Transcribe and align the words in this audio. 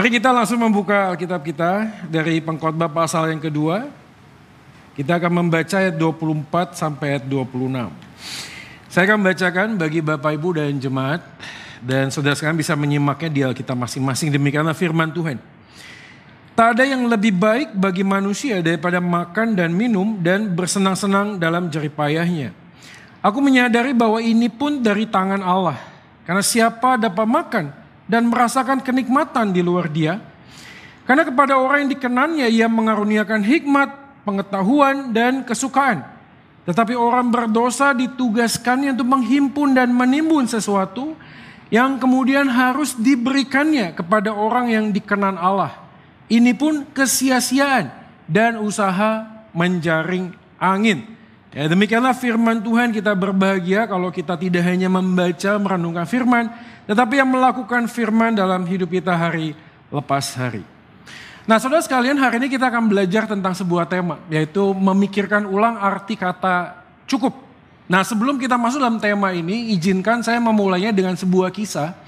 Mari 0.00 0.16
kita 0.16 0.32
langsung 0.32 0.56
membuka 0.56 1.12
Alkitab 1.12 1.44
kita 1.44 1.84
dari 2.08 2.40
pengkhotbah 2.40 2.88
pasal 2.88 3.36
yang 3.36 3.36
kedua. 3.36 3.84
Kita 4.96 5.20
akan 5.20 5.44
membaca 5.44 5.76
ayat 5.76 5.92
24 5.92 6.72
sampai 6.72 7.20
ayat 7.20 7.28
26. 7.28 7.92
Saya 8.88 9.02
akan 9.04 9.16
membacakan 9.20 9.68
bagi 9.76 10.00
Bapak 10.00 10.32
Ibu 10.40 10.56
dan 10.56 10.80
jemaat 10.80 11.20
dan 11.84 12.08
saudara 12.08 12.32
sekalian 12.32 12.56
bisa 12.56 12.72
menyimaknya 12.80 13.28
di 13.28 13.40
Alkitab 13.44 13.76
masing-masing 13.76 14.32
demikianlah 14.32 14.72
firman 14.72 15.12
Tuhan. 15.12 15.36
Tak 16.56 16.80
ada 16.80 16.88
yang 16.88 17.04
lebih 17.04 17.36
baik 17.36 17.76
bagi 17.76 18.00
manusia 18.00 18.64
daripada 18.64 19.04
makan 19.04 19.52
dan 19.52 19.68
minum 19.68 20.16
dan 20.16 20.48
bersenang-senang 20.48 21.36
dalam 21.36 21.68
jeripayahnya. 21.68 22.56
Aku 23.20 23.44
menyadari 23.44 23.92
bahwa 23.92 24.16
ini 24.16 24.48
pun 24.48 24.80
dari 24.80 25.04
tangan 25.04 25.44
Allah. 25.44 25.76
Karena 26.24 26.40
siapa 26.40 26.96
dapat 26.96 27.28
makan 27.28 27.79
dan 28.10 28.26
merasakan 28.26 28.82
kenikmatan 28.82 29.54
di 29.54 29.62
luar 29.62 29.86
dia. 29.86 30.18
Karena 31.06 31.22
kepada 31.22 31.54
orang 31.54 31.86
yang 31.86 31.90
dikenannya 31.94 32.46
ia 32.50 32.66
mengaruniakan 32.66 33.46
hikmat, 33.46 33.88
pengetahuan, 34.26 35.14
dan 35.14 35.46
kesukaan. 35.46 36.02
Tetapi 36.66 36.98
orang 36.98 37.30
berdosa 37.30 37.94
ditugaskannya 37.94 38.98
untuk 38.98 39.08
menghimpun 39.08 39.74
dan 39.78 39.94
menimbun 39.94 40.50
sesuatu 40.50 41.14
yang 41.70 42.02
kemudian 42.02 42.50
harus 42.50 42.98
diberikannya 42.98 43.94
kepada 43.94 44.34
orang 44.34 44.74
yang 44.74 44.86
dikenan 44.90 45.38
Allah. 45.38 45.78
Ini 46.30 46.54
pun 46.54 46.86
kesia-siaan 46.90 47.90
dan 48.26 48.58
usaha 48.58 49.26
menjaring 49.54 50.30
angin. 50.58 51.19
Ya, 51.50 51.66
demikianlah 51.66 52.14
firman 52.14 52.62
Tuhan 52.62 52.94
kita 52.94 53.10
berbahagia 53.10 53.90
kalau 53.90 54.14
kita 54.14 54.38
tidak 54.38 54.62
hanya 54.62 54.86
membaca 54.86 55.58
merenungkan 55.58 56.06
firman, 56.06 56.46
tetapi 56.86 57.18
yang 57.18 57.26
melakukan 57.26 57.90
firman 57.90 58.38
dalam 58.38 58.62
hidup 58.70 58.86
kita 58.86 59.10
hari 59.10 59.58
lepas 59.90 60.38
hari. 60.38 60.62
Nah 61.50 61.58
saudara 61.58 61.82
sekalian 61.82 62.14
hari 62.22 62.38
ini 62.38 62.54
kita 62.54 62.70
akan 62.70 62.86
belajar 62.86 63.26
tentang 63.26 63.58
sebuah 63.58 63.90
tema, 63.90 64.22
yaitu 64.30 64.62
memikirkan 64.78 65.42
ulang 65.50 65.74
arti 65.82 66.14
kata 66.14 66.86
cukup. 67.10 67.34
Nah 67.90 68.06
sebelum 68.06 68.38
kita 68.38 68.54
masuk 68.54 68.78
dalam 68.78 69.02
tema 69.02 69.34
ini, 69.34 69.74
izinkan 69.74 70.22
saya 70.22 70.38
memulainya 70.38 70.94
dengan 70.94 71.18
sebuah 71.18 71.50
kisah 71.50 71.98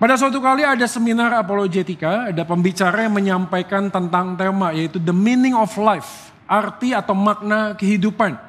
pada 0.00 0.16
suatu 0.16 0.40
kali 0.40 0.64
ada 0.64 0.88
seminar 0.88 1.36
apologetika, 1.36 2.32
ada 2.32 2.48
pembicara 2.48 3.04
yang 3.04 3.12
menyampaikan 3.12 3.92
tentang 3.92 4.40
tema 4.40 4.72
yaitu 4.72 4.96
the 4.96 5.12
meaning 5.12 5.52
of 5.52 5.68
life, 5.76 6.32
arti 6.48 6.96
atau 6.96 7.12
makna 7.12 7.76
kehidupan. 7.76 8.48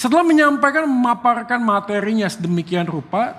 Setelah 0.00 0.24
menyampaikan 0.24 0.88
memaparkan 0.88 1.60
materinya 1.60 2.24
sedemikian 2.24 2.88
rupa, 2.88 3.36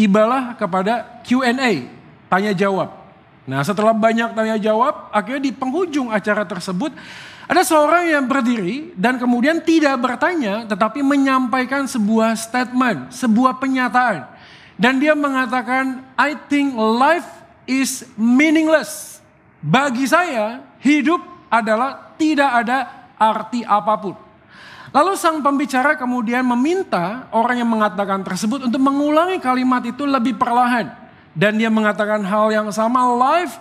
tibalah 0.00 0.56
kepada 0.56 1.20
Q&A, 1.28 1.92
tanya 2.32 2.56
jawab. 2.56 2.88
Nah 3.44 3.60
setelah 3.60 3.92
banyak 3.92 4.32
tanya 4.32 4.56
jawab, 4.56 5.12
akhirnya 5.12 5.44
di 5.44 5.52
penghujung 5.52 6.08
acara 6.08 6.48
tersebut 6.48 6.96
ada 7.44 7.60
seorang 7.60 8.08
yang 8.08 8.24
berdiri 8.24 8.96
dan 8.96 9.20
kemudian 9.20 9.60
tidak 9.60 10.00
bertanya 10.00 10.64
tetapi 10.64 11.04
menyampaikan 11.04 11.84
sebuah 11.84 12.32
statement, 12.32 13.12
sebuah 13.12 13.60
pernyataan. 13.60 14.24
Dan 14.80 15.04
dia 15.04 15.12
mengatakan, 15.12 16.00
I 16.16 16.32
think 16.48 16.72
life 16.80 17.28
is 17.68 18.08
meaningless. 18.16 19.20
Bagi 19.60 20.08
saya, 20.08 20.64
hidup 20.80 21.20
adalah 21.52 22.16
tidak 22.16 22.48
ada 22.64 22.78
arti 23.20 23.60
apa 23.68 24.00
pun. 24.00 24.29
Lalu 24.90 25.14
sang 25.14 25.38
pembicara 25.38 25.94
kemudian 25.94 26.42
meminta 26.42 27.30
orang 27.30 27.62
yang 27.62 27.70
mengatakan 27.70 28.26
tersebut 28.26 28.66
untuk 28.66 28.82
mengulangi 28.82 29.38
kalimat 29.38 29.86
itu 29.86 30.02
lebih 30.02 30.34
perlahan. 30.34 30.90
Dan 31.30 31.62
dia 31.62 31.70
mengatakan 31.70 32.26
hal 32.26 32.50
yang 32.50 32.66
sama, 32.74 33.06
life 33.06 33.54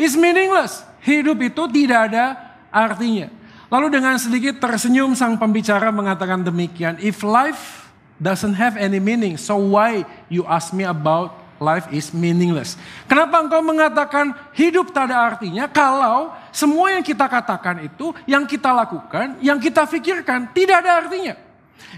is 0.00 0.16
meaningless. 0.16 0.80
Hidup 1.04 1.36
itu 1.44 1.68
tidak 1.68 2.12
ada 2.12 2.36
artinya. 2.72 3.28
Lalu 3.68 4.00
dengan 4.00 4.16
sedikit 4.16 4.56
tersenyum 4.56 5.12
sang 5.12 5.36
pembicara 5.36 5.92
mengatakan 5.92 6.40
demikian, 6.40 6.96
if 6.98 7.20
life 7.20 7.92
doesn't 8.20 8.56
have 8.56 8.76
any 8.76 9.00
meaning. 9.00 9.40
So 9.40 9.56
why 9.56 10.04
you 10.28 10.44
ask 10.44 10.76
me 10.76 10.84
about 10.84 11.39
life 11.60 11.86
is 11.92 12.10
meaningless? 12.10 12.74
Kenapa 13.06 13.38
engkau 13.44 13.60
mengatakan 13.60 14.32
hidup 14.56 14.90
tak 14.90 15.12
ada 15.12 15.30
artinya 15.30 15.68
kalau 15.68 16.32
semua 16.50 16.96
yang 16.96 17.04
kita 17.04 17.28
katakan 17.28 17.84
itu, 17.86 18.10
yang 18.24 18.48
kita 18.48 18.72
lakukan, 18.72 19.38
yang 19.44 19.60
kita 19.60 19.84
pikirkan 19.86 20.50
tidak 20.56 20.82
ada 20.82 21.06
artinya. 21.06 21.36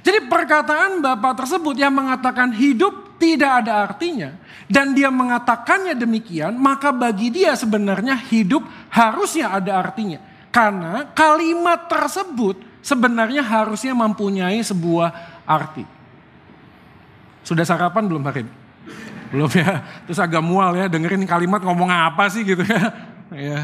Jadi 0.03 0.27
perkataan 0.27 0.99
Bapak 0.99 1.47
tersebut 1.47 1.79
yang 1.79 1.95
mengatakan 1.95 2.51
hidup 2.51 3.15
tidak 3.23 3.63
ada 3.63 3.87
artinya 3.87 4.35
dan 4.67 4.97
dia 4.97 5.13
mengatakannya 5.15 5.95
demikian, 5.95 6.59
maka 6.59 6.91
bagi 6.91 7.31
dia 7.31 7.55
sebenarnya 7.55 8.19
hidup 8.19 8.67
harusnya 8.91 9.55
ada 9.55 9.79
artinya. 9.79 10.19
Karena 10.53 11.09
kalimat 11.17 11.89
tersebut 11.89 12.61
sebenarnya 12.83 13.41
harusnya 13.41 13.95
mempunyai 13.95 14.61
sebuah 14.61 15.09
arti. 15.47 15.87
Sudah 17.47 17.63
sarapan 17.67 18.05
belum 18.11 18.23
hari 18.27 18.47
ini? 18.47 18.62
Belum 19.33 19.49
ya. 19.49 19.81
Terus 20.05 20.21
agak 20.21 20.45
mual 20.45 20.77
ya 20.77 20.87
dengerin 20.93 21.25
kalimat 21.25 21.65
ngomong 21.65 21.89
apa 21.89 22.29
sih 22.29 22.45
gitu 22.45 22.63
ya. 22.63 22.83
ya. 23.33 23.61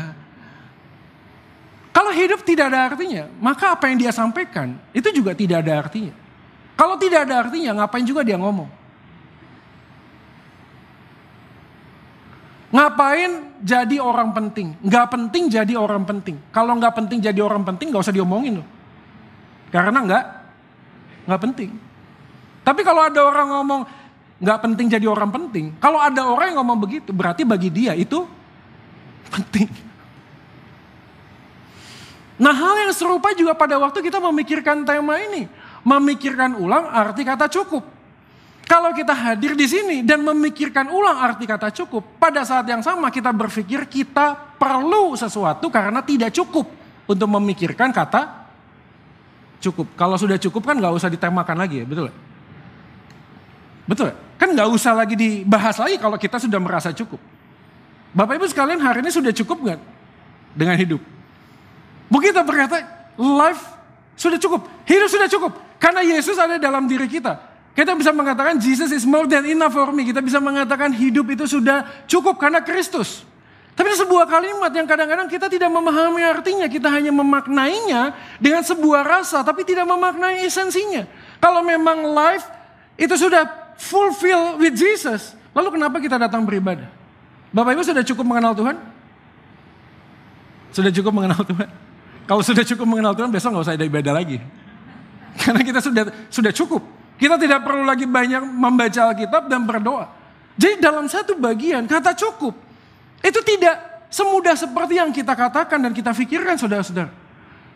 Kalau 1.92 2.10
hidup 2.14 2.40
tidak 2.40 2.72
ada 2.72 2.88
artinya, 2.88 3.28
maka 3.36 3.76
apa 3.76 3.92
yang 3.92 4.00
dia 4.00 4.12
sampaikan 4.14 4.80
itu 4.96 5.12
juga 5.12 5.36
tidak 5.36 5.66
ada 5.66 5.84
artinya. 5.84 6.14
Kalau 6.78 6.94
tidak 6.94 7.26
ada 7.26 7.42
artinya, 7.42 7.84
ngapain 7.84 8.06
juga 8.06 8.22
dia 8.22 8.38
ngomong? 8.38 8.70
Ngapain 12.68 13.58
jadi 13.64 13.96
orang 13.98 14.30
penting? 14.30 14.78
Nggak 14.84 15.06
penting 15.10 15.44
jadi 15.50 15.74
orang 15.74 16.04
penting. 16.06 16.36
Kalau 16.54 16.78
nggak 16.78 16.94
penting 16.94 17.18
jadi 17.18 17.40
orang 17.42 17.66
penting, 17.66 17.90
nggak 17.90 18.04
usah 18.06 18.14
diomongin 18.14 18.62
loh. 18.62 18.68
Karena 19.74 19.98
nggak 20.04 20.24
nggak 21.26 21.40
penting. 21.44 21.70
Tapi 22.62 22.80
kalau 22.84 23.02
ada 23.08 23.20
orang 23.24 23.48
ngomong 23.58 23.82
nggak 24.38 24.58
penting 24.62 24.86
jadi 24.86 25.06
orang 25.10 25.30
penting, 25.34 25.74
kalau 25.82 25.98
ada 25.98 26.22
orang 26.22 26.54
yang 26.54 26.62
ngomong 26.62 26.78
begitu, 26.78 27.10
berarti 27.10 27.42
bagi 27.42 27.70
dia 27.74 27.92
itu 27.98 28.22
penting. 29.28 29.68
Nah 32.38 32.54
hal 32.54 32.86
yang 32.86 32.94
serupa 32.94 33.34
juga 33.34 33.52
pada 33.58 33.74
waktu 33.82 33.98
kita 33.98 34.22
memikirkan 34.22 34.86
tema 34.86 35.18
ini. 35.18 35.50
Memikirkan 35.82 36.54
ulang 36.58 36.86
arti 36.86 37.26
kata 37.26 37.50
cukup. 37.50 37.82
Kalau 38.68 38.92
kita 38.92 39.16
hadir 39.16 39.56
di 39.56 39.64
sini 39.64 40.04
dan 40.04 40.20
memikirkan 40.20 40.92
ulang 40.92 41.18
arti 41.18 41.48
kata 41.48 41.72
cukup, 41.72 42.20
pada 42.20 42.44
saat 42.44 42.68
yang 42.68 42.84
sama 42.84 43.08
kita 43.08 43.32
berpikir 43.32 43.88
kita 43.88 44.36
perlu 44.60 45.16
sesuatu 45.16 45.72
karena 45.72 46.04
tidak 46.04 46.30
cukup 46.36 46.68
untuk 47.08 47.28
memikirkan 47.32 47.90
kata 47.90 48.46
cukup. 49.64 49.96
Kalau 49.96 50.20
sudah 50.20 50.36
cukup 50.36 50.62
kan 50.68 50.76
nggak 50.76 50.94
usah 50.94 51.08
ditemakan 51.08 51.56
lagi 51.56 51.82
ya, 51.82 51.86
betul? 51.88 52.12
Betul? 53.88 54.12
Kan 54.36 54.52
nggak 54.52 54.68
usah 54.68 54.92
lagi 54.92 55.16
dibahas 55.16 55.80
lagi 55.80 55.96
kalau 55.96 56.20
kita 56.20 56.36
sudah 56.36 56.60
merasa 56.60 56.92
cukup. 56.92 57.16
Bapak 58.12 58.36
Ibu 58.36 58.46
sekalian 58.46 58.78
hari 58.84 59.00
ini 59.00 59.08
sudah 59.08 59.32
cukup 59.32 59.64
nggak 59.64 59.80
dengan 60.52 60.76
hidup? 60.76 61.00
Begitu 62.12 62.40
berkata, 62.44 62.84
life 63.16 63.64
sudah 64.14 64.36
cukup, 64.36 64.68
hidup 64.84 65.08
sudah 65.08 65.28
cukup. 65.28 65.52
Karena 65.80 66.04
Yesus 66.04 66.36
ada 66.36 66.60
dalam 66.60 66.84
diri 66.84 67.08
kita. 67.08 67.40
Kita 67.72 67.94
bisa 67.94 68.10
mengatakan 68.10 68.58
Jesus 68.58 68.90
is 68.90 69.06
more 69.06 69.24
than 69.30 69.46
enough 69.46 69.70
for 69.70 69.88
me. 69.94 70.02
Kita 70.02 70.18
bisa 70.18 70.42
mengatakan 70.42 70.90
hidup 70.90 71.30
itu 71.30 71.46
sudah 71.46 72.04
cukup 72.10 72.34
karena 72.34 72.58
Kristus. 72.58 73.22
Tapi 73.78 73.94
sebuah 73.94 74.26
kalimat 74.26 74.74
yang 74.74 74.90
kadang-kadang 74.90 75.30
kita 75.30 75.46
tidak 75.46 75.70
memahami 75.70 76.26
artinya. 76.26 76.66
Kita 76.66 76.90
hanya 76.90 77.14
memaknainya 77.14 78.10
dengan 78.42 78.66
sebuah 78.66 79.06
rasa 79.06 79.46
tapi 79.46 79.62
tidak 79.62 79.86
memaknai 79.86 80.42
esensinya. 80.42 81.06
Kalau 81.38 81.62
memang 81.62 82.02
life 82.02 82.42
itu 82.98 83.14
sudah 83.14 83.67
fulfill 83.78 84.58
with 84.58 84.74
Jesus. 84.74 85.38
Lalu 85.54 85.78
kenapa 85.78 85.96
kita 86.02 86.18
datang 86.18 86.42
beribadah? 86.42 86.90
Bapak 87.54 87.78
Ibu 87.78 87.82
sudah 87.86 88.04
cukup 88.04 88.24
mengenal 88.26 88.52
Tuhan? 88.52 88.76
Sudah 90.74 90.92
cukup 90.92 91.12
mengenal 91.14 91.40
Tuhan? 91.46 91.68
Kalau 92.28 92.42
sudah 92.44 92.60
cukup 92.66 92.84
mengenal 92.84 93.16
Tuhan, 93.16 93.32
besok 93.32 93.56
nggak 93.56 93.64
usah 93.64 93.74
ada 93.78 93.86
ibadah 93.88 94.12
lagi. 94.12 94.36
Karena 95.40 95.64
kita 95.64 95.80
sudah 95.80 96.04
sudah 96.28 96.52
cukup. 96.52 96.84
Kita 97.16 97.40
tidak 97.40 97.64
perlu 97.64 97.82
lagi 97.88 98.04
banyak 98.04 98.44
membaca 98.44 99.10
Alkitab 99.10 99.48
dan 99.48 99.64
berdoa. 99.64 100.06
Jadi 100.58 100.82
dalam 100.82 101.06
satu 101.08 101.38
bagian 101.38 101.86
kata 101.86 102.12
cukup 102.18 102.52
itu 103.22 103.40
tidak 103.42 104.06
semudah 104.10 104.54
seperti 104.54 104.98
yang 104.98 105.10
kita 105.10 105.32
katakan 105.34 105.78
dan 105.82 105.94
kita 105.94 106.12
pikirkan 106.12 106.58
saudara-saudara. 106.60 107.10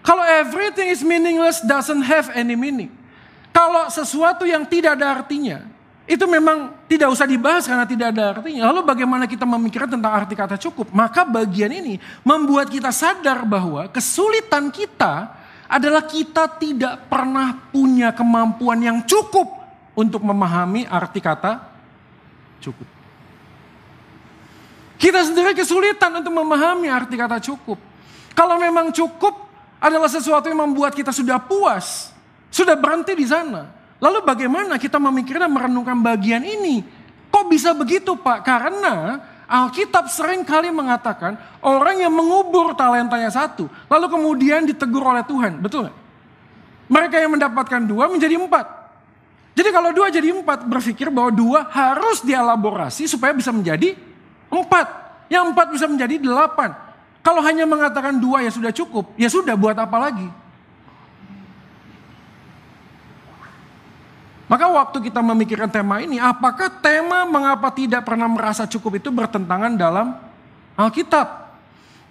Kalau 0.02 0.22
everything 0.26 0.90
is 0.90 1.00
meaningless 1.00 1.62
doesn't 1.62 2.02
have 2.02 2.28
any 2.34 2.58
meaning. 2.58 2.90
Kalau 3.54 3.86
sesuatu 3.88 4.42
yang 4.42 4.66
tidak 4.66 4.98
ada 4.98 5.22
artinya, 5.22 5.62
itu 6.02 6.24
memang 6.26 6.74
tidak 6.90 7.14
usah 7.14 7.26
dibahas 7.30 7.62
karena 7.62 7.86
tidak 7.86 8.10
ada 8.10 8.38
artinya. 8.38 8.68
Lalu 8.74 8.80
bagaimana 8.82 9.24
kita 9.30 9.46
memikirkan 9.46 9.94
tentang 9.98 10.12
arti 10.12 10.34
kata 10.34 10.58
cukup? 10.58 10.90
Maka 10.90 11.22
bagian 11.22 11.70
ini 11.70 12.02
membuat 12.26 12.66
kita 12.66 12.90
sadar 12.90 13.46
bahwa 13.46 13.86
kesulitan 13.86 14.74
kita 14.74 15.30
adalah 15.70 16.02
kita 16.02 16.50
tidak 16.58 17.06
pernah 17.06 17.54
punya 17.70 18.10
kemampuan 18.10 18.82
yang 18.82 18.98
cukup 19.06 19.46
untuk 19.94 20.26
memahami 20.26 20.84
arti 20.90 21.22
kata 21.22 21.70
cukup. 22.58 22.88
Kita 24.98 25.22
sendiri 25.22 25.54
kesulitan 25.54 26.18
untuk 26.18 26.34
memahami 26.34 26.90
arti 26.90 27.14
kata 27.14 27.38
cukup. 27.42 27.78
Kalau 28.34 28.58
memang 28.58 28.90
cukup 28.90 29.34
adalah 29.82 30.06
sesuatu 30.06 30.46
yang 30.46 30.62
membuat 30.62 30.94
kita 30.94 31.10
sudah 31.10 31.42
puas, 31.42 32.14
sudah 32.50 32.78
berhenti 32.78 33.14
di 33.18 33.26
sana. 33.26 33.81
Lalu 34.02 34.18
bagaimana 34.26 34.82
kita 34.82 34.98
memikirkan 34.98 35.46
merenungkan 35.46 35.94
bagian 36.02 36.42
ini? 36.42 36.82
Kok 37.30 37.46
bisa 37.46 37.70
begitu 37.70 38.18
Pak? 38.18 38.42
Karena 38.42 39.22
Alkitab 39.46 40.10
sering 40.10 40.42
kali 40.42 40.74
mengatakan 40.74 41.38
orang 41.62 42.02
yang 42.02 42.10
mengubur 42.10 42.74
talentanya 42.74 43.30
satu, 43.30 43.70
lalu 43.86 44.06
kemudian 44.10 44.66
ditegur 44.66 45.06
oleh 45.06 45.22
Tuhan, 45.22 45.62
betul 45.62 45.86
nggak? 45.86 45.96
Mereka 46.90 47.16
yang 47.22 47.30
mendapatkan 47.38 47.80
dua 47.86 48.10
menjadi 48.10 48.36
empat. 48.42 48.66
Jadi 49.54 49.68
kalau 49.70 49.94
dua 49.94 50.08
jadi 50.10 50.34
empat, 50.34 50.64
berpikir 50.66 51.12
bahwa 51.12 51.30
dua 51.30 51.68
harus 51.70 52.24
dielaborasi 52.24 53.06
supaya 53.06 53.30
bisa 53.36 53.54
menjadi 53.54 53.94
empat. 54.50 54.86
Yang 55.30 55.44
empat 55.52 55.66
bisa 55.72 55.86
menjadi 55.86 56.18
delapan. 56.20 56.74
Kalau 57.22 57.40
hanya 57.44 57.64
mengatakan 57.68 58.18
dua 58.18 58.42
ya 58.42 58.50
sudah 58.50 58.74
cukup, 58.74 59.14
ya 59.14 59.30
sudah 59.30 59.54
buat 59.54 59.78
apa 59.78 59.96
lagi? 59.96 60.26
Maka 64.52 64.68
waktu 64.68 65.08
kita 65.08 65.24
memikirkan 65.24 65.72
tema 65.72 66.04
ini, 66.04 66.20
apakah 66.20 66.68
tema 66.84 67.24
mengapa 67.24 67.72
tidak 67.72 68.04
pernah 68.04 68.28
merasa 68.28 68.68
cukup 68.68 69.00
itu 69.00 69.08
bertentangan 69.08 69.80
dalam 69.80 70.12
Alkitab? 70.76 71.56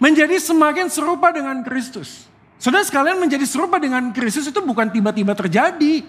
Menjadi 0.02 0.42
semakin 0.42 0.90
serupa 0.90 1.30
dengan 1.30 1.62
Kristus. 1.62 2.26
Saudara 2.58 2.82
sekalian 2.82 3.22
menjadi 3.22 3.46
serupa 3.46 3.78
dengan 3.78 4.10
Kristus 4.10 4.50
itu 4.50 4.58
bukan 4.58 4.90
tiba-tiba 4.90 5.38
terjadi. 5.38 6.02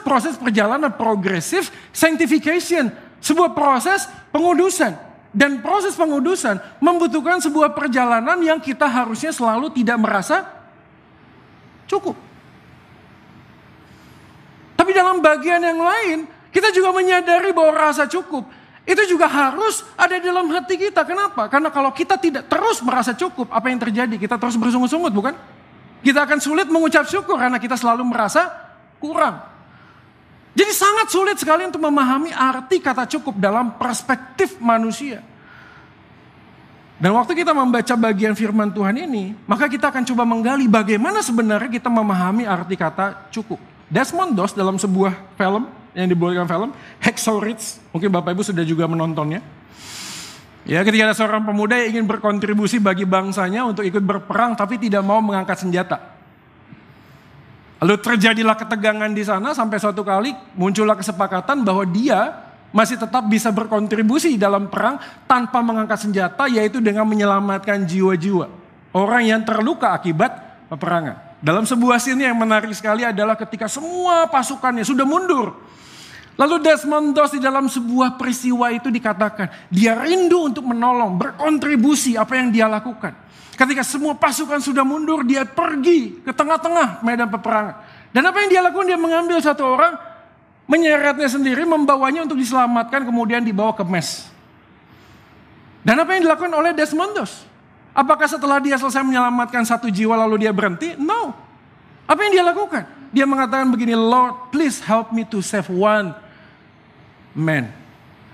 Proses 0.00 0.40
perjalanan 0.40 0.88
progresif 0.88 1.68
sanctification. 1.92 2.88
Sebuah 3.20 3.52
proses 3.52 4.08
pengudusan. 4.32 4.96
Dan 5.36 5.60
proses 5.60 5.92
pengudusan 5.92 6.64
membutuhkan 6.80 7.44
sebuah 7.44 7.76
perjalanan 7.76 8.40
yang 8.40 8.56
kita 8.56 8.88
harusnya 8.88 9.36
selalu 9.36 9.68
tidak 9.76 10.00
merasa 10.00 10.48
cukup. 11.84 12.31
Tapi 14.82 14.98
dalam 14.98 15.22
bagian 15.22 15.62
yang 15.62 15.78
lain, 15.78 16.26
kita 16.50 16.74
juga 16.74 16.90
menyadari 16.90 17.54
bahwa 17.54 17.70
rasa 17.86 18.02
cukup 18.10 18.42
itu 18.82 19.14
juga 19.14 19.30
harus 19.30 19.86
ada 19.94 20.18
dalam 20.18 20.50
hati 20.50 20.74
kita. 20.74 21.06
Kenapa? 21.06 21.46
Karena 21.46 21.70
kalau 21.70 21.94
kita 21.94 22.18
tidak 22.18 22.50
terus 22.50 22.82
merasa 22.82 23.14
cukup, 23.14 23.46
apa 23.54 23.70
yang 23.70 23.78
terjadi? 23.78 24.18
Kita 24.18 24.34
terus 24.34 24.58
bersungut-sungut, 24.58 25.14
bukan? 25.14 25.38
Kita 26.02 26.26
akan 26.26 26.42
sulit 26.42 26.66
mengucap 26.66 27.06
syukur 27.06 27.38
karena 27.38 27.62
kita 27.62 27.78
selalu 27.78 28.02
merasa 28.02 28.50
kurang. 28.98 29.38
Jadi 30.50 30.74
sangat 30.74 31.14
sulit 31.14 31.38
sekali 31.38 31.62
untuk 31.62 31.78
memahami 31.78 32.34
arti 32.34 32.82
kata 32.82 33.06
cukup 33.06 33.38
dalam 33.38 33.78
perspektif 33.78 34.58
manusia. 34.58 35.22
Dan 36.98 37.14
waktu 37.14 37.38
kita 37.38 37.54
membaca 37.54 37.94
bagian 37.94 38.34
firman 38.34 38.74
Tuhan 38.74 38.98
ini, 38.98 39.30
maka 39.46 39.70
kita 39.70 39.94
akan 39.94 40.02
coba 40.10 40.26
menggali 40.26 40.66
bagaimana 40.66 41.22
sebenarnya 41.22 41.70
kita 41.70 41.86
memahami 41.86 42.50
arti 42.50 42.74
kata 42.74 43.30
cukup. 43.30 43.71
Desmond 43.92 44.32
Doss 44.32 44.56
dalam 44.56 44.80
sebuah 44.80 45.36
film 45.36 45.68
yang 45.92 46.08
dibolehkan 46.08 46.48
film, 46.48 46.72
Ridge, 47.44 47.92
mungkin 47.92 48.08
Bapak 48.08 48.32
Ibu 48.32 48.40
sudah 48.40 48.64
juga 48.64 48.88
menontonnya. 48.88 49.44
Ya, 50.64 50.80
ketika 50.80 51.12
ada 51.12 51.14
seorang 51.14 51.44
pemuda 51.44 51.76
yang 51.76 52.00
ingin 52.00 52.06
berkontribusi 52.08 52.80
bagi 52.80 53.04
bangsanya 53.04 53.68
untuk 53.68 53.84
ikut 53.84 54.00
berperang 54.00 54.56
tapi 54.56 54.80
tidak 54.80 55.04
mau 55.04 55.20
mengangkat 55.20 55.60
senjata. 55.60 56.00
Lalu 57.82 57.98
terjadilah 57.98 58.54
ketegangan 58.54 59.10
di 59.10 59.26
sana 59.26 59.52
sampai 59.52 59.76
suatu 59.82 60.06
kali 60.06 60.32
muncullah 60.54 60.94
kesepakatan 60.94 61.66
bahwa 61.66 61.82
dia 61.82 62.30
masih 62.70 62.94
tetap 62.94 63.26
bisa 63.26 63.50
berkontribusi 63.50 64.38
dalam 64.38 64.70
perang 64.70 65.02
tanpa 65.26 65.60
mengangkat 65.60 65.98
senjata 65.98 66.46
yaitu 66.46 66.78
dengan 66.78 67.04
menyelamatkan 67.04 67.82
jiwa-jiwa 67.84 68.48
orang 68.94 69.22
yang 69.28 69.40
terluka 69.42 69.92
akibat 69.92 70.30
peperangan. 70.70 71.31
Dalam 71.42 71.66
sebuah 71.66 71.98
scene 71.98 72.30
yang 72.30 72.38
menarik 72.38 72.70
sekali 72.70 73.02
adalah 73.02 73.34
ketika 73.34 73.66
semua 73.66 74.30
pasukannya 74.30 74.86
sudah 74.86 75.02
mundur. 75.02 75.58
Lalu 76.38 76.64
Desmond 76.64 77.12
Doss 77.12 77.34
di 77.34 77.42
dalam 77.42 77.66
sebuah 77.66 78.16
peristiwa 78.16 78.70
itu 78.72 78.88
dikatakan, 78.88 79.68
dia 79.68 79.98
rindu 79.98 80.48
untuk 80.48 80.64
menolong, 80.64 81.18
berkontribusi 81.18 82.16
apa 82.16 82.38
yang 82.38 82.54
dia 82.54 82.70
lakukan. 82.70 83.12
Ketika 83.52 83.84
semua 83.84 84.16
pasukan 84.16 84.62
sudah 84.62 84.80
mundur, 84.80 85.26
dia 85.28 85.44
pergi 85.44 86.24
ke 86.24 86.32
tengah-tengah 86.32 87.04
medan 87.04 87.28
peperangan. 87.28 87.84
Dan 88.14 88.22
apa 88.24 88.38
yang 88.46 88.48
dia 88.48 88.60
lakukan, 88.64 88.86
dia 88.88 88.96
mengambil 88.96 89.36
satu 89.44 89.66
orang, 89.66 89.92
menyeretnya 90.64 91.28
sendiri, 91.28 91.68
membawanya 91.68 92.24
untuk 92.24 92.40
diselamatkan, 92.40 93.04
kemudian 93.04 93.44
dibawa 93.44 93.76
ke 93.76 93.84
mes. 93.84 94.30
Dan 95.84 96.00
apa 96.00 96.16
yang 96.16 96.24
dilakukan 96.30 96.54
oleh 96.54 96.72
Desmond 96.72 97.12
Doss? 97.12 97.51
Apakah 97.92 98.24
setelah 98.24 98.56
dia 98.56 98.80
selesai 98.80 99.04
menyelamatkan 99.04 99.68
satu 99.68 99.92
jiwa 99.92 100.16
lalu 100.16 100.48
dia 100.48 100.52
berhenti? 100.52 100.96
No. 100.96 101.36
Apa 102.08 102.24
yang 102.24 102.32
dia 102.40 102.44
lakukan? 102.44 102.88
Dia 103.12 103.28
mengatakan 103.28 103.68
begini, 103.68 103.92
Lord, 103.92 104.48
please 104.48 104.80
help 104.80 105.12
me 105.12 105.28
to 105.28 105.44
save 105.44 105.68
one 105.68 106.16
man. 107.36 107.68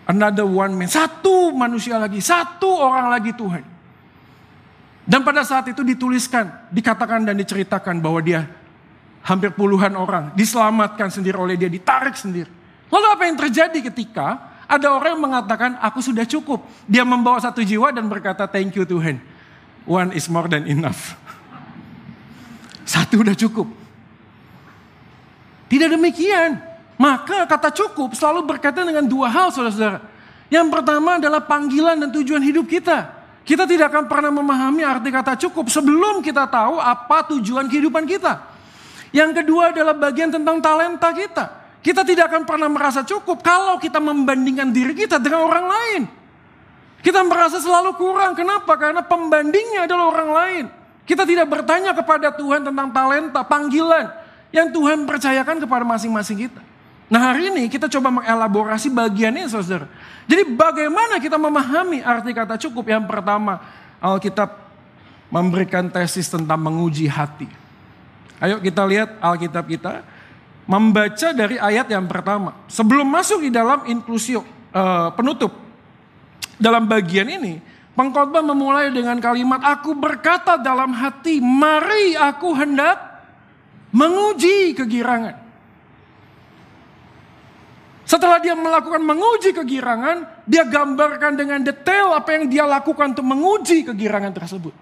Another 0.07 0.47
one 0.47 0.79
man. 0.79 0.87
Satu 0.87 1.51
manusia 1.51 1.99
lagi, 1.99 2.23
satu 2.23 2.71
orang 2.71 3.11
lagi 3.11 3.35
Tuhan. 3.35 3.67
Dan 5.03 5.27
pada 5.27 5.43
saat 5.43 5.67
itu 5.67 5.83
dituliskan, 5.83 6.71
dikatakan 6.71 7.27
dan 7.27 7.35
diceritakan 7.35 7.99
bahwa 7.99 8.23
dia 8.23 8.47
hampir 9.27 9.51
puluhan 9.51 9.91
orang 9.99 10.31
diselamatkan 10.39 11.11
sendiri 11.11 11.35
oleh 11.35 11.59
dia, 11.59 11.67
ditarik 11.67 12.15
sendiri. 12.15 12.49
Lalu 12.95 13.07
apa 13.11 13.23
yang 13.27 13.37
terjadi 13.37 13.79
ketika 13.91 14.55
ada 14.71 14.95
orang 14.95 15.19
yang 15.19 15.23
mengatakan, 15.35 15.71
aku 15.83 15.99
sudah 15.99 16.23
cukup. 16.23 16.63
Dia 16.87 17.03
membawa 17.03 17.43
satu 17.43 17.59
jiwa 17.67 17.91
dan 17.91 18.07
berkata, 18.07 18.47
thank 18.47 18.79
you 18.79 18.87
Tuhan 18.87 19.19
one 19.89 20.13
is 20.13 20.29
more 20.29 20.45
than 20.47 20.69
enough. 20.69 21.17
Satu 22.85 23.25
udah 23.25 23.33
cukup. 23.33 23.69
Tidak 25.73 25.89
demikian. 25.89 26.61
Maka 27.01 27.49
kata 27.49 27.73
cukup 27.73 28.13
selalu 28.13 28.45
berkaitan 28.45 28.85
dengan 28.85 29.09
dua 29.09 29.33
hal 29.33 29.49
saudara-saudara. 29.49 30.05
Yang 30.49 30.67
pertama 30.73 31.17
adalah 31.17 31.45
panggilan 31.45 31.97
dan 32.01 32.11
tujuan 32.13 32.41
hidup 32.45 32.69
kita. 32.69 33.17
Kita 33.45 33.65
tidak 33.65 33.93
akan 33.93 34.05
pernah 34.13 34.33
memahami 34.33 34.85
arti 34.85 35.09
kata 35.09 35.33
cukup 35.41 35.73
sebelum 35.73 36.21
kita 36.21 36.45
tahu 36.49 36.77
apa 36.77 37.33
tujuan 37.33 37.65
kehidupan 37.65 38.05
kita. 38.05 38.45
Yang 39.09 39.41
kedua 39.41 39.73
adalah 39.73 39.97
bagian 39.97 40.29
tentang 40.29 40.61
talenta 40.61 41.09
kita. 41.17 41.45
Kita 41.81 42.05
tidak 42.05 42.29
akan 42.29 42.43
pernah 42.45 42.69
merasa 42.69 43.07
cukup 43.07 43.41
kalau 43.41 43.81
kita 43.81 44.03
membandingkan 44.03 44.69
diri 44.69 44.93
kita 44.93 45.17
dengan 45.17 45.49
orang 45.49 45.65
lain. 45.65 46.03
Kita 46.99 47.23
merasa 47.23 47.63
selalu 47.63 47.95
kurang. 47.95 48.35
Kenapa? 48.35 48.75
Karena 48.75 49.03
pembandingnya 49.07 49.87
adalah 49.87 50.11
orang 50.11 50.31
lain. 50.31 50.65
Kita 51.09 51.25
tidak 51.25 51.49
bertanya 51.49 51.97
kepada 51.97 52.29
Tuhan 52.35 52.69
tentang 52.69 52.93
talenta, 52.93 53.41
panggilan 53.41 54.13
yang 54.53 54.69
Tuhan 54.69 55.09
percayakan 55.09 55.57
kepada 55.63 55.85
masing-masing 55.87 56.49
kita. 56.49 56.61
Nah 57.09 57.33
hari 57.33 57.49
ini 57.49 57.73
kita 57.73 57.89
coba 57.89 58.21
mengelaborasi 58.21 58.93
bagian 58.93 59.33
ini 59.33 59.49
saudara. 59.49 59.89
Jadi 60.29 60.45
bagaimana 60.53 61.17
kita 61.17 61.41
memahami 61.41 62.05
arti 62.05 62.37
kata 62.37 62.61
cukup? 62.61 62.93
Yang 62.93 63.09
pertama 63.09 63.65
Alkitab 63.97 64.53
memberikan 65.33 65.89
tesis 65.89 66.29
tentang 66.29 66.61
menguji 66.61 67.09
hati. 67.09 67.49
Ayo 68.37 68.61
kita 68.61 68.85
lihat 68.85 69.17
Alkitab 69.25 69.65
kita. 69.65 70.05
Membaca 70.69 71.33
dari 71.33 71.57
ayat 71.57 71.89
yang 71.89 72.05
pertama. 72.05 72.53
Sebelum 72.69 73.09
masuk 73.09 73.41
di 73.41 73.49
dalam 73.49 73.89
inklusio 73.89 74.45
uh, 74.77 75.09
penutup 75.17 75.68
dalam 76.59 76.91
bagian 76.91 77.31
ini, 77.31 77.63
pengkhotbah 77.95 78.43
memulai 78.43 78.91
dengan 78.91 79.19
kalimat, 79.23 79.63
Aku 79.79 79.95
berkata 79.95 80.59
dalam 80.59 80.91
hati, 80.93 81.39
mari 81.39 82.19
aku 82.19 82.51
hendak 82.55 82.99
menguji 83.95 84.75
kegirangan. 84.75 85.49
Setelah 88.09 88.41
dia 88.41 88.57
melakukan 88.57 89.05
menguji 89.05 89.53
kegirangan, 89.53 90.45
dia 90.49 90.65
gambarkan 90.65 91.37
dengan 91.37 91.61
detail 91.61 92.17
apa 92.17 92.41
yang 92.41 92.49
dia 92.49 92.65
lakukan 92.65 93.13
untuk 93.13 93.27
menguji 93.29 93.85
kegirangan 93.85 94.33
tersebut. 94.33 94.73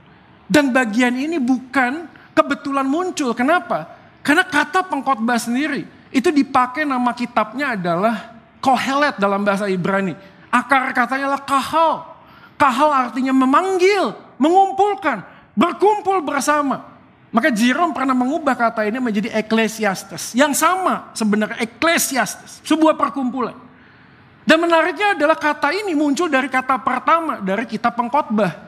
Dan 0.46 0.70
bagian 0.70 1.10
ini 1.18 1.42
bukan 1.42 2.06
kebetulan 2.30 2.86
muncul. 2.86 3.34
Kenapa? 3.34 3.90
Karena 4.22 4.46
kata 4.46 4.86
pengkhotbah 4.86 5.42
sendiri 5.42 5.82
itu 6.14 6.30
dipakai 6.30 6.86
nama 6.86 7.10
kitabnya 7.18 7.74
adalah 7.74 8.30
Kohelet 8.62 9.18
dalam 9.18 9.42
bahasa 9.42 9.66
Ibrani. 9.66 10.14
Akar 10.56 10.88
katanya 10.96 11.28
adalah 11.28 11.44
kahal. 11.44 11.94
Kahal 12.56 12.88
artinya 12.88 13.36
memanggil, 13.36 14.16
mengumpulkan, 14.40 15.20
berkumpul 15.52 16.24
bersama. 16.24 16.96
Maka 17.28 17.52
Jerome 17.52 17.92
pernah 17.92 18.16
mengubah 18.16 18.56
kata 18.56 18.88
ini 18.88 18.96
menjadi 18.96 19.28
eklesiastes. 19.36 20.32
Yang 20.32 20.64
sama 20.64 21.12
sebenarnya 21.12 21.60
eklesiastes, 21.60 22.64
sebuah 22.64 22.96
perkumpulan. 22.96 23.52
Dan 24.46 24.62
menariknya 24.62 25.12
adalah 25.18 25.36
kata 25.36 25.74
ini 25.76 25.92
muncul 25.92 26.32
dari 26.32 26.48
kata 26.48 26.80
pertama 26.80 27.44
dari 27.44 27.68
kitab 27.68 27.92
pengkhotbah. 27.92 28.64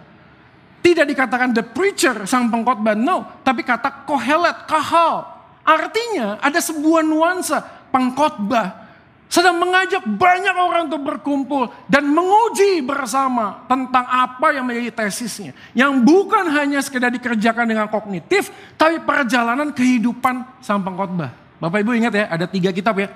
Tidak 0.85 1.09
dikatakan 1.09 1.57
the 1.57 1.64
preacher 1.64 2.28
sang 2.28 2.52
pengkhotbah, 2.52 2.92
no, 2.92 3.40
tapi 3.40 3.64
kata 3.64 4.04
kohelet, 4.04 4.68
kahal. 4.68 5.25
Artinya 5.64 6.37
ada 6.45 6.61
sebuah 6.61 7.00
nuansa 7.00 7.64
pengkhotbah 7.88 8.88
sedang 9.29 9.61
mengajak 9.61 10.09
banyak 10.09 10.57
orang 10.57 10.89
untuk 10.89 11.05
berkumpul 11.05 11.69
dan 11.85 12.09
menguji 12.09 12.81
bersama 12.81 13.69
tentang 13.69 14.09
apa 14.09 14.57
yang 14.57 14.65
menjadi 14.65 15.05
tesisnya. 15.05 15.53
Yang 15.77 16.01
bukan 16.01 16.49
hanya 16.49 16.81
sekedar 16.81 17.13
dikerjakan 17.13 17.69
dengan 17.69 17.93
kognitif, 17.93 18.49
tapi 18.81 19.05
perjalanan 19.05 19.69
kehidupan 19.77 20.65
sang 20.65 20.81
pengkhotbah. 20.81 21.29
Bapak 21.61 21.85
Ibu 21.85 21.93
ingat 21.93 22.13
ya, 22.17 22.25
ada 22.33 22.49
tiga 22.49 22.73
kitab 22.73 22.97
ya. 22.97 23.13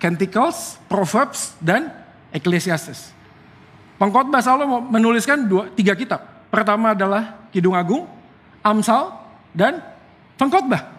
Canticles, 0.00 0.80
Proverbs, 0.88 1.52
dan 1.60 1.92
Ecclesiastes. 2.32 3.12
Pengkhotbah 4.00 4.40
selalu 4.40 4.88
menuliskan 4.88 5.44
dua, 5.46 5.68
tiga 5.76 5.92
kitab. 5.92 6.48
Pertama 6.48 6.96
adalah 6.96 7.44
Kidung 7.52 7.76
Agung, 7.76 8.08
Amsal, 8.64 9.14
dan 9.52 9.84
Pengkhotbah. 10.40 10.90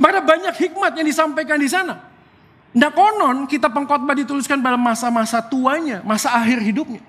Ada 0.00 0.24
banyak 0.24 0.54
hikmat 0.56 0.96
yang 0.96 1.06
disampaikan 1.06 1.60
di 1.60 1.68
sana. 1.68 2.13
Nah 2.74 2.90
konon 2.90 3.46
kita 3.46 3.70
pengkhotbah 3.70 4.18
dituliskan 4.18 4.58
pada 4.58 4.74
masa-masa 4.74 5.38
tuanya, 5.38 6.02
masa 6.02 6.34
akhir 6.34 6.58
hidupnya. 6.58 7.02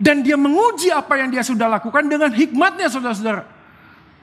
Dan 0.00 0.24
dia 0.24 0.40
menguji 0.40 0.88
apa 0.88 1.20
yang 1.20 1.28
dia 1.28 1.44
sudah 1.44 1.68
lakukan 1.68 2.08
dengan 2.08 2.32
hikmatnya 2.32 2.88
saudara-saudara. 2.88 3.44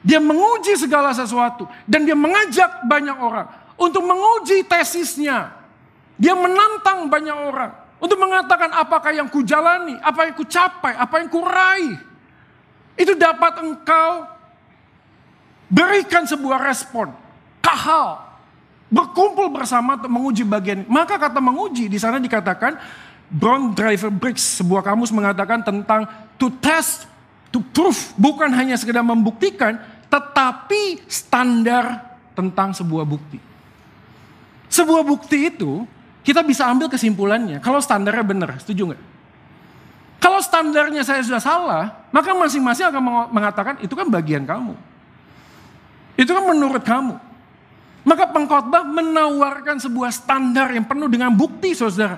Dia 0.01 0.18
menguji 0.18 0.74
segala 0.74 1.13
sesuatu. 1.13 1.70
Dan 1.86 2.10
dia 2.10 2.18
mengajak 2.18 2.82
banyak 2.89 3.13
orang 3.13 3.46
untuk 3.77 4.01
menguji 4.01 4.66
tesisnya. 4.66 5.54
Dia 6.18 6.34
menantang 6.34 7.06
banyak 7.06 7.38
orang. 7.38 7.72
Untuk 8.01 8.18
mengatakan 8.18 8.74
apakah 8.74 9.13
yang 9.13 9.30
kujalani, 9.30 10.01
apa 10.01 10.30
yang 10.30 10.36
kucapai, 10.38 10.98
apa 10.98 11.16
yang 11.22 11.30
kurai. 11.30 11.86
Itu 12.98 13.13
dapat 13.13 13.62
engkau 13.62 14.25
berikan 15.70 16.25
sebuah 16.25 16.58
respon. 16.58 17.13
Kahal, 17.62 18.26
berkumpul 18.88 19.51
bersama 19.51 20.00
untuk 20.00 20.12
menguji 20.12 20.44
bagian. 20.48 20.88
Maka 20.88 21.20
kata 21.20 21.44
menguji 21.44 21.91
di 21.91 22.00
sana 22.00 22.20
dikatakan 22.20 22.79
Brown 23.27 23.75
Driver 23.75 24.08
Briggs 24.08 24.63
sebuah 24.63 24.84
kamus 24.84 25.12
mengatakan 25.12 25.60
tentang 25.60 26.08
to 26.39 26.48
test, 26.63 27.08
to 27.51 27.60
prove 27.60 28.00
bukan 28.15 28.48
hanya 28.56 28.79
sekedar 28.79 29.03
membuktikan, 29.03 29.79
tetapi 30.08 31.03
standar 31.12 32.15
tentang 32.32 32.72
sebuah 32.72 33.03
bukti. 33.03 33.39
Sebuah 34.72 35.03
bukti 35.03 35.51
itu 35.51 35.84
kita 36.24 36.44
bisa 36.44 36.67
ambil 36.67 36.88
kesimpulannya 36.88 37.60
kalau 37.60 37.84
standarnya 37.84 38.24
benar, 38.24 38.56
setuju 38.63 38.96
nggak? 38.96 39.03
Kalau 40.17 40.39
standarnya 40.41 41.06
saya 41.06 41.22
sudah 41.22 41.39
salah, 41.39 41.84
maka 42.10 42.34
masing-masing 42.34 42.89
akan 42.89 43.32
mengatakan 43.32 43.75
itu 43.84 43.94
kan 43.94 44.08
bagian 44.10 44.44
kamu. 44.48 44.74
Itu 46.17 46.34
kan 46.34 46.44
menurut 46.48 46.82
kamu. 46.82 47.26
Maka 48.08 48.32
pengkhotbah 48.32 48.88
menawarkan 48.88 49.84
sebuah 49.84 50.16
standar 50.16 50.72
yang 50.72 50.88
penuh 50.88 51.12
dengan 51.12 51.28
bukti 51.36 51.76
saudara. 51.76 52.16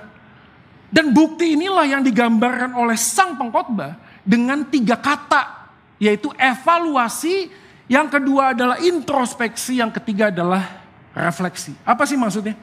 Dan 0.86 1.10
bukti 1.10 1.58
inilah 1.58 1.82
yang 1.82 2.02
digambarkan 2.06 2.78
oleh 2.78 2.94
sang 2.94 3.34
pengkhotbah 3.34 3.98
dengan 4.22 4.62
tiga 4.70 4.94
kata. 4.94 5.66
Yaitu 5.98 6.30
evaluasi, 6.38 7.50
yang 7.90 8.06
kedua 8.06 8.54
adalah 8.54 8.78
introspeksi, 8.78 9.82
yang 9.82 9.90
ketiga 9.90 10.30
adalah 10.30 10.86
refleksi. 11.10 11.74
Apa 11.82 12.06
sih 12.06 12.14
maksudnya? 12.14 12.54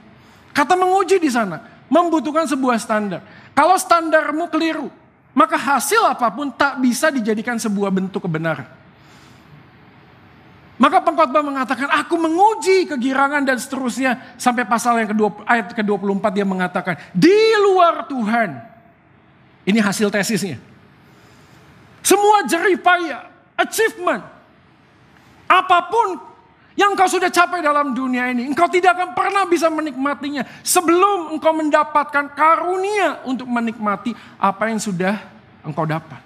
Kata 0.55 0.79
menguji 0.79 1.19
di 1.19 1.27
sana, 1.27 1.83
membutuhkan 1.91 2.47
sebuah 2.47 2.79
standar. 2.79 3.19
Kalau 3.51 3.75
standarmu 3.75 4.47
keliru, 4.47 4.87
maka 5.35 5.59
hasil 5.59 5.99
apa 6.07 6.31
pun 6.31 6.47
tak 6.47 6.79
bisa 6.79 7.11
dijadikan 7.11 7.59
sebuah 7.59 7.91
bentuk 7.91 8.23
kebenaran. 8.23 8.76
Maka 10.77 11.01
pengkhotbah 11.01 11.41
mengatakan, 11.41 11.89
aku 11.89 12.21
menguji 12.21 12.85
kegirangan 12.85 13.41
dan 13.41 13.57
seterusnya. 13.57 14.37
Sampai 14.37 14.61
pasal 14.61 15.01
yang 15.01 15.09
kedua, 15.09 15.41
ayat 15.49 15.73
ke-24 15.73 16.25
dia 16.29 16.45
mengatakan, 16.45 17.01
di 17.17 17.33
luar 17.65 18.05
Tuhan. 18.05 18.61
Ini 19.65 19.81
hasil 19.81 20.13
tesisnya. 20.13 20.61
Semua 22.05 22.45
jeripaya, 22.45 23.25
achievement, 23.57 24.23
apa 25.49 25.79
pun 25.89 26.23
yang 26.77 26.93
kau 26.93 27.09
sudah 27.09 27.33
capai 27.33 27.65
dalam 27.65 27.97
dunia 27.97 28.29
ini, 28.29 28.45
engkau 28.45 28.69
tidak 28.69 28.93
akan 28.93 29.09
pernah 29.17 29.49
bisa 29.49 29.65
menikmatinya 29.73 30.45
sebelum 30.61 31.33
engkau 31.33 31.57
mendapatkan 31.57 32.37
karunia 32.37 33.25
untuk 33.25 33.49
menikmati 33.49 34.13
apa 34.37 34.69
yang 34.69 34.77
sudah 34.77 35.17
engkau 35.65 35.89
dapat. 35.89 36.21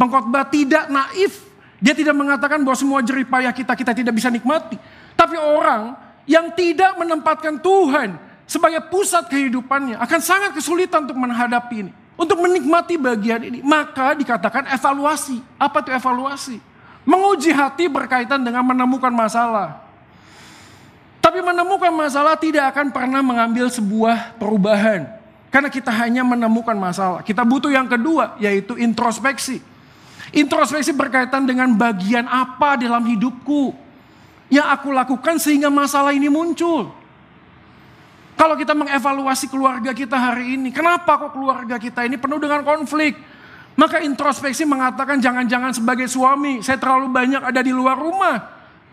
Pengkhotbah 0.00 0.48
tidak 0.48 0.88
naif 0.88 1.49
dia 1.80 1.96
tidak 1.96 2.12
mengatakan 2.12 2.60
bahwa 2.60 2.76
semua 2.76 3.00
jeripayah 3.00 3.50
kita 3.56 3.72
kita 3.72 3.96
tidak 3.96 4.12
bisa 4.12 4.28
nikmati. 4.28 4.76
Tapi 5.16 5.40
orang 5.40 5.96
yang 6.28 6.52
tidak 6.52 7.00
menempatkan 7.00 7.56
Tuhan 7.56 8.20
sebagai 8.44 8.84
pusat 8.92 9.24
kehidupannya 9.32 9.96
akan 9.96 10.20
sangat 10.20 10.50
kesulitan 10.52 11.08
untuk 11.08 11.16
menghadapi 11.16 11.88
ini. 11.88 11.92
Untuk 12.20 12.36
menikmati 12.36 13.00
bagian 13.00 13.40
ini. 13.40 13.64
Maka 13.64 14.12
dikatakan 14.12 14.68
evaluasi. 14.68 15.40
Apa 15.56 15.80
itu 15.80 15.88
evaluasi? 15.88 16.56
Menguji 17.08 17.48
hati 17.48 17.88
berkaitan 17.88 18.44
dengan 18.44 18.60
menemukan 18.60 19.08
masalah. 19.08 19.80
Tapi 21.24 21.40
menemukan 21.40 21.88
masalah 21.88 22.36
tidak 22.36 22.76
akan 22.76 22.92
pernah 22.92 23.24
mengambil 23.24 23.72
sebuah 23.72 24.36
perubahan. 24.36 25.08
Karena 25.48 25.72
kita 25.72 25.88
hanya 25.88 26.20
menemukan 26.20 26.76
masalah. 26.76 27.24
Kita 27.24 27.40
butuh 27.40 27.72
yang 27.72 27.88
kedua 27.88 28.36
yaitu 28.36 28.76
introspeksi. 28.76 29.69
Introspeksi 30.30 30.94
berkaitan 30.94 31.42
dengan 31.42 31.74
bagian 31.74 32.30
apa 32.30 32.78
dalam 32.78 33.02
hidupku 33.02 33.74
yang 34.50 34.66
aku 34.70 34.94
lakukan 34.94 35.42
sehingga 35.42 35.66
masalah 35.70 36.14
ini 36.14 36.30
muncul. 36.30 36.90
Kalau 38.38 38.54
kita 38.56 38.72
mengevaluasi 38.72 39.50
keluarga 39.50 39.92
kita 39.92 40.16
hari 40.16 40.56
ini, 40.56 40.72
kenapa 40.72 41.18
kok 41.18 41.36
keluarga 41.36 41.76
kita 41.76 42.08
ini 42.08 42.16
penuh 42.16 42.40
dengan 42.40 42.64
konflik? 42.64 43.18
Maka 43.76 44.00
introspeksi 44.00 44.64
mengatakan 44.64 45.20
jangan-jangan 45.20 45.76
sebagai 45.76 46.08
suami 46.08 46.64
saya 46.64 46.80
terlalu 46.80 47.10
banyak 47.10 47.42
ada 47.42 47.60
di 47.60 47.74
luar 47.74 48.00
rumah. 48.00 48.40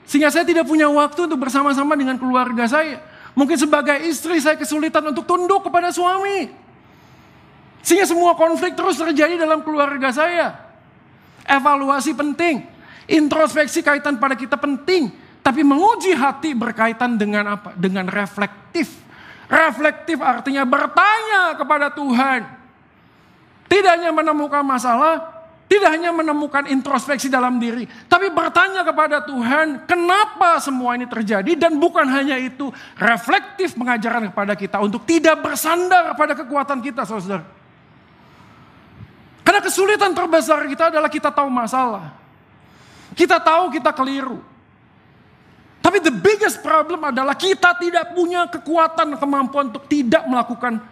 Sehingga 0.03 0.31
saya 0.31 0.43
tidak 0.43 0.67
punya 0.67 0.87
waktu 0.91 1.27
untuk 1.31 1.47
bersama-sama 1.47 1.95
dengan 1.95 2.19
keluarga 2.19 2.67
saya. 2.67 2.99
Mungkin 3.37 3.55
sebagai 3.55 4.01
istri 4.09 4.41
saya 4.41 4.57
kesulitan 4.57 5.05
untuk 5.05 5.23
tunduk 5.23 5.63
kepada 5.69 5.93
suami. 5.93 6.49
Sehingga 7.85 8.03
semua 8.03 8.35
konflik 8.35 8.75
terus 8.75 8.99
terjadi 8.99 9.39
dalam 9.39 9.63
keluarga 9.63 10.11
saya. 10.11 10.66
Evaluasi 11.47 12.11
penting. 12.11 12.67
Introspeksi 13.07 13.79
kaitan 13.79 14.19
pada 14.19 14.35
kita 14.35 14.59
penting. 14.59 15.09
Tapi 15.39 15.63
menguji 15.63 16.11
hati 16.11 16.51
berkaitan 16.51 17.15
dengan 17.15 17.55
apa? 17.55 17.71
Dengan 17.71 18.11
reflektif. 18.11 18.91
Reflektif 19.47 20.19
artinya 20.19 20.67
bertanya 20.67 21.55
kepada 21.55 21.87
Tuhan. 21.95 22.43
Tidak 23.71 23.91
hanya 23.95 24.11
menemukan 24.11 24.59
masalah, 24.59 25.37
tidak 25.67 25.91
hanya 25.91 26.15
menemukan 26.15 26.67
introspeksi 26.71 27.27
dalam 27.27 27.59
diri, 27.59 27.83
tapi 28.07 28.31
bertanya 28.31 28.87
kepada 28.87 29.19
Tuhan, 29.27 29.83
kenapa 29.83 30.63
semua 30.63 30.95
ini 30.95 31.03
terjadi 31.03 31.59
dan 31.59 31.75
bukan 31.75 32.07
hanya 32.07 32.39
itu, 32.39 32.71
reflektif 32.95 33.75
mengajarkan 33.75 34.31
kepada 34.31 34.55
kita 34.55 34.79
untuk 34.79 35.03
tidak 35.03 35.43
bersandar 35.43 36.15
pada 36.15 36.39
kekuatan 36.39 36.79
kita, 36.79 37.03
Saudara. 37.03 37.56
Karena 39.47 39.63
kesulitan 39.63 40.11
terbesar 40.11 40.67
kita 40.67 40.91
adalah 40.91 41.07
kita 41.07 41.31
tahu 41.31 41.47
masalah. 41.47 42.11
Kita 43.15 43.39
tahu 43.39 43.71
kita 43.71 43.95
keliru. 43.95 44.43
Tapi 45.79 46.03
the 46.03 46.11
biggest 46.11 46.59
problem 46.59 46.99
adalah 47.07 47.31
kita 47.31 47.79
tidak 47.79 48.11
punya 48.11 48.43
kekuatan 48.51 49.15
kemampuan 49.15 49.71
untuk 49.71 49.87
tidak 49.87 50.27
melakukan 50.27 50.83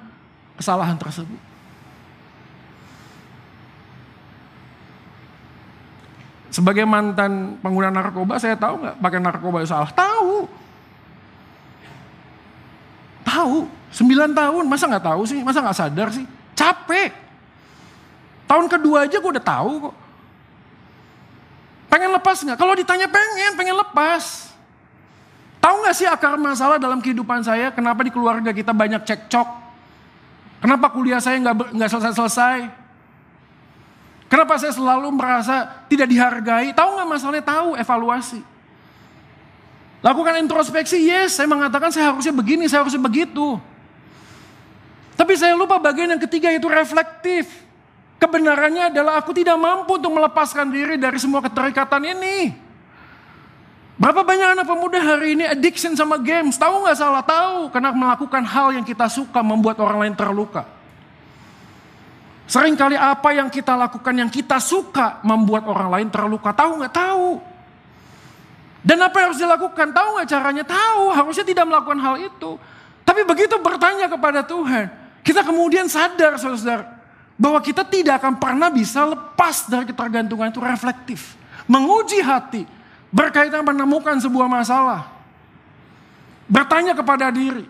kesalahan 0.56 0.96
tersebut. 0.96 1.36
Sebagai 6.48 6.88
mantan 6.88 7.60
pengguna 7.60 7.92
narkoba, 7.92 8.40
saya 8.40 8.56
tahu 8.56 8.80
nggak 8.88 8.96
pakai 9.04 9.20
narkoba 9.20 9.68
itu 9.68 9.76
salah? 9.76 9.92
Tahu. 9.92 10.48
Tahu. 13.28 13.58
Sembilan 13.92 14.32
tahun, 14.32 14.64
masa 14.64 14.88
nggak 14.88 15.04
tahu 15.12 15.22
sih? 15.28 15.44
Masa 15.44 15.60
nggak 15.60 15.76
sadar 15.76 16.08
sih? 16.16 16.24
Capek. 16.56 17.25
Tahun 18.46 18.66
kedua 18.70 19.10
aja 19.10 19.18
gue 19.18 19.32
udah 19.36 19.46
tahu 19.46 19.90
kok. 19.90 19.96
Pengen 21.90 22.12
lepas 22.14 22.38
nggak? 22.46 22.58
Kalau 22.58 22.74
ditanya 22.78 23.08
pengen, 23.10 23.52
pengen 23.58 23.78
lepas. 23.78 24.54
Tahu 25.58 25.76
nggak 25.82 25.96
sih 25.98 26.06
akar 26.06 26.38
masalah 26.38 26.78
dalam 26.78 27.02
kehidupan 27.02 27.42
saya? 27.42 27.74
Kenapa 27.74 28.06
di 28.06 28.14
keluarga 28.14 28.54
kita 28.54 28.70
banyak 28.70 29.02
cekcok? 29.02 29.48
Kenapa 30.62 30.94
kuliah 30.94 31.18
saya 31.18 31.42
nggak 31.42 31.74
nggak 31.74 31.90
selesai-selesai? 31.90 32.70
Kenapa 34.30 34.62
saya 34.62 34.74
selalu 34.78 35.10
merasa 35.10 35.86
tidak 35.90 36.06
dihargai? 36.10 36.70
Tahu 36.74 36.90
nggak 37.02 37.10
masalahnya? 37.10 37.46
Tahu, 37.46 37.70
evaluasi. 37.82 38.42
Lakukan 40.06 40.38
introspeksi, 40.38 41.02
yes, 41.02 41.34
saya 41.34 41.50
mengatakan 41.50 41.90
saya 41.90 42.14
harusnya 42.14 42.30
begini, 42.30 42.70
saya 42.70 42.86
harusnya 42.86 43.02
begitu. 43.02 43.58
Tapi 45.18 45.34
saya 45.34 45.58
lupa 45.58 45.82
bagian 45.82 46.14
yang 46.14 46.22
ketiga 46.22 46.54
itu 46.54 46.70
reflektif. 46.70 47.65
Kebenarannya 48.16 48.96
adalah 48.96 49.20
aku 49.20 49.36
tidak 49.36 49.60
mampu 49.60 50.00
untuk 50.00 50.16
melepaskan 50.16 50.72
diri 50.72 50.96
dari 50.96 51.20
semua 51.20 51.44
keterikatan 51.44 52.16
ini. 52.16 52.56
Berapa 53.96 54.28
banyak 54.28 54.60
anak 54.60 54.68
pemuda 54.68 55.00
hari 55.00 55.40
ini 55.40 55.44
addiction 55.48 55.96
sama 55.96 56.20
games? 56.20 56.56
Tahu 56.56 56.84
nggak 56.84 56.98
salah? 57.00 57.24
Tahu. 57.24 57.72
Karena 57.72 57.92
melakukan 57.92 58.44
hal 58.44 58.76
yang 58.76 58.84
kita 58.88 59.08
suka 59.12 59.40
membuat 59.44 59.80
orang 59.84 60.08
lain 60.08 60.16
terluka. 60.16 60.64
Seringkali 62.46 62.96
apa 62.96 63.36
yang 63.36 63.48
kita 63.52 63.74
lakukan 63.76 64.16
yang 64.16 64.32
kita 64.32 64.60
suka 64.64 65.20
membuat 65.24 65.68
orang 65.68 65.90
lain 65.92 66.08
terluka. 66.12 66.56
Tahu 66.56 66.72
nggak? 66.84 66.94
Tahu. 66.96 67.30
Dan 68.84 68.98
apa 69.04 69.16
yang 69.18 69.28
harus 69.32 69.42
dilakukan? 69.44 69.88
Tahu 69.92 70.10
nggak 70.20 70.30
caranya? 70.32 70.64
Tahu. 70.64 71.04
Harusnya 71.12 71.46
tidak 71.48 71.66
melakukan 71.68 72.00
hal 72.00 72.16
itu. 72.20 72.52
Tapi 73.04 73.22
begitu 73.28 73.60
bertanya 73.60 74.08
kepada 74.08 74.44
Tuhan, 74.44 74.92
kita 75.24 75.46
kemudian 75.46 75.88
sadar 75.88 76.36
saudara 76.36 76.95
bahwa 77.36 77.60
kita 77.60 77.84
tidak 77.84 78.24
akan 78.24 78.40
pernah 78.40 78.72
bisa 78.72 79.04
lepas 79.04 79.68
dari 79.68 79.86
ketergantungan 79.92 80.52
itu 80.52 80.62
reflektif. 80.64 81.36
Menguji 81.68 82.24
hati, 82.24 82.64
berkaitan 83.12 83.64
menemukan 83.64 84.16
sebuah 84.24 84.48
masalah. 84.48 85.12
Bertanya 86.48 86.96
kepada 86.96 87.28
diri. 87.32 87.68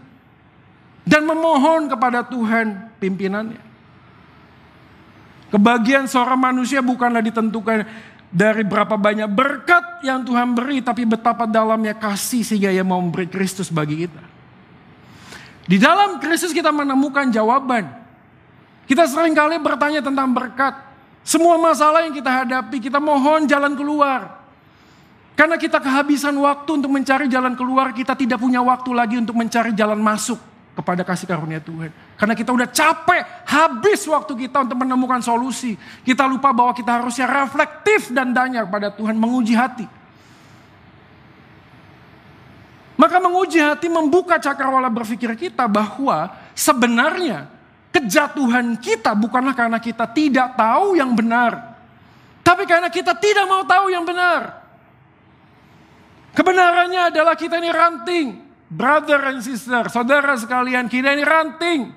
Dan 1.05 1.21
memohon 1.25 1.85
kepada 1.85 2.25
Tuhan 2.25 2.97
pimpinannya. 2.97 3.61
Kebahagiaan 5.53 6.09
seorang 6.09 6.41
manusia 6.41 6.81
bukanlah 6.81 7.21
ditentukan 7.21 7.85
dari 8.33 8.65
berapa 8.65 8.97
banyak 8.97 9.29
berkat 9.29 10.01
yang 10.01 10.25
Tuhan 10.25 10.57
beri, 10.57 10.81
tapi 10.81 11.05
betapa 11.05 11.45
dalamnya 11.45 11.93
kasih 11.93 12.41
sehingga 12.41 12.73
ia 12.73 12.83
mau 12.83 12.99
memberi 12.99 13.29
Kristus 13.29 13.69
bagi 13.69 14.03
kita. 14.03 14.23
Di 15.65 15.77
dalam 15.81 16.21
Kristus 16.21 16.53
kita 16.53 16.69
menemukan 16.69 17.29
jawaban. 17.31 18.04
Kita 18.85 19.09
sering 19.09 19.33
kali 19.33 19.57
bertanya 19.57 20.01
tentang 20.01 20.29
berkat. 20.29 20.77
Semua 21.25 21.57
masalah 21.57 22.05
yang 22.05 22.13
kita 22.13 22.29
hadapi, 22.29 22.77
kita 22.77 23.01
mohon 23.01 23.49
jalan 23.49 23.73
keluar. 23.73 24.45
Karena 25.33 25.57
kita 25.57 25.81
kehabisan 25.81 26.37
waktu 26.37 26.69
untuk 26.79 26.93
mencari 26.93 27.25
jalan 27.27 27.57
keluar, 27.57 27.91
kita 27.91 28.13
tidak 28.13 28.39
punya 28.39 28.61
waktu 28.61 28.93
lagi 28.93 29.17
untuk 29.19 29.35
mencari 29.35 29.73
jalan 29.73 29.99
masuk 29.99 30.37
kepada 30.77 31.01
kasih 31.01 31.25
karunia 31.25 31.57
Tuhan. 31.59 31.89
Karena 32.15 32.37
kita 32.37 32.53
udah 32.53 32.69
capek, 32.69 33.47
habis 33.49 34.05
waktu 34.05 34.47
kita 34.47 34.63
untuk 34.69 34.77
menemukan 34.79 35.19
solusi. 35.25 35.75
Kita 36.05 36.29
lupa 36.29 36.53
bahwa 36.53 36.71
kita 36.77 37.01
harusnya 37.01 37.25
reflektif 37.25 38.13
dan 38.13 38.31
danya 38.31 38.63
kepada 38.63 38.93
Tuhan, 38.93 39.17
menguji 39.17 39.57
hati. 39.57 39.87
Maka 42.95 43.19
menguji 43.19 43.59
hati 43.59 43.91
membuka 43.91 44.39
cakrawala 44.39 44.87
berpikir 44.87 45.35
kita 45.35 45.67
bahwa 45.67 46.31
sebenarnya 46.55 47.54
kejatuhan 47.95 48.75
kita 48.75 49.15
bukanlah 49.15 49.55
karena 49.55 49.79
kita 49.79 50.03
tidak 50.11 50.59
tahu 50.59 50.99
yang 50.99 51.15
benar. 51.15 51.79
Tapi 52.43 52.67
karena 52.67 52.91
kita 52.91 53.15
tidak 53.15 53.47
mau 53.47 53.63
tahu 53.63 53.87
yang 53.87 54.03
benar. 54.03 54.67
Kebenarannya 56.35 57.15
adalah 57.15 57.39
kita 57.39 57.55
ini 57.63 57.71
ranting. 57.71 58.27
Brother 58.65 59.31
and 59.31 59.39
sister, 59.39 59.87
saudara 59.87 60.35
sekalian, 60.35 60.91
kita 60.91 61.15
ini 61.15 61.23
ranting. 61.23 61.95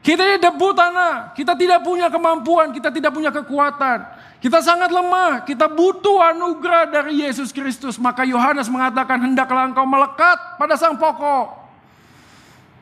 Kita 0.00 0.20
ini 0.20 0.36
debu 0.40 0.68
tanah, 0.72 1.32
kita 1.32 1.56
tidak 1.56 1.84
punya 1.84 2.08
kemampuan, 2.12 2.72
kita 2.72 2.88
tidak 2.92 3.12
punya 3.12 3.28
kekuatan. 3.32 4.04
Kita 4.40 4.64
sangat 4.64 4.88
lemah, 4.88 5.44
kita 5.44 5.68
butuh 5.68 6.24
anugerah 6.32 6.88
dari 6.88 7.20
Yesus 7.24 7.52
Kristus. 7.52 8.00
Maka 8.00 8.24
Yohanes 8.24 8.68
mengatakan 8.72 9.20
hendaklah 9.20 9.68
engkau 9.68 9.84
melekat 9.84 10.56
pada 10.56 10.76
sang 10.80 10.96
pokok. 10.96 11.59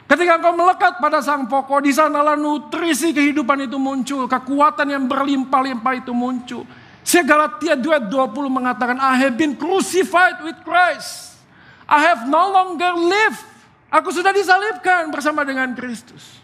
Ketika 0.09 0.41
engkau 0.41 0.57
melekat 0.57 0.97
pada 0.97 1.21
sang 1.21 1.45
pokok, 1.45 1.85
di 1.85 1.93
sanalah 1.93 2.33
nutrisi 2.33 3.13
kehidupan 3.13 3.69
itu 3.69 3.77
muncul, 3.77 4.25
kekuatan 4.25 4.89
yang 4.89 5.05
berlimpah-limpah 5.05 5.95
itu 6.01 6.17
muncul. 6.17 6.65
Galatia 7.05 7.77
2.20 7.77 8.09
mengatakan, 8.49 8.97
I 8.97 9.21
have 9.21 9.37
been 9.37 9.53
crucified 9.53 10.41
with 10.41 10.57
Christ. 10.65 11.37
I 11.85 12.09
have 12.09 12.25
no 12.25 12.53
longer 12.53 12.97
lived. 12.97 13.45
Aku 13.93 14.09
sudah 14.09 14.33
disalibkan 14.33 15.13
bersama 15.13 15.45
dengan 15.45 15.73
Kristus. 15.77 16.41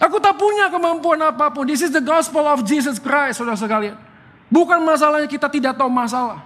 Aku 0.00 0.16
tak 0.16 0.40
punya 0.40 0.72
kemampuan 0.72 1.20
apa 1.20 1.52
pun. 1.52 1.68
This 1.68 1.84
is 1.84 1.92
the 1.92 2.00
gospel 2.00 2.44
of 2.48 2.64
Jesus 2.64 2.96
Christ, 2.96 3.44
saudara 3.44 3.60
sekalian. 3.60 3.96
Bukan 4.48 4.80
masalahnya 4.80 5.28
kita 5.28 5.52
tidak 5.52 5.76
tahu 5.76 5.92
masalah. 5.92 6.44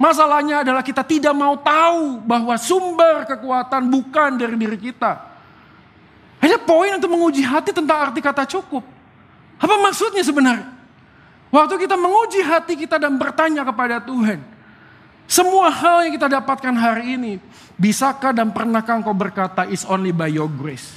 Masalahnya 0.00 0.64
adalah 0.64 0.80
kita 0.80 1.04
tidak 1.04 1.36
mau 1.36 1.60
tahu 1.60 2.24
bahwa 2.24 2.56
sumber 2.56 3.28
kekuatan 3.28 3.92
bukan 3.92 4.40
dari 4.40 4.56
diri 4.56 4.80
kita. 4.80 5.29
Hanya 6.40 6.56
poin 6.56 6.96
untuk 6.96 7.12
menguji 7.12 7.44
hati 7.44 7.70
tentang 7.70 8.10
arti 8.10 8.20
kata 8.24 8.48
cukup. 8.48 8.80
Apa 9.60 9.76
maksudnya 9.76 10.24
sebenarnya? 10.24 10.72
Waktu 11.52 11.84
kita 11.84 11.98
menguji 12.00 12.40
hati 12.40 12.74
kita 12.80 12.96
dan 12.96 13.20
bertanya 13.20 13.60
kepada 13.66 14.00
Tuhan. 14.00 14.40
Semua 15.30 15.70
hal 15.70 16.08
yang 16.08 16.14
kita 16.18 16.26
dapatkan 16.26 16.74
hari 16.74 17.14
ini, 17.14 17.32
bisakah 17.78 18.34
dan 18.34 18.50
pernahkah 18.50 18.98
engkau 18.98 19.14
berkata, 19.14 19.62
is 19.68 19.86
only 19.86 20.10
by 20.10 20.26
your 20.26 20.50
grace. 20.50 20.90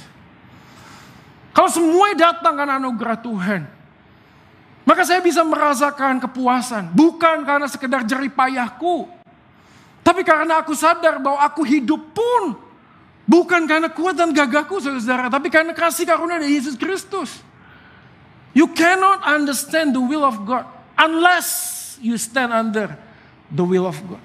Kalau 1.54 1.70
semua 1.70 2.10
datang 2.18 2.58
karena 2.58 2.82
anugerah 2.82 3.14
Tuhan, 3.22 3.62
maka 4.82 5.06
saya 5.06 5.22
bisa 5.22 5.46
merasakan 5.46 6.18
kepuasan. 6.18 6.90
Bukan 6.90 7.46
karena 7.46 7.70
sekedar 7.70 8.02
jerih 8.02 8.32
payahku. 8.34 9.06
Tapi 10.02 10.26
karena 10.26 10.60
aku 10.60 10.74
sadar 10.74 11.22
bahwa 11.22 11.40
aku 11.40 11.62
hidup 11.62 12.02
pun 12.10 12.58
bukan 13.24 13.64
karena 13.68 13.88
kuat 13.92 14.16
dan 14.16 14.32
gagahku 14.32 14.80
saudara. 14.80 15.28
Tapi 15.28 15.48
karena 15.48 15.72
kasih 15.76 16.08
karunia 16.08 16.40
dari 16.40 16.56
Yesus 16.56 16.76
Kristus. 16.76 17.40
You 18.54 18.70
cannot 18.70 19.26
understand 19.26 19.92
the 19.92 20.02
will 20.02 20.22
of 20.22 20.46
God 20.46 20.62
unless 20.94 21.98
you 21.98 22.14
stand 22.14 22.54
under 22.54 22.94
the 23.50 23.64
will 23.66 23.90
of 23.90 23.98
God. 24.06 24.22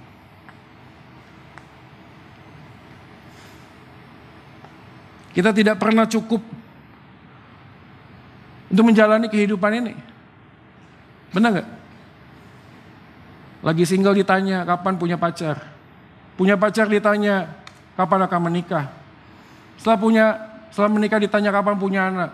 Kita 5.34 5.50
tidak 5.56 5.82
pernah 5.82 6.06
cukup 6.06 6.42
untuk 8.70 8.86
menjalani 8.86 9.30
kehidupan 9.30 9.72
ini. 9.82 9.94
Benar 11.34 11.50
nggak? 11.58 11.70
Lagi 13.60 13.84
single 13.84 14.16
ditanya 14.16 14.64
kapan 14.64 14.96
punya 14.96 15.18
pacar. 15.20 15.64
Punya 16.40 16.56
pacar 16.56 16.88
ditanya 16.88 17.59
kapan 18.00 18.24
akan 18.32 18.40
menikah. 18.48 18.88
Setelah 19.76 20.00
punya, 20.00 20.26
setelah 20.72 20.88
menikah 20.88 21.20
ditanya 21.20 21.52
kapan 21.52 21.76
punya 21.76 22.08
anak. 22.08 22.32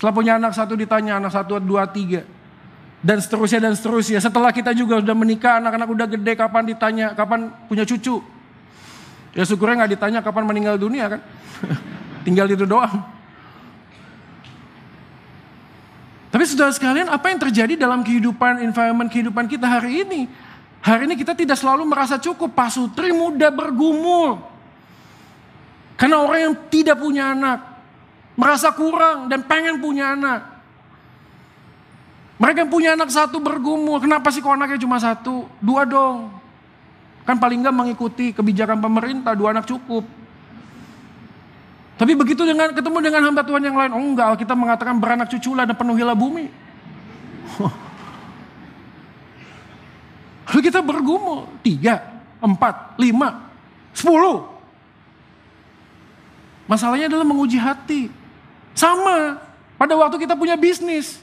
Setelah 0.00 0.14
punya 0.16 0.32
anak 0.40 0.56
satu 0.56 0.72
ditanya, 0.72 1.20
anak 1.20 1.36
satu, 1.36 1.60
dua, 1.60 1.84
tiga. 1.84 2.24
Dan 3.04 3.20
seterusnya 3.20 3.60
dan 3.60 3.76
seterusnya. 3.76 4.24
Setelah 4.24 4.56
kita 4.56 4.72
juga 4.72 5.04
sudah 5.04 5.12
menikah, 5.12 5.60
anak-anak 5.60 5.88
udah 5.92 6.06
gede, 6.08 6.32
kapan 6.32 6.64
ditanya, 6.64 7.12
kapan 7.12 7.52
punya 7.68 7.84
cucu. 7.84 8.24
Ya 9.36 9.44
syukurnya 9.44 9.84
nggak 9.84 9.92
ditanya 10.00 10.20
kapan 10.24 10.48
meninggal 10.48 10.80
dunia 10.80 11.12
kan. 11.12 11.20
Tinggal 12.24 12.48
itu 12.48 12.64
doang. 12.64 13.04
Tapi 16.32 16.42
saudara 16.48 16.72
sekalian, 16.72 17.12
apa 17.12 17.28
yang 17.28 17.40
terjadi 17.40 17.76
dalam 17.76 18.00
kehidupan, 18.00 18.64
environment 18.64 19.12
kehidupan 19.12 19.44
kita 19.44 19.68
hari 19.68 20.08
ini? 20.08 20.28
Hari 20.80 21.04
ini 21.04 21.14
kita 21.20 21.36
tidak 21.36 21.60
selalu 21.60 21.84
merasa 21.84 22.16
cukup. 22.16 22.52
Pasutri 22.56 23.12
muda 23.12 23.52
bergumul. 23.52 24.55
Karena 25.96 26.20
orang 26.20 26.38
yang 26.40 26.54
tidak 26.68 27.00
punya 27.00 27.32
anak, 27.32 27.58
merasa 28.36 28.68
kurang 28.76 29.32
dan 29.32 29.48
pengen 29.48 29.80
punya 29.80 30.12
anak. 30.12 30.40
Mereka 32.36 32.68
yang 32.68 32.72
punya 32.72 32.92
anak 32.92 33.08
satu 33.08 33.40
bergumul, 33.40 33.96
kenapa 33.96 34.28
sih 34.28 34.44
kok 34.44 34.52
anaknya 34.52 34.76
cuma 34.76 35.00
satu? 35.00 35.48
Dua 35.56 35.88
dong. 35.88 36.28
Kan 37.24 37.40
paling 37.40 37.64
nggak 37.64 37.72
mengikuti 37.72 38.36
kebijakan 38.36 38.76
pemerintah, 38.76 39.32
dua 39.32 39.56
anak 39.56 39.64
cukup. 39.64 40.04
Tapi 41.96 42.12
begitu 42.12 42.44
dengan 42.44 42.76
ketemu 42.76 42.98
dengan 43.00 43.32
hamba 43.32 43.40
Tuhan 43.40 43.64
yang 43.64 43.72
lain, 43.72 43.88
oh 43.96 44.04
enggak, 44.04 44.36
kita 44.36 44.52
mengatakan 44.52 45.00
beranak 45.00 45.32
cuculah 45.32 45.64
dan 45.64 45.72
penuhilah 45.72 46.12
bumi. 46.12 46.44
Lalu 50.52 50.60
kita 50.60 50.84
bergumul, 50.84 51.48
tiga, 51.64 52.04
empat, 52.44 53.00
lima, 53.00 53.48
sepuluh. 53.96 54.55
Masalahnya 56.66 57.06
adalah 57.06 57.26
menguji 57.26 57.58
hati. 57.58 58.10
Sama 58.76 59.40
pada 59.78 59.94
waktu 59.96 60.20
kita 60.20 60.34
punya 60.34 60.58
bisnis, 60.58 61.22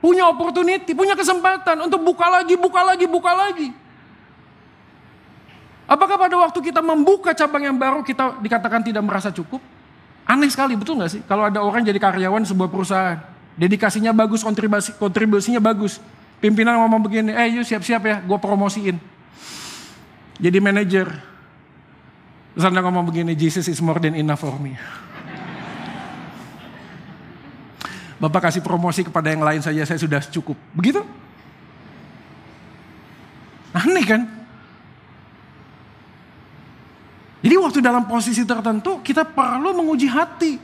punya 0.00 0.24
opportunity, 0.30 0.94
punya 0.94 1.18
kesempatan 1.18 1.90
untuk 1.90 2.00
buka 2.00 2.26
lagi, 2.30 2.54
buka 2.54 2.80
lagi, 2.86 3.04
buka 3.04 3.32
lagi. 3.34 3.68
Apakah 5.86 6.18
pada 6.18 6.34
waktu 6.42 6.58
kita 6.58 6.82
membuka 6.82 7.30
cabang 7.30 7.62
yang 7.62 7.76
baru 7.78 8.02
kita 8.02 8.42
dikatakan 8.42 8.82
tidak 8.82 9.02
merasa 9.06 9.30
cukup? 9.30 9.62
Aneh 10.26 10.50
sekali, 10.50 10.74
betul 10.74 10.98
nggak 10.98 11.10
sih? 11.10 11.22
Kalau 11.22 11.46
ada 11.46 11.62
orang 11.62 11.86
jadi 11.86 12.02
karyawan 12.02 12.42
sebuah 12.42 12.66
perusahaan, 12.66 13.22
dedikasinya 13.54 14.10
bagus, 14.10 14.42
kontribusi, 14.42 14.90
kontribusinya 14.98 15.62
bagus. 15.62 16.02
Pimpinan 16.42 16.82
ngomong 16.82 17.06
begini, 17.06 17.30
eh 17.30 17.54
yuk 17.54 17.62
siap-siap 17.62 18.02
ya, 18.02 18.16
gue 18.18 18.38
promosiin. 18.38 18.98
Jadi 20.42 20.58
manajer. 20.58 21.35
Terus 22.56 22.72
ngomong 22.72 23.04
begini, 23.12 23.36
Jesus 23.36 23.68
is 23.68 23.84
more 23.84 24.00
than 24.00 24.16
enough 24.16 24.40
for 24.40 24.56
me. 24.56 24.72
Bapak 28.16 28.48
kasih 28.48 28.64
promosi 28.64 29.04
kepada 29.04 29.28
yang 29.28 29.44
lain 29.44 29.60
saja 29.60 29.84
saya 29.84 30.00
sudah 30.00 30.24
cukup. 30.24 30.56
Begitu? 30.72 31.04
Aneh 33.76 34.08
kan? 34.08 34.24
dalam 37.86 38.02
posisi 38.10 38.42
tertentu 38.42 38.98
kita 38.98 39.22
perlu 39.22 39.70
menguji 39.70 40.10
hati. 40.10 40.58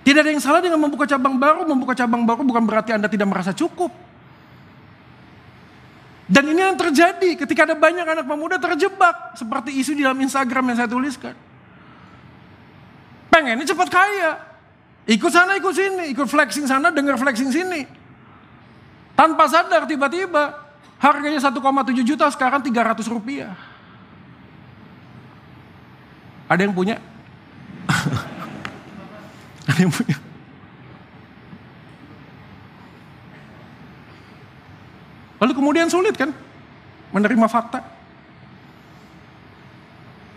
Tidak 0.00 0.20
ada 0.22 0.30
yang 0.30 0.40
salah 0.40 0.62
dengan 0.62 0.78
membuka 0.80 1.04
cabang 1.04 1.36
baru. 1.36 1.66
Membuka 1.66 1.92
cabang 1.92 2.22
baru 2.24 2.46
bukan 2.46 2.64
berarti 2.64 2.94
Anda 2.94 3.10
tidak 3.10 3.28
merasa 3.28 3.50
cukup. 3.52 3.90
Dan 6.40 6.56
ini 6.56 6.64
yang 6.64 6.72
terjadi 6.72 7.36
ketika 7.36 7.68
ada 7.68 7.76
banyak 7.76 8.00
anak 8.00 8.24
pemuda 8.24 8.56
terjebak. 8.56 9.36
Seperti 9.36 9.76
isu 9.76 9.92
di 9.92 10.08
dalam 10.08 10.16
Instagram 10.24 10.72
yang 10.72 10.76
saya 10.80 10.88
tuliskan. 10.88 11.36
Pengennya 13.28 13.68
cepat 13.68 13.92
kaya. 13.92 14.40
Ikut 15.04 15.28
sana, 15.28 15.60
ikut 15.60 15.76
sini. 15.76 16.16
Ikut 16.16 16.24
flexing 16.24 16.64
sana, 16.64 16.88
dengar 16.88 17.20
flexing 17.20 17.52
sini. 17.52 17.84
Tanpa 19.12 19.52
sadar 19.52 19.84
tiba-tiba 19.84 20.56
harganya 20.96 21.44
1,7 21.44 21.60
juta 22.08 22.24
sekarang 22.32 22.64
300 22.64 23.04
rupiah. 23.12 23.52
Ada 26.48 26.64
yang 26.64 26.72
punya? 26.72 26.96
Ada 29.68 29.76
yang 29.76 29.92
punya? 29.92 30.29
Lalu 35.40 35.52
kemudian 35.56 35.88
sulit 35.88 36.14
kan 36.14 36.30
menerima 37.10 37.48
fakta. 37.48 37.80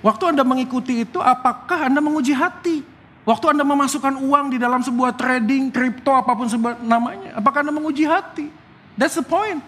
Waktu 0.04 0.36
Anda 0.36 0.44
mengikuti 0.44 1.04
itu, 1.04 1.20
apakah 1.20 1.88
Anda 1.88 2.04
menguji 2.04 2.36
hati? 2.36 2.84
Waktu 3.24 3.56
Anda 3.56 3.63
memasukkan 3.63 4.20
uang 4.20 4.52
di 4.52 4.60
dalam 4.60 4.84
sebuah 4.84 5.16
trading, 5.16 5.72
kripto, 5.72 6.12
apa 6.12 6.36
pun 6.36 6.52
sebut 6.52 6.76
namanya, 6.84 7.39
apakah 7.39 7.63
Anda 7.63 7.72
menguji 7.72 8.04
hati? 8.04 8.52
That's 9.00 9.16
the 9.16 9.24
point. 9.24 9.63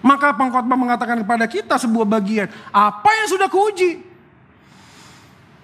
Maka 0.00 0.32
pengkhotbah 0.32 0.76
mengatakan 0.76 1.20
kepada 1.20 1.44
kita 1.44 1.76
sebuah 1.76 2.08
bagian, 2.08 2.48
apa 2.72 3.10
yang 3.20 3.28
sudah 3.28 3.48
kuuji? 3.48 4.00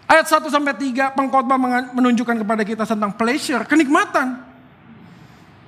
Ayat 0.09 0.27
1 0.29 0.49
sampai 0.49 0.75
3 0.77 1.17
pengkhotbah 1.17 1.57
menunjukkan 1.97 2.37
kepada 2.43 2.63
kita 2.65 2.85
tentang 2.85 3.17
pleasure, 3.17 3.65
kenikmatan. 3.65 4.50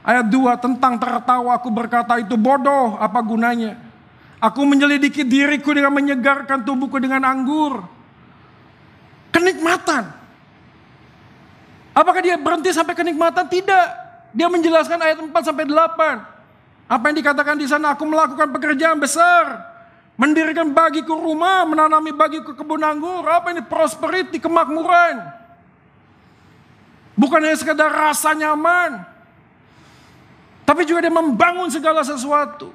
Ayat 0.03 0.27
2 0.27 0.59
tentang 0.59 0.99
tertawa 0.99 1.55
aku 1.55 1.71
berkata 1.71 2.19
itu 2.19 2.35
bodoh, 2.35 2.99
apa 2.99 3.23
gunanya? 3.23 3.79
Aku 4.43 4.67
menyelidiki 4.67 5.23
diriku 5.23 5.71
dengan 5.71 5.95
menyegarkan 5.95 6.67
tubuhku 6.67 6.99
dengan 6.99 7.23
anggur. 7.23 7.87
Kenikmatan. 9.31 10.11
Apakah 11.95 12.19
dia 12.19 12.35
berhenti 12.35 12.75
sampai 12.75 12.99
kenikmatan? 12.99 13.47
Tidak. 13.47 13.87
Dia 14.35 14.51
menjelaskan 14.51 14.99
ayat 14.99 15.23
4 15.23 15.31
sampai 15.31 15.71
8. 15.71 16.91
Apa 16.91 17.05
yang 17.07 17.17
dikatakan 17.23 17.55
di 17.55 17.71
sana? 17.71 17.95
Aku 17.95 18.03
melakukan 18.03 18.51
pekerjaan 18.51 18.99
besar. 18.99 19.71
Mendirikan 20.19 20.75
bagiku 20.75 21.15
rumah, 21.15 21.63
menanami 21.63 22.11
bagiku 22.11 22.59
kebun 22.59 22.83
anggur. 22.83 23.23
Apa 23.23 23.55
ini? 23.55 23.63
Prosperity, 23.63 24.43
kemakmuran. 24.43 25.23
Bukan 27.15 27.39
hanya 27.39 27.55
sekedar 27.55 27.95
rasa 27.95 28.35
nyaman. 28.35 29.12
Tapi 30.63 30.87
juga 30.87 31.03
dia 31.03 31.13
membangun 31.13 31.69
segala 31.69 32.07
sesuatu. 32.07 32.71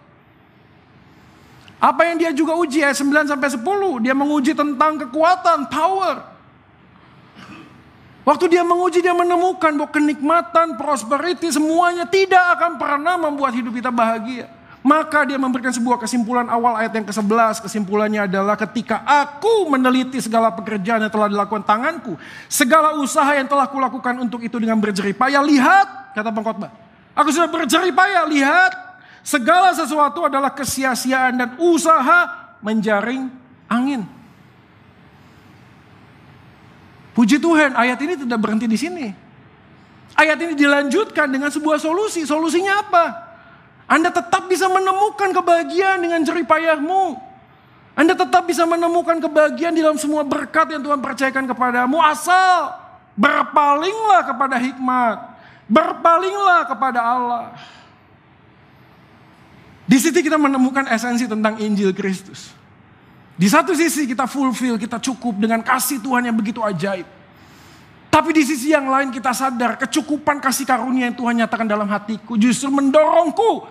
Apa 1.78 2.10
yang 2.10 2.18
dia 2.18 2.32
juga 2.34 2.58
uji 2.58 2.82
ayat 2.82 2.98
9 2.98 3.30
sampai 3.30 3.50
10, 3.54 4.02
dia 4.02 4.18
menguji 4.18 4.58
tentang 4.58 4.98
kekuatan, 4.98 5.70
power. 5.70 6.26
Waktu 8.28 8.46
dia 8.52 8.66
menguji 8.66 9.00
dia 9.00 9.16
menemukan 9.16 9.72
bahwa 9.78 9.88
kenikmatan, 9.88 10.76
prosperity 10.76 11.48
semuanya 11.48 12.04
tidak 12.04 12.60
akan 12.60 12.76
pernah 12.76 13.16
membuat 13.16 13.56
hidup 13.56 13.72
kita 13.72 13.88
bahagia. 13.88 14.52
Maka 14.84 15.24
dia 15.28 15.40
memberikan 15.40 15.72
sebuah 15.72 16.00
kesimpulan 16.00 16.48
awal 16.48 16.80
ayat 16.80 16.96
yang 16.96 17.08
ke-11. 17.08 17.64
Kesimpulannya 17.64 18.28
adalah 18.28 18.56
ketika 18.56 19.04
aku 19.04 19.68
meneliti 19.68 20.20
segala 20.20 20.52
pekerjaan 20.52 21.08
yang 21.08 21.12
telah 21.12 21.28
dilakukan 21.28 21.64
tanganku. 21.64 22.16
Segala 22.48 22.96
usaha 23.00 23.32
yang 23.36 23.48
telah 23.48 23.68
kulakukan 23.68 24.16
untuk 24.20 24.44
itu 24.44 24.56
dengan 24.60 24.80
berjerih 24.80 25.16
payah. 25.16 25.44
Lihat, 25.44 26.16
kata 26.16 26.32
pengkhotbah. 26.32 26.87
Aku 27.18 27.34
sudah 27.34 27.50
berjerih 27.50 27.90
payah, 27.92 28.30
lihat. 28.30 28.72
Segala 29.26 29.74
sesuatu 29.76 30.24
adalah 30.24 30.54
kesia-siaan 30.54 31.34
dan 31.36 31.50
usaha 31.60 32.54
menjaring 32.64 33.28
angin. 33.68 34.08
Puji 37.12 37.42
Tuhan, 37.42 37.74
ayat 37.74 37.98
ini 38.06 38.14
tidak 38.14 38.40
berhenti 38.40 38.70
di 38.70 38.78
sini. 38.78 39.10
Ayat 40.14 40.38
ini 40.38 40.54
dilanjutkan 40.54 41.28
dengan 41.28 41.50
sebuah 41.50 41.82
solusi. 41.82 42.24
Solusinya 42.24 42.86
apa? 42.86 43.06
Anda 43.90 44.14
tetap 44.14 44.46
bisa 44.46 44.70
menemukan 44.70 45.34
kebahagiaan 45.34 46.06
dengan 46.06 46.22
jerih 46.22 46.46
payahmu. 46.46 47.18
Anda 47.98 48.14
tetap 48.14 48.46
bisa 48.46 48.64
menemukan 48.70 49.18
kebahagiaan 49.18 49.74
di 49.74 49.82
dalam 49.82 49.98
semua 49.98 50.22
berkat 50.22 50.70
yang 50.70 50.86
Tuhan 50.86 51.02
percayakan 51.02 51.50
kepadamu. 51.50 51.98
Asal 51.98 52.78
berpalinglah 53.18 54.22
kepada 54.30 54.62
hikmat. 54.62 55.37
Berpalinglah 55.68 56.64
kepada 56.68 57.00
Allah. 57.04 57.44
Di 59.88 60.00
situ 60.00 60.20
kita 60.20 60.36
menemukan 60.36 60.88
esensi 60.92 61.28
tentang 61.28 61.60
Injil 61.60 61.96
Kristus. 61.96 62.52
Di 63.38 63.48
satu 63.48 63.72
sisi 63.78 64.10
kita 64.10 64.26
fulfill, 64.26 64.76
kita 64.76 65.00
cukup 65.00 65.38
dengan 65.40 65.64
kasih 65.64 66.02
Tuhan 66.04 66.28
yang 66.28 66.36
begitu 66.36 66.60
ajaib. 66.60 67.06
Tapi 68.08 68.30
di 68.34 68.44
sisi 68.44 68.74
yang 68.74 68.90
lain 68.90 69.14
kita 69.14 69.30
sadar 69.30 69.78
kecukupan 69.78 70.42
kasih 70.42 70.66
karunia 70.66 71.12
yang 71.12 71.16
Tuhan 71.16 71.38
nyatakan 71.38 71.70
dalam 71.70 71.86
hatiku 71.86 72.34
justru 72.34 72.74
mendorongku 72.74 73.68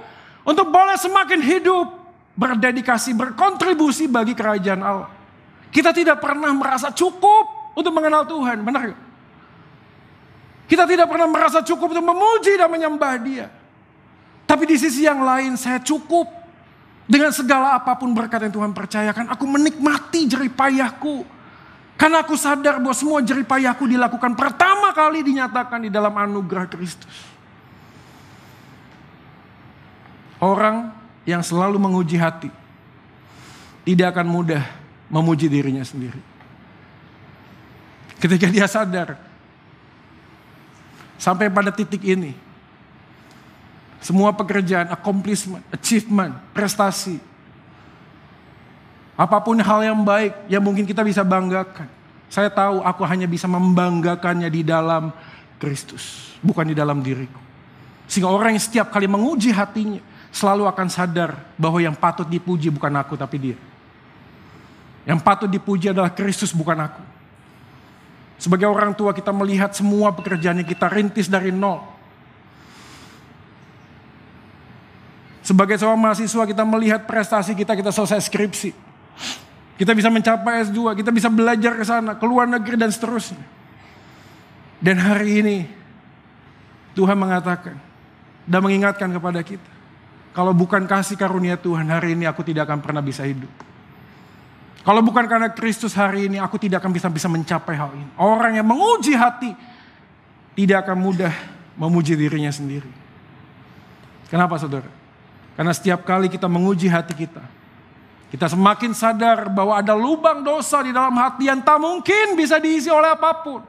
untuk 0.46 0.70
boleh 0.70 0.94
semakin 0.94 1.42
hidup, 1.42 1.90
berdedikasi, 2.38 3.10
berkontribusi 3.16 4.06
bagi 4.06 4.38
kerajaan 4.38 4.80
Allah. 4.86 5.10
Kita 5.74 5.90
tidak 5.90 6.22
pernah 6.22 6.54
merasa 6.54 6.94
cukup 6.94 7.74
untuk 7.74 7.90
mengenal 7.90 8.22
Tuhan, 8.24 8.62
benar 8.62 8.94
gak? 8.94 9.05
Kita 10.66 10.82
tidak 10.82 11.06
pernah 11.06 11.30
merasa 11.30 11.62
cukup 11.62 11.94
untuk 11.94 12.06
memuji 12.06 12.58
dan 12.58 12.66
menyembah 12.66 13.14
dia. 13.22 13.46
Tapi 14.46 14.66
di 14.66 14.76
sisi 14.78 15.06
yang 15.06 15.22
lain 15.22 15.54
saya 15.54 15.78
cukup 15.82 16.26
dengan 17.06 17.30
segala 17.30 17.78
apa 17.78 17.94
pun 17.94 18.10
berkat 18.10 18.50
yang 18.50 18.54
Tuhan 18.54 18.74
percayakan. 18.74 19.30
Aku 19.30 19.46
menikmati 19.46 20.26
jeripayahku. 20.26 21.26
Karena 21.96 22.20
aku 22.20 22.36
sadar 22.36 22.76
bahwa 22.76 22.92
semua 22.92 23.24
jeripayahku 23.24 23.88
dilakukan 23.88 24.36
pertama 24.36 24.92
kali 24.92 25.24
dinyatakan 25.24 25.86
di 25.86 25.90
dalam 25.90 26.12
anugerah 26.12 26.68
Kristus. 26.68 27.16
Orang 30.36 30.92
yang 31.24 31.40
selalu 31.40 31.80
menguji 31.80 32.20
hati 32.20 32.52
tidak 33.88 34.12
akan 34.12 34.28
mudah 34.28 34.62
memuji 35.08 35.48
dirinya 35.48 35.80
sendiri. 35.82 36.20
Ketika 38.20 38.46
dia 38.50 38.68
sadar 38.68 39.25
Sampai 41.16 41.48
pada 41.48 41.72
titik 41.72 42.04
ini. 42.04 42.36
Semua 44.00 44.30
pekerjaan, 44.30 44.92
accomplishment, 44.92 45.64
achievement, 45.72 46.36
prestasi. 46.52 47.18
Apa 49.16 49.40
pun 49.40 49.56
hal 49.56 49.80
yang 49.82 49.98
baik 50.04 50.46
yang 50.46 50.60
mungkin 50.60 50.84
kita 50.84 51.00
bisa 51.00 51.24
banggakan. 51.24 51.88
Saya 52.28 52.52
tahu 52.52 52.84
aku 52.84 53.02
hanya 53.08 53.24
bisa 53.24 53.48
membanggakannya 53.48 54.46
di 54.52 54.60
dalam 54.60 55.10
Kristus. 55.56 56.36
Bukan 56.44 56.68
di 56.68 56.76
dalam 56.76 57.00
diriku. 57.00 57.40
Sehingga 58.06 58.30
orang 58.30 58.54
yang 58.54 58.62
setiap 58.62 58.92
kali 58.92 59.08
menguji 59.08 59.50
hatinya. 59.50 60.04
Selalu 60.30 60.68
akan 60.68 60.86
sadar 60.92 61.32
bahwa 61.56 61.80
yang 61.80 61.96
patut 61.96 62.28
dipuji 62.28 62.68
bukan 62.68 62.92
aku 62.92 63.16
tapi 63.16 63.40
dia. 63.40 63.56
Yang 65.08 65.24
patut 65.24 65.48
dipuji 65.48 65.90
adalah 65.90 66.12
Kristus 66.12 66.52
bukan 66.52 66.76
aku. 66.76 67.15
Sebagai 68.36 68.68
orang 68.68 68.92
tua 68.92 69.16
kita 69.16 69.32
melihat 69.32 69.72
semua 69.72 70.12
pekerjaan 70.12 70.60
yang 70.60 70.68
kita 70.68 70.92
rintis 70.92 71.26
dari 71.26 71.48
nol. 71.48 71.80
Sebagai 75.40 75.78
seorang 75.78 76.00
mahasiswa 76.00 76.42
kita 76.42 76.66
melihat 76.66 77.06
prestasi 77.06 77.54
kita, 77.54 77.78
kita 77.78 77.94
selesai 77.94 78.28
skripsi. 78.28 78.74
Kita 79.76 79.92
bisa 79.92 80.08
mencapai 80.08 80.66
S2, 80.66 81.04
kita 81.04 81.12
bisa 81.12 81.28
belajar 81.28 81.76
ke 81.76 81.84
sana, 81.84 82.16
ke 82.16 82.24
luar 82.26 82.48
negeri 82.48 82.80
dan 82.80 82.90
seterusnya. 82.90 83.40
Dan 84.80 85.00
hari 85.00 85.40
ini 85.40 85.58
Tuhan 86.96 87.16
mengatakan 87.16 87.76
dan 88.44 88.60
mengingatkan 88.60 89.08
kepada 89.12 89.40
kita. 89.44 89.70
Kalau 90.36 90.52
bukan 90.52 90.84
kasih 90.84 91.16
karunia 91.16 91.56
Tuhan, 91.56 91.88
hari 91.88 92.12
ini 92.12 92.28
aku 92.28 92.44
tidak 92.44 92.68
akan 92.68 92.84
pernah 92.84 93.00
bisa 93.00 93.24
hidup. 93.24 93.48
Kalau 94.82 95.00
bukan 95.02 95.24
karena 95.26 95.50
Kristus 95.50 95.96
hari 95.96 96.30
ini, 96.30 96.36
aku 96.40 96.60
tidak 96.60 96.82
akan 96.84 96.92
bisa 96.94 97.08
bisa 97.10 97.26
mencapai 97.26 97.74
hal 97.74 97.90
ini. 97.94 98.06
Orang 98.18 98.54
yang 98.54 98.66
menguji 98.66 99.16
hati 99.16 99.54
tidak 100.56 100.86
akan 100.86 100.96
mudah 101.00 101.32
memuji 101.76 102.16
dirinya 102.16 102.50
sendiri. 102.50 102.88
Kenapa 104.26 104.58
saudara? 104.58 104.88
Karena 105.56 105.72
setiap 105.72 106.04
kali 106.04 106.28
kita 106.28 106.50
menguji 106.50 106.86
hati 106.90 107.16
kita, 107.16 107.40
kita 108.28 108.46
semakin 108.52 108.92
sadar 108.92 109.48
bahwa 109.48 109.78
ada 109.78 109.96
lubang 109.96 110.44
dosa 110.44 110.84
di 110.84 110.92
dalam 110.92 111.14
hati 111.16 111.48
yang 111.48 111.64
tak 111.64 111.80
mungkin 111.80 112.36
bisa 112.36 112.60
diisi 112.60 112.92
oleh 112.92 113.14
apa 113.14 113.32
pun. 113.40 113.62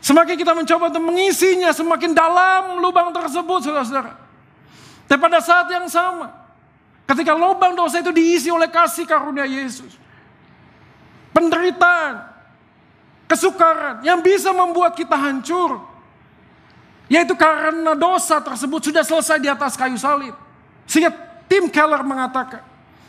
Semakin 0.00 0.32
kita 0.32 0.56
mencoba 0.56 0.88
untuk 0.88 1.04
mengisinya, 1.04 1.76
semakin 1.76 2.16
dalam 2.16 2.80
lubang 2.80 3.12
tersebut, 3.12 3.68
saudara-saudara. 3.68 4.16
Tapi 5.04 5.20
pada 5.20 5.44
saat 5.44 5.68
yang 5.68 5.84
sama, 5.92 6.39
Ketika 7.10 7.34
lubang 7.34 7.74
dosa 7.74 7.98
itu 7.98 8.14
diisi 8.14 8.54
oleh 8.54 8.70
kasih 8.70 9.02
karunia 9.02 9.42
Yesus. 9.42 9.98
penderitaan, 11.30 12.26
kesukaran 13.26 14.02
yang 14.06 14.22
bisa 14.22 14.54
membuat 14.54 14.94
kita 14.94 15.18
hancur. 15.18 15.82
Yaitu 17.10 17.34
karena 17.34 17.98
dosa 17.98 18.38
tersebut 18.38 18.90
sudah 18.90 19.02
selesai 19.02 19.42
di 19.42 19.50
atas 19.50 19.74
kayu 19.74 19.98
salib. 19.98 20.34
Sehingga 20.86 21.10
Tim 21.50 21.66
Keller 21.66 22.06
mengatakan 22.06 22.62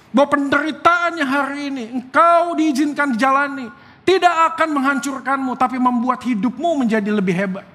bahwa 0.10 0.34
penderitaannya 0.34 1.26
hari 1.26 1.60
ini 1.70 1.84
engkau 1.94 2.58
diizinkan 2.58 3.14
dijalani 3.14 3.70
tidak 4.02 4.34
akan 4.54 4.70
menghancurkanmu 4.82 5.54
tapi 5.58 5.78
membuat 5.78 6.26
hidupmu 6.26 6.82
menjadi 6.82 7.10
lebih 7.14 7.38
hebat. 7.38 7.66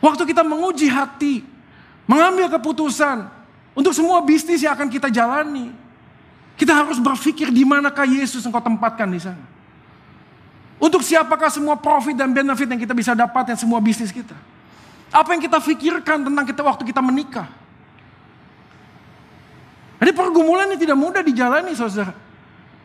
Waktu 0.00 0.24
kita 0.24 0.40
menguji 0.40 0.88
hati, 0.88 1.44
mengambil 2.08 2.48
keputusan 2.48 3.39
untuk 3.74 3.94
semua 3.94 4.18
bisnis 4.26 4.62
yang 4.62 4.74
akan 4.74 4.90
kita 4.90 5.08
jalani, 5.08 5.70
kita 6.58 6.74
harus 6.74 6.98
berpikir 6.98 7.48
di 7.48 7.62
manakah 7.62 8.04
Yesus 8.04 8.42
engkau 8.44 8.60
tempatkan 8.60 9.08
di 9.08 9.20
sana. 9.22 9.42
Untuk 10.80 11.04
siapakah 11.04 11.52
semua 11.52 11.76
profit 11.76 12.16
dan 12.16 12.32
benefit 12.32 12.64
yang 12.64 12.80
kita 12.80 12.96
bisa 12.96 13.12
dapatkan 13.12 13.52
semua 13.54 13.78
bisnis 13.84 14.08
kita? 14.08 14.32
Apa 15.12 15.36
yang 15.36 15.42
kita 15.44 15.60
pikirkan 15.60 16.24
tentang 16.24 16.44
kita 16.48 16.64
waktu 16.64 16.82
kita 16.88 17.04
menikah? 17.04 17.48
Jadi 20.00 20.16
pergumulan 20.16 20.72
ini 20.72 20.80
tidak 20.80 20.96
mudah 20.96 21.20
dijalani 21.20 21.76
saudara. 21.76 22.16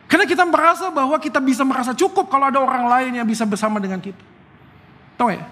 Karena 0.06 0.28
kita 0.28 0.44
merasa 0.44 0.92
bahwa 0.92 1.16
kita 1.16 1.40
bisa 1.40 1.64
merasa 1.64 1.96
cukup 1.96 2.28
kalau 2.28 2.46
ada 2.52 2.60
orang 2.60 2.84
lain 2.86 3.10
yang 3.16 3.26
bisa 3.26 3.48
bersama 3.48 3.80
dengan 3.80 3.98
kita. 3.98 4.20
Tahu 5.16 5.32
ya? 5.32 5.44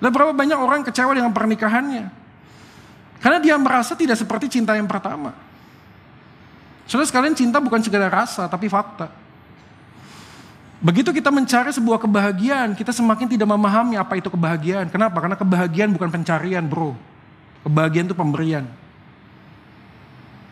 Dan 0.00 0.10
berapa 0.10 0.32
banyak 0.32 0.58
orang 0.58 0.82
kecewa 0.82 1.12
dengan 1.12 1.30
pernikahannya. 1.30 2.23
Karena 3.24 3.40
dia 3.40 3.56
merasa 3.56 3.96
tidak 3.96 4.20
seperti 4.20 4.52
cinta 4.60 4.76
yang 4.76 4.84
pertama. 4.84 5.32
Saudara 6.84 7.08
sekalian 7.08 7.32
cinta 7.32 7.56
bukan 7.56 7.80
segala 7.80 8.12
rasa 8.12 8.44
tapi 8.44 8.68
fakta. 8.68 9.08
Begitu 10.84 11.08
kita 11.16 11.32
mencari 11.32 11.72
sebuah 11.72 11.96
kebahagiaan, 12.04 12.76
kita 12.76 12.92
semakin 12.92 13.24
tidak 13.24 13.48
memahami 13.48 13.96
apa 13.96 14.20
itu 14.20 14.28
kebahagiaan. 14.28 14.92
Kenapa? 14.92 15.16
Karena 15.24 15.40
kebahagiaan 15.40 15.88
bukan 15.96 16.12
pencarian, 16.12 16.60
bro. 16.68 16.92
Kebahagiaan 17.64 18.12
itu 18.12 18.12
pemberian. 18.12 18.68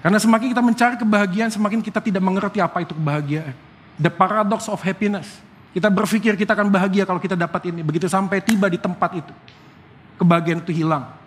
Karena 0.00 0.16
semakin 0.16 0.56
kita 0.56 0.64
mencari 0.64 0.96
kebahagiaan, 0.96 1.52
semakin 1.52 1.84
kita 1.84 2.00
tidak 2.00 2.24
mengerti 2.24 2.64
apa 2.64 2.80
itu 2.80 2.96
kebahagiaan. 2.96 3.52
The 4.00 4.08
paradox 4.08 4.72
of 4.72 4.80
happiness. 4.80 5.28
Kita 5.76 5.92
berpikir 5.92 6.32
kita 6.40 6.56
akan 6.56 6.72
bahagia 6.72 7.04
kalau 7.04 7.20
kita 7.20 7.36
dapat 7.36 7.68
ini. 7.68 7.84
Begitu 7.84 8.08
sampai 8.08 8.40
tiba 8.40 8.72
di 8.72 8.80
tempat 8.80 9.12
itu. 9.12 9.32
Kebahagiaan 10.16 10.64
itu 10.64 10.72
hilang. 10.72 11.21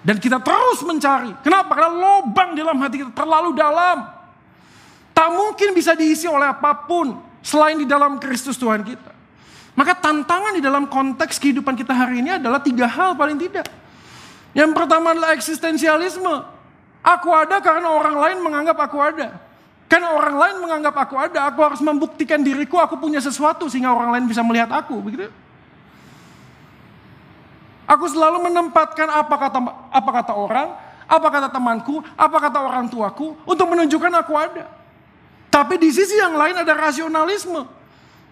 Dan 0.00 0.16
kita 0.16 0.40
terus 0.40 0.80
mencari. 0.80 1.32
Kenapa? 1.44 1.76
Karena 1.76 1.92
lubang 1.92 2.56
dalam 2.56 2.76
hati 2.80 3.04
kita 3.04 3.12
terlalu 3.12 3.52
dalam. 3.52 4.08
Tak 5.12 5.28
mungkin 5.28 5.76
bisa 5.76 5.92
diisi 5.92 6.24
oleh 6.24 6.48
apa 6.48 6.72
pun 6.88 7.20
selain 7.44 7.76
di 7.76 7.84
dalam 7.84 8.16
Kristus 8.16 8.56
Tuhan 8.56 8.80
kita. 8.80 9.12
Maka 9.76 9.92
tantangan 9.96 10.56
di 10.56 10.62
dalam 10.64 10.88
konteks 10.88 11.36
kehidupan 11.36 11.76
kita 11.76 11.92
hari 11.92 12.24
ini 12.24 12.40
adalah 12.40 12.60
tiga 12.64 12.88
hal 12.88 13.12
paling 13.12 13.36
tidak. 13.36 13.68
Yang 14.56 14.72
pertama 14.72 15.12
adalah 15.12 15.36
eksistensialisme. 15.36 16.34
Aku 17.00 17.28
ada 17.32 17.60
karena 17.60 17.92
orang 17.92 18.16
lain 18.16 18.38
menganggap 18.44 18.76
aku 18.80 18.98
ada. 19.00 19.36
Karena 19.90 20.14
orang 20.14 20.36
lain 20.38 20.56
menganggap 20.62 20.94
aku 20.94 21.18
ada, 21.18 21.50
aku 21.50 21.60
harus 21.66 21.80
membuktikan 21.82 22.38
diriku 22.38 22.78
aku 22.78 22.94
punya 22.94 23.18
sesuatu 23.18 23.66
sehingga 23.66 23.90
orang 23.90 24.14
lain 24.14 24.24
bisa 24.30 24.38
melihat 24.44 24.70
aku, 24.70 25.02
begitu. 25.02 25.26
Aku 27.90 28.06
selalu 28.06 28.46
menempatkan 28.46 29.10
apa 29.10 29.34
kata 29.34 29.58
apa 29.90 30.10
kata 30.22 30.32
orang, 30.38 30.70
apa 31.10 31.26
kata 31.26 31.48
temanku, 31.50 31.98
apa 32.14 32.36
kata 32.38 32.62
orang 32.62 32.86
tuaku 32.86 33.34
untuk 33.42 33.66
menunjukkan 33.66 34.14
aku 34.22 34.32
ada. 34.38 34.70
Tapi 35.50 35.74
di 35.74 35.90
sisi 35.90 36.14
yang 36.14 36.38
lain 36.38 36.54
ada 36.54 36.70
rasionalisme. 36.70 37.66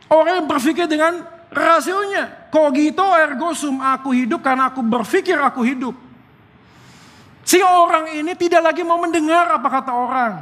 Orang 0.07 0.39
yang 0.39 0.47
berpikir 0.47 0.87
dengan 0.87 1.27
rasionya. 1.51 2.49
Kogito 2.55 3.03
ergo 3.19 3.51
sum 3.51 3.83
aku 3.83 4.15
hidup 4.15 4.47
karena 4.47 4.71
aku 4.71 4.79
berpikir 4.79 5.35
aku 5.35 5.67
hidup. 5.67 5.99
Sehingga 7.43 7.83
orang 7.83 8.15
ini 8.15 8.39
tidak 8.39 8.63
lagi 8.71 8.87
mau 8.87 9.03
mendengar 9.03 9.51
apa 9.51 9.67
kata 9.67 9.91
orang. 9.91 10.33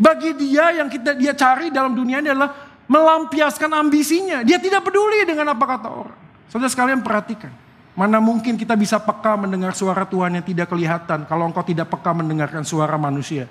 Bagi 0.00 0.32
dia 0.40 0.72
yang 0.72 0.88
kita 0.88 1.12
dia 1.12 1.36
cari 1.36 1.68
dalam 1.68 1.92
dunia 1.92 2.24
ini 2.24 2.32
adalah 2.32 2.80
melampiaskan 2.88 3.68
ambisinya. 3.76 4.40
Dia 4.40 4.56
tidak 4.56 4.88
peduli 4.88 5.20
dengan 5.28 5.52
apa 5.52 5.64
kata 5.68 5.88
orang. 5.92 6.18
Saudara 6.48 6.72
sekalian 6.72 7.04
perhatikan. 7.04 7.52
Mana 8.00 8.16
mungkin 8.16 8.56
kita 8.56 8.72
bisa 8.80 8.96
peka 8.96 9.36
mendengar 9.36 9.76
suara 9.76 10.08
Tuhan 10.08 10.32
yang 10.32 10.40
tidak 10.40 10.72
kelihatan 10.72 11.28
kalau 11.28 11.44
engkau 11.44 11.60
tidak 11.60 11.92
peka 11.92 12.16
mendengarkan 12.16 12.64
suara 12.64 12.96
manusia 12.96 13.44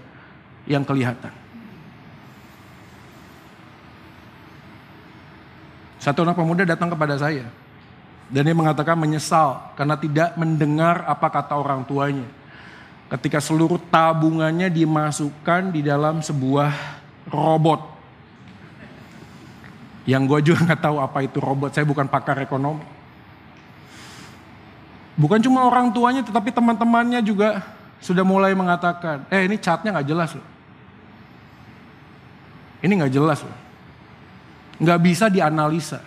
yang 0.66 0.82
kelihatan. 0.82 1.30
Satu 6.02 6.26
anak 6.26 6.34
pemuda 6.34 6.66
datang 6.66 6.90
kepada 6.90 7.14
saya. 7.22 7.46
Dan 8.26 8.42
dia 8.50 8.58
mengatakan 8.58 8.98
menyesal 8.98 9.70
karena 9.78 9.94
tidak 10.02 10.34
mendengar 10.34 11.06
apa 11.06 11.30
kata 11.30 11.54
orang 11.54 11.86
tuanya. 11.86 12.26
Ketika 13.06 13.38
seluruh 13.38 13.78
tabungannya 13.94 14.74
dimasukkan 14.74 15.70
di 15.70 15.86
dalam 15.86 16.26
sebuah 16.26 16.74
robot. 17.30 17.86
Yang 20.10 20.22
gue 20.26 20.40
juga 20.50 20.74
nggak 20.74 20.82
tahu 20.90 20.98
apa 20.98 21.22
itu 21.22 21.38
robot, 21.38 21.70
saya 21.70 21.86
bukan 21.86 22.10
pakar 22.10 22.42
ekonomi. 22.42 22.98
Bukan 25.20 25.44
cuma 25.44 25.68
orang 25.68 25.92
tuanya 25.92 26.24
tetapi 26.24 26.56
teman-temannya 26.56 27.20
juga 27.20 27.60
sudah 28.00 28.24
mulai 28.24 28.56
mengatakan, 28.56 29.28
eh 29.28 29.44
ini 29.44 29.60
catnya 29.60 29.92
nggak 29.92 30.08
jelas 30.08 30.32
loh. 30.32 30.48
Ini 32.80 32.94
nggak 32.96 33.12
jelas 33.12 33.44
loh 33.44 33.70
nggak 34.80 35.00
bisa 35.04 35.28
dianalisa. 35.28 36.00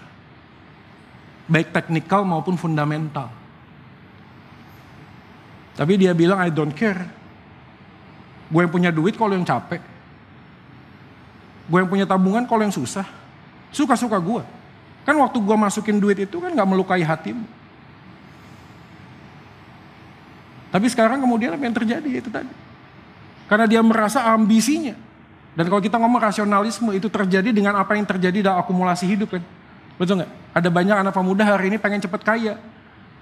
Baik 1.47 1.71
teknikal 1.71 2.25
maupun 2.25 2.57
fundamental. 2.57 3.29
Tapi 5.77 6.01
dia 6.01 6.17
bilang 6.17 6.41
I 6.41 6.49
don't 6.49 6.73
care. 6.73 7.05
Gue 8.49 8.65
yang 8.65 8.73
punya 8.73 8.91
duit 8.93 9.17
kalau 9.17 9.37
yang 9.37 9.45
capek. 9.45 9.81
Gue 11.69 11.79
yang 11.81 11.89
punya 11.89 12.05
tabungan 12.09 12.45
kalau 12.49 12.65
yang 12.65 12.73
susah. 12.73 13.05
Suka-suka 13.73 14.17
gue. 14.21 14.43
Kan 15.05 15.17
waktu 15.21 15.41
gue 15.41 15.57
masukin 15.57 15.97
duit 16.01 16.21
itu 16.21 16.37
kan 16.41 16.53
gak 16.53 16.69
melukai 16.69 17.01
hatimu. 17.05 17.45
Tapi 20.73 20.89
sekarang 20.89 21.21
kemudian 21.21 21.53
apa 21.53 21.63
yang 21.63 21.77
terjadi 21.77 22.11
itu 22.25 22.33
tadi. 22.33 22.49
Karena 23.47 23.69
dia 23.69 23.85
merasa 23.85 24.25
ambisinya 24.33 24.97
dan 25.53 25.69
kalau 25.69 25.83
kita 25.85 26.01
ngomong 26.01 26.21
rasionalisme 26.21 26.89
itu 26.97 27.13
terjadi 27.13 27.53
dengan 27.53 27.77
apa 27.77 27.93
yang 27.93 28.09
terjadi 28.09 28.41
dalam 28.41 28.65
akumulasi 28.65 29.05
hidup 29.05 29.37
kan. 29.37 29.43
Betul 30.01 30.25
nggak? 30.25 30.31
Ada 30.57 30.69
banyak 30.73 30.97
anak 31.05 31.13
pemuda 31.13 31.45
hari 31.45 31.69
ini 31.69 31.77
pengen 31.77 32.01
cepat 32.01 32.25
kaya. 32.25 32.57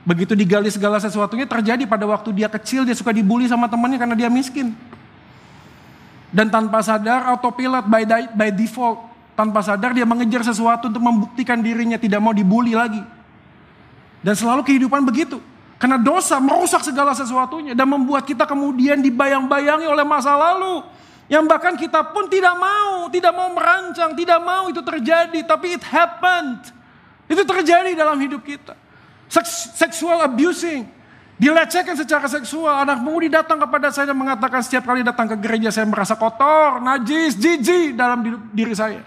Begitu 0.07 0.39
digali 0.39 0.71
segala 0.71 1.03
sesuatunya 1.03 1.45
terjadi 1.45 1.85
pada 1.85 2.07
waktu 2.07 2.31
dia 2.33 2.47
kecil 2.47 2.87
dia 2.87 2.95
suka 2.95 3.11
dibully 3.11 3.51
sama 3.51 3.67
temannya 3.67 3.99
karena 3.99 4.15
dia 4.15 4.31
miskin. 4.31 4.73
Dan 6.31 6.47
tanpa 6.47 6.79
sadar 6.87 7.27
autopilot 7.35 7.91
by, 7.91 8.07
by 8.31 8.51
default. 8.55 9.11
Tanpa 9.35 9.67
sadar 9.67 9.91
dia 9.91 10.07
mengejar 10.07 10.47
sesuatu 10.47 10.87
untuk 10.87 11.03
membuktikan 11.03 11.59
dirinya 11.59 11.99
tidak 11.99 12.23
mau 12.23 12.31
dibully 12.31 12.79
lagi. 12.79 13.03
Dan 14.23 14.39
selalu 14.39 14.63
kehidupan 14.63 15.03
begitu. 15.03 15.43
Karena 15.81 15.97
dosa 15.97 16.37
merusak 16.37 16.85
segala 16.85 17.17
sesuatunya 17.17 17.73
dan 17.73 17.89
membuat 17.89 18.29
kita 18.29 18.45
kemudian 18.45 19.01
dibayang-bayangi 19.01 19.89
oleh 19.89 20.05
masa 20.05 20.37
lalu. 20.37 20.85
Yang 21.25 21.45
bahkan 21.49 21.73
kita 21.73 22.05
pun 22.13 22.29
tidak 22.29 22.53
mau, 22.53 23.09
tidak 23.09 23.33
mau 23.33 23.49
merancang, 23.57 24.13
tidak 24.13 24.45
mau 24.45 24.69
itu 24.69 24.85
terjadi. 24.85 25.41
Tapi 25.41 25.81
it 25.81 25.85
happened. 25.89 26.69
Itu 27.25 27.49
terjadi 27.49 27.97
dalam 27.97 28.21
hidup 28.21 28.45
kita. 28.45 28.77
Sexual 29.73 30.21
abusing. 30.21 30.85
Dilecehkan 31.41 31.97
secara 31.97 32.29
seksual. 32.29 32.85
Anak 32.85 33.01
mudi 33.01 33.33
datang 33.33 33.57
kepada 33.57 33.89
saya 33.89 34.13
dan 34.13 34.21
mengatakan 34.21 34.61
setiap 34.61 34.85
kali 34.85 35.01
datang 35.01 35.33
ke 35.33 35.37
gereja 35.41 35.73
saya 35.73 35.89
merasa 35.89 36.13
kotor, 36.13 36.85
najis, 36.85 37.41
jijik 37.41 37.97
dalam 37.97 38.21
diri 38.53 38.77
saya. 38.77 39.01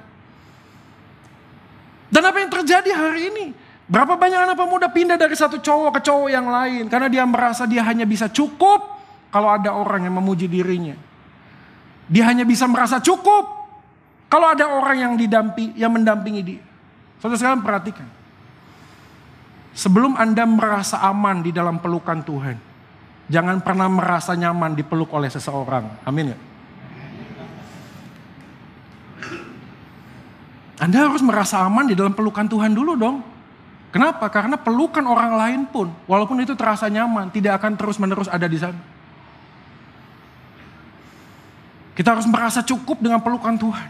Dan 2.10 2.26
apa 2.26 2.42
yang 2.42 2.50
terjadi 2.50 2.90
hari 2.98 3.30
ini? 3.30 3.46
Berapa 3.94 4.18
banyak 4.18 4.50
anak 4.50 4.58
pemuda 4.58 4.90
pindah 4.90 5.22
dari 5.22 5.38
satu 5.38 5.62
cowok 5.62 6.02
ke 6.02 6.10
cowok 6.10 6.30
yang 6.34 6.50
lain. 6.50 6.90
Karena 6.90 7.06
dia 7.14 7.22
merasa 7.30 7.70
dia 7.70 7.86
hanya 7.86 8.10
bisa 8.10 8.26
cukup 8.26 8.82
kalau 9.30 9.54
ada 9.54 9.70
orang 9.70 10.10
yang 10.10 10.18
memuji 10.18 10.50
dirinya. 10.50 10.98
Dia 12.10 12.26
hanya 12.26 12.42
bisa 12.42 12.66
merasa 12.66 12.98
cukup 12.98 13.46
kalau 14.34 14.50
ada 14.50 14.66
orang 14.66 14.98
yang 14.98 15.14
didampi, 15.14 15.78
yang 15.78 15.94
mendampingi 15.94 16.42
dia. 16.42 16.62
Saudara 17.22 17.38
sekalian 17.38 17.62
perhatikan. 17.62 18.10
Sebelum 19.78 20.18
Anda 20.18 20.50
merasa 20.50 20.98
aman 21.06 21.46
di 21.46 21.54
dalam 21.54 21.78
pelukan 21.78 22.26
Tuhan, 22.26 22.58
jangan 23.30 23.62
pernah 23.62 23.86
merasa 23.94 24.34
nyaman 24.34 24.74
dipeluk 24.74 25.14
oleh 25.14 25.30
seseorang. 25.30 26.02
Amin 26.02 26.34
ya. 26.34 26.38
Anda 30.82 31.14
harus 31.14 31.22
merasa 31.22 31.62
aman 31.62 31.86
di 31.86 31.94
dalam 31.94 32.18
pelukan 32.18 32.50
Tuhan 32.50 32.74
dulu 32.74 32.98
dong. 32.98 33.33
Kenapa? 33.94 34.26
Karena 34.34 34.58
pelukan 34.58 35.06
orang 35.06 35.38
lain 35.38 35.62
pun, 35.70 35.94
walaupun 36.10 36.42
itu 36.42 36.58
terasa 36.58 36.90
nyaman, 36.90 37.30
tidak 37.30 37.62
akan 37.62 37.78
terus-menerus 37.78 38.26
ada 38.26 38.50
di 38.50 38.58
sana. 38.58 38.82
Kita 41.94 42.18
harus 42.18 42.26
merasa 42.26 42.66
cukup 42.66 42.98
dengan 42.98 43.22
pelukan 43.22 43.54
Tuhan. 43.54 43.90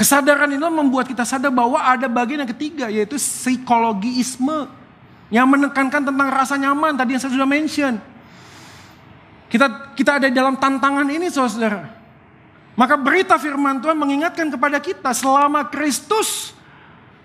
Kesadaran 0.00 0.48
inilah 0.48 0.72
membuat 0.72 1.04
kita 1.04 1.28
sadar 1.28 1.52
bahwa 1.52 1.76
ada 1.76 2.08
bagian 2.08 2.40
yang 2.40 2.52
ketiga 2.56 2.88
yaitu 2.88 3.20
psikologiisme 3.20 4.64
yang 5.28 5.44
menekankan 5.44 6.00
tentang 6.00 6.28
rasa 6.32 6.56
nyaman 6.56 6.96
tadi 6.96 7.12
yang 7.12 7.20
saya 7.20 7.36
sudah 7.36 7.44
mention. 7.44 8.00
Kita 9.52 9.92
kita 9.92 10.16
ada 10.16 10.32
dalam 10.32 10.56
tantangan 10.56 11.04
ini 11.04 11.28
saudara. 11.28 11.84
Maka 12.80 12.96
berita 12.96 13.36
firman 13.36 13.76
Tuhan 13.84 13.98
mengingatkan 13.98 14.48
kepada 14.48 14.80
kita 14.80 15.12
selama 15.12 15.68
Kristus 15.68 16.56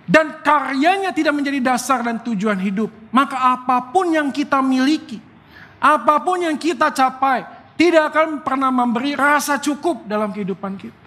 dan 0.05 0.41
karyanya 0.45 1.09
tidak 1.11 1.33
menjadi 1.33 1.59
dasar 1.61 2.05
dan 2.05 2.21
tujuan 2.21 2.57
hidup. 2.61 2.93
Maka 3.09 3.57
apa 3.57 3.89
pun 3.89 4.13
yang 4.13 4.29
kita 4.29 4.61
miliki, 4.61 5.17
apa 5.81 6.21
pun 6.21 6.45
yang 6.45 6.55
kita 6.55 6.93
capai, 6.93 7.45
tidak 7.73 8.13
akan 8.13 8.45
pernah 8.45 8.69
memberi 8.69 9.17
rasa 9.17 9.57
cukup 9.57 10.05
dalam 10.05 10.29
kehidupan 10.29 10.77
kita. 10.77 11.05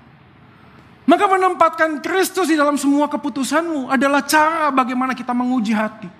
Maka 1.08 1.24
menempatkan 1.24 2.04
Kristus 2.04 2.52
di 2.52 2.56
dalam 2.58 2.76
semua 2.76 3.08
keputusanmu 3.08 3.88
adalah 3.88 4.20
cara 4.28 4.68
bagaimana 4.68 5.16
kita 5.16 5.32
menguji 5.32 5.72
hati. 5.72 6.10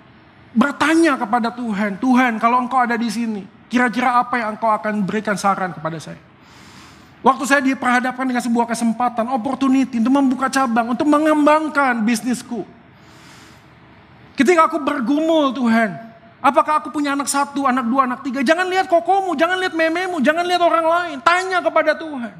Bertanya 0.49 1.13
kepada 1.13 1.53
Tuhan, 1.53 2.01
Tuhan 2.01 2.41
kalau 2.41 2.65
engkau 2.65 2.81
ada 2.81 2.97
di 2.97 3.05
sini, 3.05 3.45
kira-kira 3.69 4.17
apa 4.17 4.41
yang 4.41 4.57
engkau 4.57 4.73
akan 4.73 5.05
berikan 5.05 5.37
saran 5.37 5.77
kepada 5.77 6.01
saya? 6.01 6.28
Waktu 7.19 7.43
saya 7.43 7.59
diperhadapkan 7.59 8.23
dengan 8.23 8.39
sebuah 8.39 8.63
kesempatan, 8.71 9.27
opportunity 9.35 9.99
untuk 9.99 10.15
membuka 10.15 10.47
cabang, 10.47 10.95
untuk 10.95 11.03
mengembangkan 11.03 11.99
bisnisku. 12.07 12.63
Ketika 14.39 14.71
aku 14.71 14.79
bergumul 14.79 15.51
Tuhan, 15.51 15.99
apakah 16.39 16.79
aku 16.79 16.95
punya 16.95 17.11
anak 17.11 17.27
satu, 17.27 17.67
anak 17.67 17.83
dua, 17.91 18.07
anak 18.07 18.23
tiga. 18.23 18.39
Jangan 18.39 18.71
lihat 18.71 18.87
kokomu, 18.87 19.35
jangan 19.35 19.59
lihat 19.59 19.75
mememu, 19.75 20.23
jangan 20.23 20.47
lihat 20.47 20.63
orang 20.63 20.85
lain. 20.87 21.17
Tanya 21.19 21.59
kepada 21.59 21.91
Tuhan. 21.99 22.31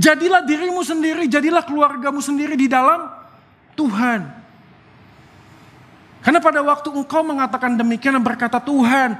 Jadilah 0.00 0.40
dirimu 0.48 0.80
sendiri, 0.80 1.28
jadilah 1.28 1.60
keluargamu 1.60 2.24
sendiri 2.24 2.56
di 2.56 2.64
dalam 2.64 3.04
Tuhan. 3.76 4.24
Karena 6.24 6.40
pada 6.40 6.64
waktu 6.64 6.88
engkau 6.88 7.20
mengatakan 7.20 7.76
demikian 7.76 8.16
dan 8.16 8.24
berkata 8.24 8.56
Tuhan, 8.56 9.12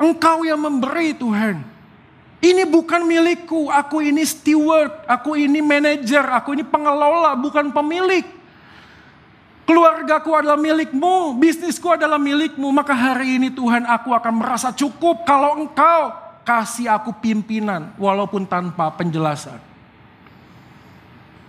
engkau 0.00 0.40
yang 0.48 0.56
memberi 0.56 1.12
Tuhan. 1.12 1.73
Ini 2.44 2.68
bukan 2.68 3.08
milikku, 3.08 3.72
aku 3.72 4.04
ini 4.04 4.20
steward, 4.28 4.92
aku 5.08 5.32
ini 5.32 5.64
manajer, 5.64 6.20
aku 6.28 6.52
ini 6.52 6.60
pengelola, 6.60 7.32
bukan 7.40 7.72
pemilik. 7.72 8.20
Keluargaku 9.64 10.28
adalah 10.36 10.60
milikmu, 10.60 11.40
bisnisku 11.40 11.88
adalah 11.88 12.20
milikmu, 12.20 12.68
maka 12.68 12.92
hari 12.92 13.40
ini 13.40 13.48
Tuhan 13.48 13.88
aku 13.88 14.12
akan 14.12 14.44
merasa 14.44 14.76
cukup 14.76 15.24
kalau 15.24 15.56
engkau 15.56 16.12
kasih 16.44 16.92
aku 16.92 17.16
pimpinan 17.16 17.96
walaupun 17.96 18.44
tanpa 18.44 18.92
penjelasan. 18.92 19.56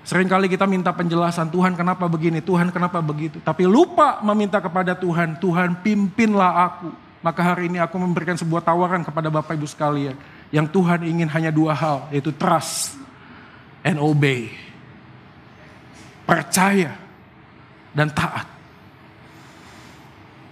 Seringkali 0.08 0.48
kita 0.48 0.64
minta 0.64 0.96
penjelasan, 0.96 1.52
Tuhan 1.52 1.76
kenapa 1.76 2.08
begini, 2.08 2.40
Tuhan 2.40 2.72
kenapa 2.72 3.04
begitu. 3.04 3.44
Tapi 3.44 3.68
lupa 3.68 4.24
meminta 4.24 4.64
kepada 4.64 4.96
Tuhan, 4.96 5.36
Tuhan 5.44 5.76
pimpinlah 5.84 6.72
aku. 6.72 6.88
Maka 7.20 7.42
hari 7.44 7.68
ini 7.68 7.84
aku 7.84 8.00
memberikan 8.00 8.40
sebuah 8.40 8.64
tawaran 8.64 9.04
kepada 9.04 9.28
Bapak 9.28 9.60
Ibu 9.60 9.68
sekalian. 9.68 10.16
Yang 10.54 10.68
Tuhan 10.74 11.00
ingin 11.06 11.30
hanya 11.30 11.50
dua 11.50 11.74
hal, 11.74 12.10
yaitu 12.14 12.30
trust 12.34 12.98
and 13.82 13.98
obey. 14.02 14.50
Percaya 16.26 16.98
dan 17.94 18.10
taat. 18.10 18.50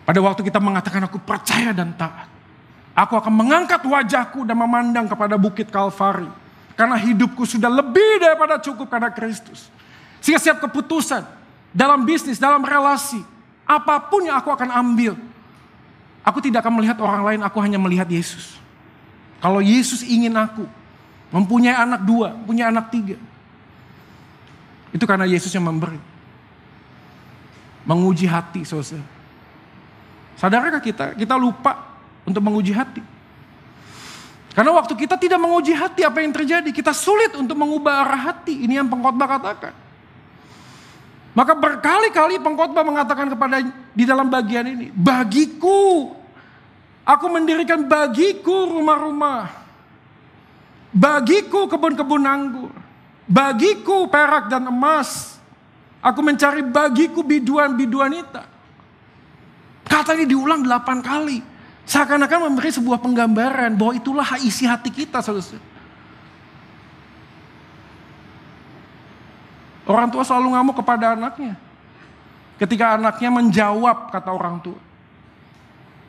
Pada 0.04 0.20
waktu 0.20 0.42
kita 0.44 0.60
mengatakan 0.60 1.08
aku 1.08 1.18
percaya 1.20 1.72
dan 1.72 1.96
taat. 1.96 2.28
Aku 2.94 3.18
akan 3.18 3.34
mengangkat 3.34 3.82
wajahku 3.82 4.46
dan 4.46 4.54
memandang 4.54 5.10
kepada 5.10 5.34
bukit 5.34 5.74
Kalvari 5.74 6.30
karena 6.78 6.98
hidupku 6.98 7.46
sudah 7.46 7.70
lebih 7.70 8.22
daripada 8.22 8.62
cukup 8.62 8.86
karena 8.90 9.10
Kristus. 9.10 9.70
Sehingga 10.22 10.38
setiap 10.38 10.70
keputusan 10.70 11.26
dalam 11.74 12.06
bisnis, 12.06 12.38
dalam 12.38 12.62
relasi, 12.62 13.22
apa 13.66 13.98
pun 13.98 14.30
yang 14.30 14.38
aku 14.38 14.54
akan 14.54 14.70
ambil, 14.70 15.18
aku 16.22 16.40
tidak 16.44 16.62
akan 16.62 16.74
melihat 16.78 16.98
orang 17.02 17.22
lain, 17.26 17.40
aku 17.42 17.58
hanya 17.60 17.82
melihat 17.82 18.06
Yesus. 18.06 18.62
Kalau 19.44 19.60
Yesus 19.60 20.08
ingin 20.08 20.32
aku 20.40 20.64
mempunyai 21.36 21.76
anak 21.76 22.08
dua, 22.08 22.32
punya 22.48 22.72
anak 22.72 22.88
tiga, 22.88 23.20
itu 24.96 25.04
karena 25.04 25.28
Yesus 25.28 25.52
yang 25.52 25.68
memberi. 25.68 26.00
Menguji 27.84 28.24
hati, 28.24 28.64
saudara. 28.64 29.04
Sadarkah 30.40 30.80
kita? 30.80 31.12
Kita 31.20 31.36
lupa 31.36 31.92
untuk 32.24 32.40
menguji 32.40 32.72
hati. 32.72 33.04
Karena 34.56 34.72
waktu 34.80 34.96
kita 34.96 35.20
tidak 35.20 35.42
menguji 35.42 35.76
hati 35.76 36.08
apa 36.08 36.24
yang 36.24 36.32
terjadi, 36.32 36.70
kita 36.72 36.96
sulit 36.96 37.36
untuk 37.36 37.60
mengubah 37.60 38.08
arah 38.08 38.32
hati. 38.32 38.64
Ini 38.64 38.80
yang 38.80 38.88
pengkhotbah 38.88 39.28
katakan. 39.28 39.74
Maka 41.34 41.58
berkali-kali 41.58 42.38
pengkhotbah 42.40 42.86
mengatakan 42.86 43.28
kepada 43.34 43.66
di 43.92 44.04
dalam 44.06 44.30
bagian 44.30 44.64
ini, 44.70 44.94
bagiku, 44.94 46.14
aku 47.04 47.26
mendirikan 47.28 47.84
bagiku 47.88 48.68
rumah-rumah, 48.72 49.52
bagiku 50.92 51.68
kebun-kebun 51.68 52.24
anggur, 52.24 52.72
bagiku 53.28 54.08
perak 54.08 54.48
dan 54.48 54.68
emas, 54.68 55.40
aku 56.00 56.20
mencari 56.24 56.64
bagiku 56.64 57.24
biduan-biduanita. 57.24 58.44
Kata 59.84 60.16
ini 60.16 60.26
diulang 60.26 60.64
delapan 60.64 61.04
kali. 61.04 61.40
Seakan-akan 61.84 62.48
memberi 62.48 62.72
sebuah 62.72 63.04
penggambaran 63.04 63.76
bahwa 63.76 63.94
itulah 63.94 64.28
isi 64.40 64.64
hati 64.64 64.88
kita 64.88 65.20
saudara. 65.20 65.60
Orang 69.84 70.08
tua 70.08 70.24
selalu 70.24 70.56
ngamuk 70.56 70.80
kepada 70.80 71.12
anaknya. 71.20 71.60
Ketika 72.56 72.96
anaknya 72.96 73.30
menjawab 73.36 74.16
kata 74.16 74.32
orang 74.32 74.64
tua. 74.64 74.80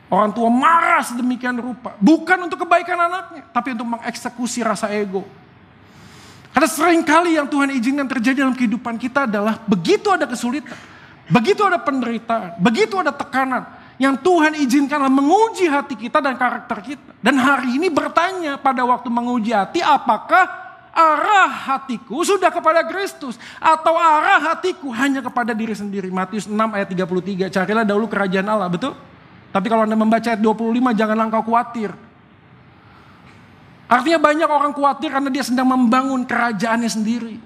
Orang 0.05 0.31
tua 0.31 0.49
marah 0.53 1.01
sedemikian 1.01 1.57
rupa. 1.57 1.97
Bukan 1.97 2.45
untuk 2.45 2.61
kebaikan 2.61 2.97
anaknya. 2.97 3.43
Tapi 3.49 3.73
untuk 3.73 3.97
mengeksekusi 3.97 4.61
rasa 4.61 4.93
ego. 4.93 5.25
Karena 6.53 6.69
sering 6.71 7.03
kali 7.03 7.35
yang 7.35 7.49
Tuhan 7.51 7.73
izinkan 7.73 8.07
terjadi 8.07 8.47
dalam 8.47 8.55
kehidupan 8.55 8.95
kita 8.95 9.27
adalah 9.27 9.59
begitu 9.65 10.07
ada 10.13 10.23
kesulitan. 10.23 10.77
Begitu 11.27 11.65
ada 11.65 11.81
penderitaan. 11.81 12.61
Begitu 12.61 12.95
ada 13.01 13.11
tekanan 13.11 13.65
yang 13.95 14.19
Tuhan 14.19 14.55
izinkanlah 14.59 15.11
menguji 15.11 15.71
hati 15.71 15.95
kita 15.95 16.19
dan 16.19 16.35
karakter 16.35 16.79
kita. 16.83 17.11
Dan 17.23 17.39
hari 17.39 17.79
ini 17.79 17.87
bertanya 17.87 18.59
pada 18.59 18.83
waktu 18.83 19.07
menguji 19.07 19.55
hati 19.55 19.79
apakah 19.79 20.47
arah 20.95 21.51
hatiku 21.51 22.23
sudah 22.23 22.47
kepada 22.47 22.87
Kristus 22.87 23.35
atau 23.59 23.99
arah 23.99 24.39
hatiku 24.53 24.91
hanya 24.95 25.19
kepada 25.19 25.51
diri 25.51 25.75
sendiri. 25.75 26.07
Matius 26.07 26.47
6 26.47 26.55
ayat 26.55 26.87
33, 26.87 27.51
carilah 27.51 27.83
dahulu 27.83 28.07
kerajaan 28.07 28.47
Allah, 28.47 28.71
betul? 28.71 28.95
Tapi 29.55 29.71
kalau 29.71 29.87
Anda 29.87 29.95
membaca 29.95 30.27
ayat 30.27 30.43
25 30.43 30.91
janganlah 30.99 31.31
engkau 31.31 31.47
khawatir. 31.47 31.95
Artinya 33.87 34.19
banyak 34.19 34.49
orang 34.51 34.75
khawatir 34.75 35.07
karena 35.15 35.31
dia 35.31 35.47
sedang 35.47 35.71
membangun 35.71 36.27
kerajaannya 36.27 36.91
sendiri. 36.91 37.39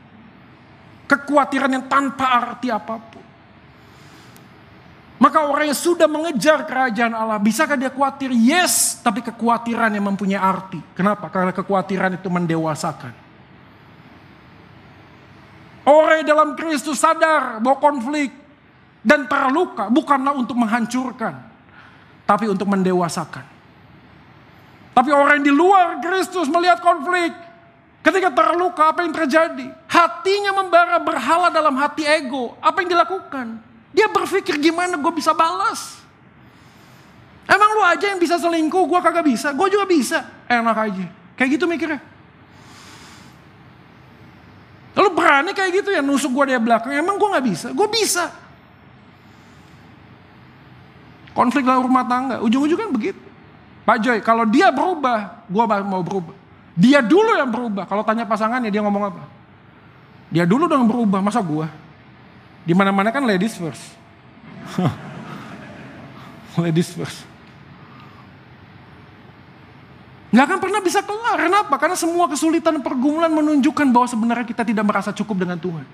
Kekhawatiran 1.05 1.69
yang 1.69 1.85
tanpa 1.85 2.25
arti 2.33 2.73
apa 2.73 2.97
pun. 2.97 3.21
Maka 5.21 5.51
orang 5.51 5.69
yang 5.69 5.77
sudah 5.77 6.09
mengejar 6.09 6.65
kerajaan 6.65 7.13
Allah, 7.13 7.37
bisakah 7.37 7.77
dia 7.77 7.93
khawatir? 7.93 8.33
Yes, 8.33 9.03
tapi 9.05 9.21
kekhawatiran 9.21 9.93
yang 9.93 10.09
mempunyai 10.09 10.39
arti. 10.39 10.81
Kenapa? 10.97 11.29
Karena 11.29 11.53
kekhawatiran 11.53 12.17
itu 12.17 12.25
mendewasakan. 12.31 13.13
Orang 15.85 16.23
yang 16.23 16.27
dalam 16.33 16.49
Kristus 16.57 17.03
sadar 17.03 17.61
bahwa 17.61 17.77
konflik 17.77 18.33
dan 19.05 19.27
terluka 19.29 19.91
bukanlah 19.91 20.33
untuk 20.39 20.55
menghancurkan, 20.55 21.48
tapi 22.29 22.45
untuk 22.45 22.69
mendewasakan. 22.69 23.41
Tapi 24.93 25.09
orang 25.09 25.41
yang 25.41 25.49
di 25.49 25.53
luar 25.55 25.97
Kristus 25.97 26.45
melihat 26.45 26.77
konflik, 26.77 27.33
ketika 28.05 28.29
terluka 28.29 28.93
apa 28.93 29.01
yang 29.01 29.09
terjadi? 29.09 29.73
Hatinya 29.89 30.53
membara 30.53 31.01
berhala 31.01 31.49
dalam 31.49 31.73
hati 31.81 32.05
ego. 32.05 32.53
Apa 32.61 32.85
yang 32.85 32.93
dilakukan? 32.93 33.57
Dia 33.89 34.05
berpikir 34.13 34.61
gimana 34.61 35.01
gue 35.01 35.13
bisa 35.17 35.33
balas. 35.33 35.97
Emang 37.49 37.73
lu 37.73 37.81
aja 37.81 38.13
yang 38.13 38.21
bisa 38.21 38.37
selingkuh, 38.37 38.85
gue 38.85 38.99
kagak 39.01 39.25
bisa. 39.25 39.49
Gue 39.57 39.73
juga 39.73 39.89
bisa. 39.89 40.21
Enak 40.45 40.77
aja. 40.85 41.05
Kayak 41.33 41.57
gitu 41.57 41.65
mikirnya. 41.65 41.97
Lalu 44.93 45.09
berani 45.17 45.51
kayak 45.57 45.81
gitu 45.81 45.89
ya 45.89 46.05
nusuk 46.05 46.29
gue 46.29 46.53
dari 46.53 46.61
belakang. 46.61 46.93
Emang 46.93 47.17
gue 47.17 47.25
gak 47.25 47.45
bisa? 47.47 47.67
Gue 47.73 47.89
bisa. 47.89 48.29
Konflik 51.33 51.63
dalam 51.65 51.85
rumah 51.85 52.05
tangga. 52.05 52.41
Ujung-ujung 52.41 52.79
kan 52.79 52.89
begitu. 52.93 53.21
Pak 53.85 53.97
Joy, 54.05 54.17
kalau 54.21 54.45
dia 54.45 54.69
berubah, 54.69 55.45
gue 55.49 55.63
mau 55.85 56.03
berubah. 56.05 56.35
Dia 56.77 57.01
dulu 57.01 57.33
yang 57.35 57.49
berubah. 57.49 57.83
Kalau 57.89 58.05
tanya 58.05 58.23
pasangannya 58.23 58.69
dia 58.69 58.79
ngomong 58.85 59.03
apa? 59.09 59.23
Dia 60.29 60.45
dulu 60.45 60.69
dong 60.69 60.85
berubah, 60.85 61.19
masa 61.19 61.41
gue? 61.41 61.65
Di 62.63 62.77
mana-mana 62.77 63.09
kan 63.09 63.25
ladies 63.25 63.57
first. 63.57 63.97
ladies 66.61 66.93
first. 66.93 67.25
Nggak 70.29 70.45
akan 70.45 70.59
pernah 70.61 70.79
bisa 70.85 71.01
kelar. 71.01 71.37
Kenapa? 71.41 71.75
Karena 71.81 71.97
semua 71.97 72.29
kesulitan 72.29 72.77
pergumulan 72.85 73.33
menunjukkan 73.33 73.89
bahwa 73.89 74.05
sebenarnya 74.05 74.45
kita 74.45 74.61
tidak 74.61 74.85
merasa 74.85 75.09
cukup 75.09 75.41
dengan 75.41 75.57
Tuhan. 75.57 75.85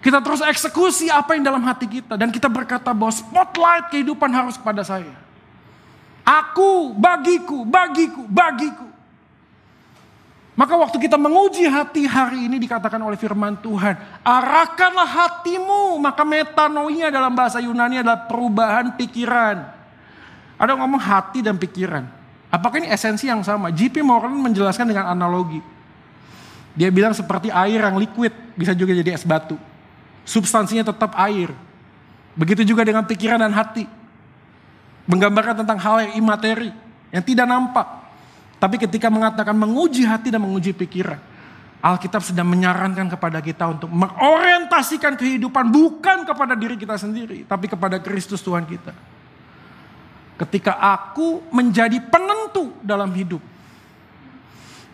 Kita 0.00 0.24
terus 0.24 0.40
eksekusi 0.40 1.12
apa 1.12 1.36
yang 1.36 1.44
dalam 1.44 1.60
hati 1.60 1.84
kita. 1.84 2.16
Dan 2.16 2.32
kita 2.32 2.48
berkata 2.48 2.96
bahwa 2.96 3.12
spotlight 3.12 3.92
kehidupan 3.92 4.32
harus 4.32 4.56
kepada 4.56 4.80
saya. 4.80 5.12
Aku, 6.24 6.96
bagiku, 6.96 7.68
bagiku, 7.68 8.24
bagiku. 8.24 8.88
Maka 10.56 10.76
waktu 10.76 11.00
kita 11.00 11.16
menguji 11.16 11.64
hati 11.68 12.04
hari 12.04 12.48
ini 12.48 12.60
dikatakan 12.60 13.00
oleh 13.00 13.16
firman 13.16 13.60
Tuhan. 13.60 13.96
Arahkanlah 14.24 15.08
hatimu. 15.08 16.00
Maka 16.00 16.24
metanoia 16.24 17.12
dalam 17.12 17.36
bahasa 17.36 17.60
Yunani 17.60 18.00
adalah 18.00 18.24
perubahan 18.24 18.96
pikiran. 18.96 19.68
Ada 20.56 20.76
ngomong 20.80 21.00
hati 21.00 21.44
dan 21.44 21.60
pikiran. 21.60 22.08
Apakah 22.48 22.80
ini 22.80 22.88
esensi 22.88 23.28
yang 23.28 23.44
sama? 23.44 23.68
JP 23.68 24.00
Morgan 24.00 24.32
menjelaskan 24.32 24.88
dengan 24.88 25.12
analogi. 25.12 25.60
Dia 26.72 26.88
bilang 26.88 27.12
seperti 27.12 27.52
air 27.52 27.84
yang 27.84 27.96
liquid 28.00 28.32
bisa 28.56 28.72
juga 28.72 28.96
jadi 28.96 29.12
es 29.12 29.24
batu. 29.24 29.56
Substansinya 30.30 30.86
tetap 30.86 31.18
air. 31.18 31.50
Begitu 32.38 32.62
juga 32.62 32.86
dengan 32.86 33.02
pikiran 33.02 33.42
dan 33.42 33.50
hati. 33.50 33.82
Menggambarkan 35.10 35.66
tentang 35.66 35.74
hal 35.82 36.06
yang 36.06 36.22
imateri, 36.22 36.70
yang 37.10 37.24
tidak 37.26 37.50
nampak. 37.50 37.82
Tapi 38.62 38.78
ketika 38.78 39.10
mengatakan 39.10 39.58
menguji 39.58 40.06
hati 40.06 40.30
dan 40.30 40.38
menguji 40.46 40.70
pikiran, 40.70 41.18
Alkitab 41.82 42.22
sedang 42.22 42.46
menyarankan 42.46 43.10
kepada 43.10 43.42
kita 43.42 43.74
untuk 43.74 43.90
mengorientasikan 43.90 45.18
kehidupan 45.18 45.66
bukan 45.66 46.22
kepada 46.22 46.54
diri 46.54 46.78
kita 46.78 46.94
sendiri, 46.94 47.42
tapi 47.48 47.66
kepada 47.66 47.98
Kristus 47.98 48.38
Tuhan 48.38 48.62
kita. 48.70 48.94
Ketika 50.38 50.78
aku 50.78 51.42
menjadi 51.50 51.98
penentu 52.06 52.78
dalam 52.84 53.10
hidup, 53.16 53.42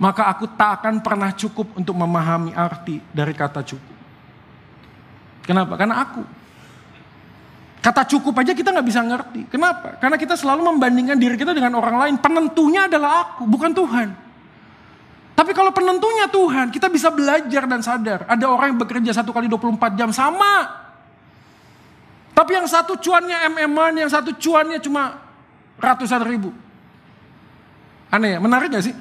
maka 0.00 0.32
aku 0.32 0.48
tak 0.56 0.80
akan 0.80 1.04
pernah 1.04 1.28
cukup 1.36 1.76
untuk 1.76 1.92
memahami 1.92 2.56
arti 2.56 3.04
dari 3.12 3.36
kata 3.36 3.60
cukup. 3.60 3.95
Kenapa? 5.46 5.78
Karena 5.78 6.02
aku. 6.02 6.22
Kata 7.78 8.02
cukup 8.02 8.34
aja 8.42 8.50
kita 8.50 8.74
nggak 8.74 8.86
bisa 8.90 9.00
ngerti. 9.06 9.46
Kenapa? 9.46 9.94
Karena 10.02 10.18
kita 10.18 10.34
selalu 10.34 10.74
membandingkan 10.74 11.14
diri 11.14 11.38
kita 11.38 11.54
dengan 11.54 11.78
orang 11.78 12.02
lain. 12.02 12.14
Penentunya 12.18 12.90
adalah 12.90 13.30
aku, 13.30 13.46
bukan 13.46 13.70
Tuhan. 13.70 14.08
Tapi 15.38 15.52
kalau 15.54 15.70
penentunya 15.70 16.26
Tuhan, 16.26 16.74
kita 16.74 16.90
bisa 16.90 17.14
belajar 17.14 17.62
dan 17.70 17.80
sadar. 17.86 18.26
Ada 18.26 18.50
orang 18.50 18.74
yang 18.74 18.80
bekerja 18.82 19.14
satu 19.14 19.30
kali 19.30 19.46
24 19.46 19.94
jam, 19.94 20.10
sama. 20.10 20.82
Tapi 22.34 22.50
yang 22.58 22.66
satu 22.66 22.98
cuannya 22.98 23.54
mm 23.54 24.02
yang 24.02 24.10
satu 24.10 24.34
cuannya 24.34 24.82
cuma 24.82 25.22
ratusan 25.78 26.26
ribu. 26.26 26.50
Aneh 28.10 28.34
ya, 28.34 28.38
menarik 28.42 28.74
gak 28.74 28.82
sih? 28.82 28.94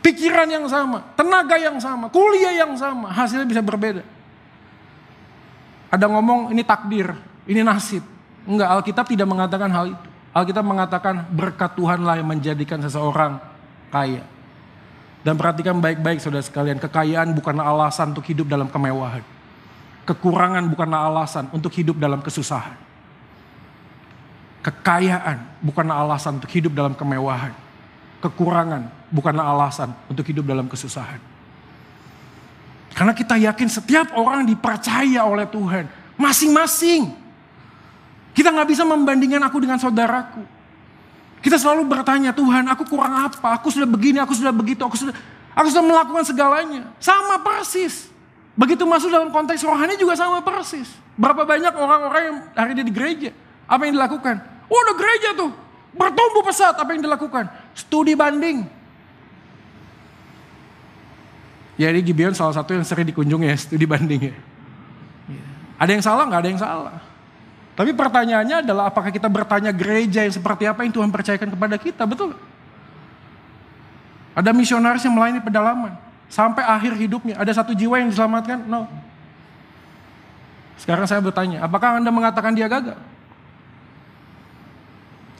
Pikiran 0.00 0.48
yang 0.48 0.64
sama, 0.64 1.04
tenaga 1.12 1.60
yang 1.60 1.76
sama, 1.76 2.08
kuliah 2.08 2.56
yang 2.56 2.72
sama, 2.80 3.12
hasilnya 3.12 3.44
bisa 3.44 3.60
berbeda. 3.60 4.00
Ada 5.92 6.08
ngomong 6.08 6.48
ini 6.56 6.64
takdir, 6.64 7.12
ini 7.44 7.60
nasib. 7.60 8.00
Enggak, 8.48 8.80
Alkitab 8.80 9.04
tidak 9.10 9.28
mengatakan 9.28 9.68
hal 9.68 9.92
itu. 9.92 10.08
Alkitab 10.32 10.64
mengatakan 10.64 11.28
berkat 11.28 11.76
Tuhanlah 11.76 12.16
yang 12.16 12.28
menjadikan 12.30 12.80
seseorang 12.80 13.42
kaya. 13.92 14.24
Dan 15.20 15.36
perhatikan 15.36 15.76
baik-baik 15.76 16.22
saudara 16.22 16.40
sekalian, 16.40 16.80
kekayaan 16.80 17.36
bukanlah 17.36 17.68
alasan 17.68 18.16
untuk 18.16 18.24
hidup 18.24 18.48
dalam 18.48 18.72
kemewahan. 18.72 19.20
Kekurangan 20.08 20.64
bukanlah 20.72 21.12
alasan 21.12 21.52
untuk 21.52 21.76
hidup 21.76 22.00
dalam 22.00 22.24
kesusahan. 22.24 22.72
Kekayaan 24.64 25.60
bukanlah 25.60 26.08
alasan 26.08 26.40
untuk 26.40 26.48
hidup 26.56 26.72
dalam 26.72 26.96
kemewahan. 26.96 27.52
Kekurangan 28.24 28.99
bukanlah 29.10 29.44
alasan 29.44 29.90
untuk 30.06 30.24
hidup 30.24 30.46
dalam 30.46 30.70
kesusahan. 30.70 31.18
Karena 32.94 33.12
kita 33.14 33.38
yakin 33.38 33.68
setiap 33.70 34.14
orang 34.14 34.46
dipercaya 34.46 35.26
oleh 35.26 35.46
Tuhan. 35.50 35.86
Masing-masing. 36.18 37.10
Kita 38.30 38.54
nggak 38.54 38.68
bisa 38.70 38.86
membandingkan 38.86 39.42
aku 39.42 39.58
dengan 39.62 39.78
saudaraku. 39.78 40.42
Kita 41.40 41.56
selalu 41.56 41.88
bertanya, 41.88 42.30
Tuhan 42.30 42.68
aku 42.68 42.84
kurang 42.86 43.26
apa? 43.26 43.56
Aku 43.58 43.72
sudah 43.72 43.88
begini, 43.88 44.20
aku 44.20 44.36
sudah 44.36 44.52
begitu, 44.52 44.84
aku 44.84 44.94
sudah 44.94 45.14
aku 45.56 45.72
sudah 45.72 45.84
melakukan 45.84 46.24
segalanya. 46.28 46.92
Sama 47.00 47.40
persis. 47.40 48.12
Begitu 48.52 48.84
masuk 48.84 49.08
dalam 49.08 49.32
konteks 49.32 49.64
rohani 49.64 49.96
juga 49.96 50.14
sama 50.20 50.44
persis. 50.44 50.90
Berapa 51.16 51.48
banyak 51.48 51.72
orang-orang 51.72 52.22
yang 52.28 52.36
hari 52.52 52.70
ini 52.76 52.82
di 52.84 52.92
gereja. 52.92 53.30
Apa 53.64 53.88
yang 53.88 53.96
dilakukan? 53.96 54.36
Udah 54.68 54.94
gereja 54.98 55.32
tuh. 55.32 55.50
Bertumbuh 55.96 56.44
pesat. 56.44 56.76
Apa 56.76 56.92
yang 56.92 57.00
dilakukan? 57.00 57.48
Studi 57.72 58.12
banding 58.12 58.79
Ya 61.80 61.88
ini 61.88 62.04
Gibeon 62.04 62.36
salah 62.36 62.52
satu 62.52 62.76
yang 62.76 62.84
sering 62.84 63.08
dikunjungi 63.08 63.48
ya, 63.48 63.56
studi 63.56 63.88
banding 63.88 64.28
ya. 64.28 64.36
Ada 65.80 65.96
yang 65.96 66.04
salah 66.04 66.28
nggak 66.28 66.40
ada 66.44 66.50
yang 66.52 66.60
salah. 66.60 67.00
Tapi 67.72 67.96
pertanyaannya 67.96 68.60
adalah 68.60 68.92
apakah 68.92 69.08
kita 69.08 69.32
bertanya 69.32 69.72
gereja 69.72 70.20
yang 70.20 70.34
seperti 70.36 70.68
apa 70.68 70.84
yang 70.84 70.92
Tuhan 70.92 71.08
percayakan 71.08 71.48
kepada 71.56 71.80
kita, 71.80 72.04
betul? 72.04 72.36
Ada 74.36 74.52
misionaris 74.52 75.00
yang 75.08 75.16
melayani 75.16 75.40
pedalaman. 75.40 75.96
Sampai 76.28 76.68
akhir 76.68 77.00
hidupnya, 77.00 77.40
ada 77.40 77.48
satu 77.48 77.72
jiwa 77.72 77.96
yang 77.96 78.12
diselamatkan? 78.12 78.60
No. 78.68 78.84
Sekarang 80.76 81.08
saya 81.08 81.24
bertanya, 81.24 81.64
apakah 81.64 81.96
Anda 81.96 82.12
mengatakan 82.12 82.52
dia 82.52 82.68
gagal? 82.68 83.00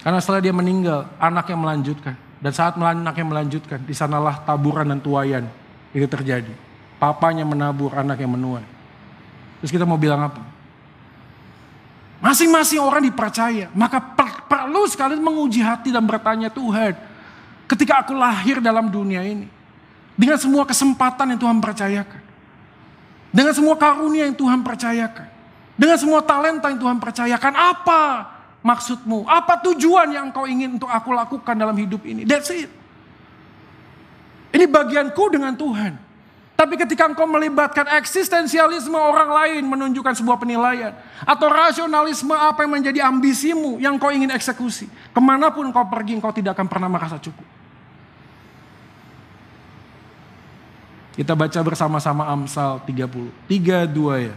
Karena 0.01 0.17
setelah 0.25 0.41
dia 0.41 0.57
meninggal, 0.57 1.05
anak 1.21 1.53
yang 1.53 1.61
melanjutkan. 1.61 2.17
Dan 2.41 2.53
saat 2.57 2.81
anak 2.81 3.13
yang 3.13 3.29
melanjutkan, 3.29 3.85
di 3.85 3.93
sanalah 3.93 4.41
taburan 4.41 4.89
dan 4.89 5.05
tuayan 5.05 5.60
itu 5.91 6.07
terjadi. 6.07 6.53
Papanya 7.01 7.43
menabur, 7.43 7.97
anak 7.97 8.21
yang 8.21 8.33
menuai. 8.37 8.67
Terus 9.61 9.73
kita 9.73 9.85
mau 9.89 9.97
bilang 9.97 10.31
apa? 10.31 10.43
Masing-masing 12.21 12.81
orang 12.81 13.05
dipercaya. 13.09 13.73
Maka 13.73 13.97
per 14.01 14.45
perlu 14.45 14.85
sekali 14.85 15.17
menguji 15.17 15.65
hati 15.65 15.89
dan 15.89 16.05
bertanya 16.05 16.53
Tuhan. 16.53 16.93
Ketika 17.65 18.05
aku 18.05 18.13
lahir 18.13 18.61
dalam 18.61 18.93
dunia 18.93 19.25
ini. 19.25 19.49
Dengan 20.21 20.37
semua 20.37 20.69
kesempatan 20.69 21.33
yang 21.33 21.41
Tuhan 21.41 21.59
percayakan. 21.65 22.23
Dengan 23.33 23.55
semua 23.57 23.75
karunia 23.81 24.29
yang 24.29 24.37
Tuhan 24.37 24.61
percayakan. 24.61 25.29
Dengan 25.81 25.97
semua 25.97 26.21
talenta 26.21 26.69
yang 26.69 26.77
Tuhan 26.77 26.99
percayakan. 27.01 27.53
Apa 27.57 28.03
maksudmu? 28.61 29.25
Apa 29.25 29.57
tujuan 29.71 30.13
yang 30.13 30.29
kau 30.29 30.45
ingin 30.45 30.77
untuk 30.77 30.93
aku 30.93 31.17
lakukan 31.17 31.57
dalam 31.57 31.73
hidup 31.73 32.05
ini? 32.05 32.29
That's 32.29 32.53
it. 32.53 32.80
Ini 34.51 34.67
bagianku 34.67 35.25
dengan 35.31 35.55
Tuhan. 35.55 36.11
Tapi 36.61 36.77
ketika 36.77 37.09
engkau 37.09 37.25
melibatkan 37.25 37.89
eksistensialisme 37.97 38.93
orang 38.93 39.33
lain 39.33 39.65
menunjukkan 39.65 40.13
sebuah 40.21 40.37
penilaian. 40.37 40.93
Atau 41.25 41.49
rasionalisme 41.49 42.37
apa 42.37 42.69
yang 42.69 42.77
menjadi 42.77 43.01
ambisimu 43.09 43.81
yang 43.81 43.97
kau 43.97 44.13
ingin 44.13 44.29
eksekusi. 44.29 44.85
Ke 45.17 45.21
mana 45.25 45.49
pun 45.49 45.65
kau 45.73 45.89
pergi 45.89 46.21
engkau 46.21 46.29
tidak 46.37 46.53
akan 46.59 46.69
pernah 46.69 46.93
merasa 46.93 47.17
cukup. 47.17 47.49
Kita 51.17 51.33
baca 51.33 51.61
bersama-sama 51.65 52.29
Amsal 52.29 52.85
30. 52.85 53.49
32 53.49 54.29
ya. 54.29 54.37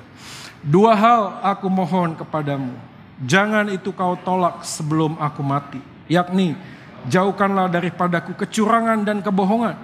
Dua 0.64 0.96
hal 0.96 1.44
aku 1.44 1.68
mohon 1.68 2.16
kepadamu. 2.16 2.72
Jangan 3.20 3.68
itu 3.68 3.92
kau 3.92 4.16
tolak 4.24 4.64
sebelum 4.64 5.20
aku 5.20 5.44
mati. 5.44 5.84
Yakni 6.08 6.56
jauhkanlah 7.12 7.68
daripadaku 7.68 8.32
kecurangan 8.40 9.04
dan 9.04 9.20
kebohongan 9.20 9.76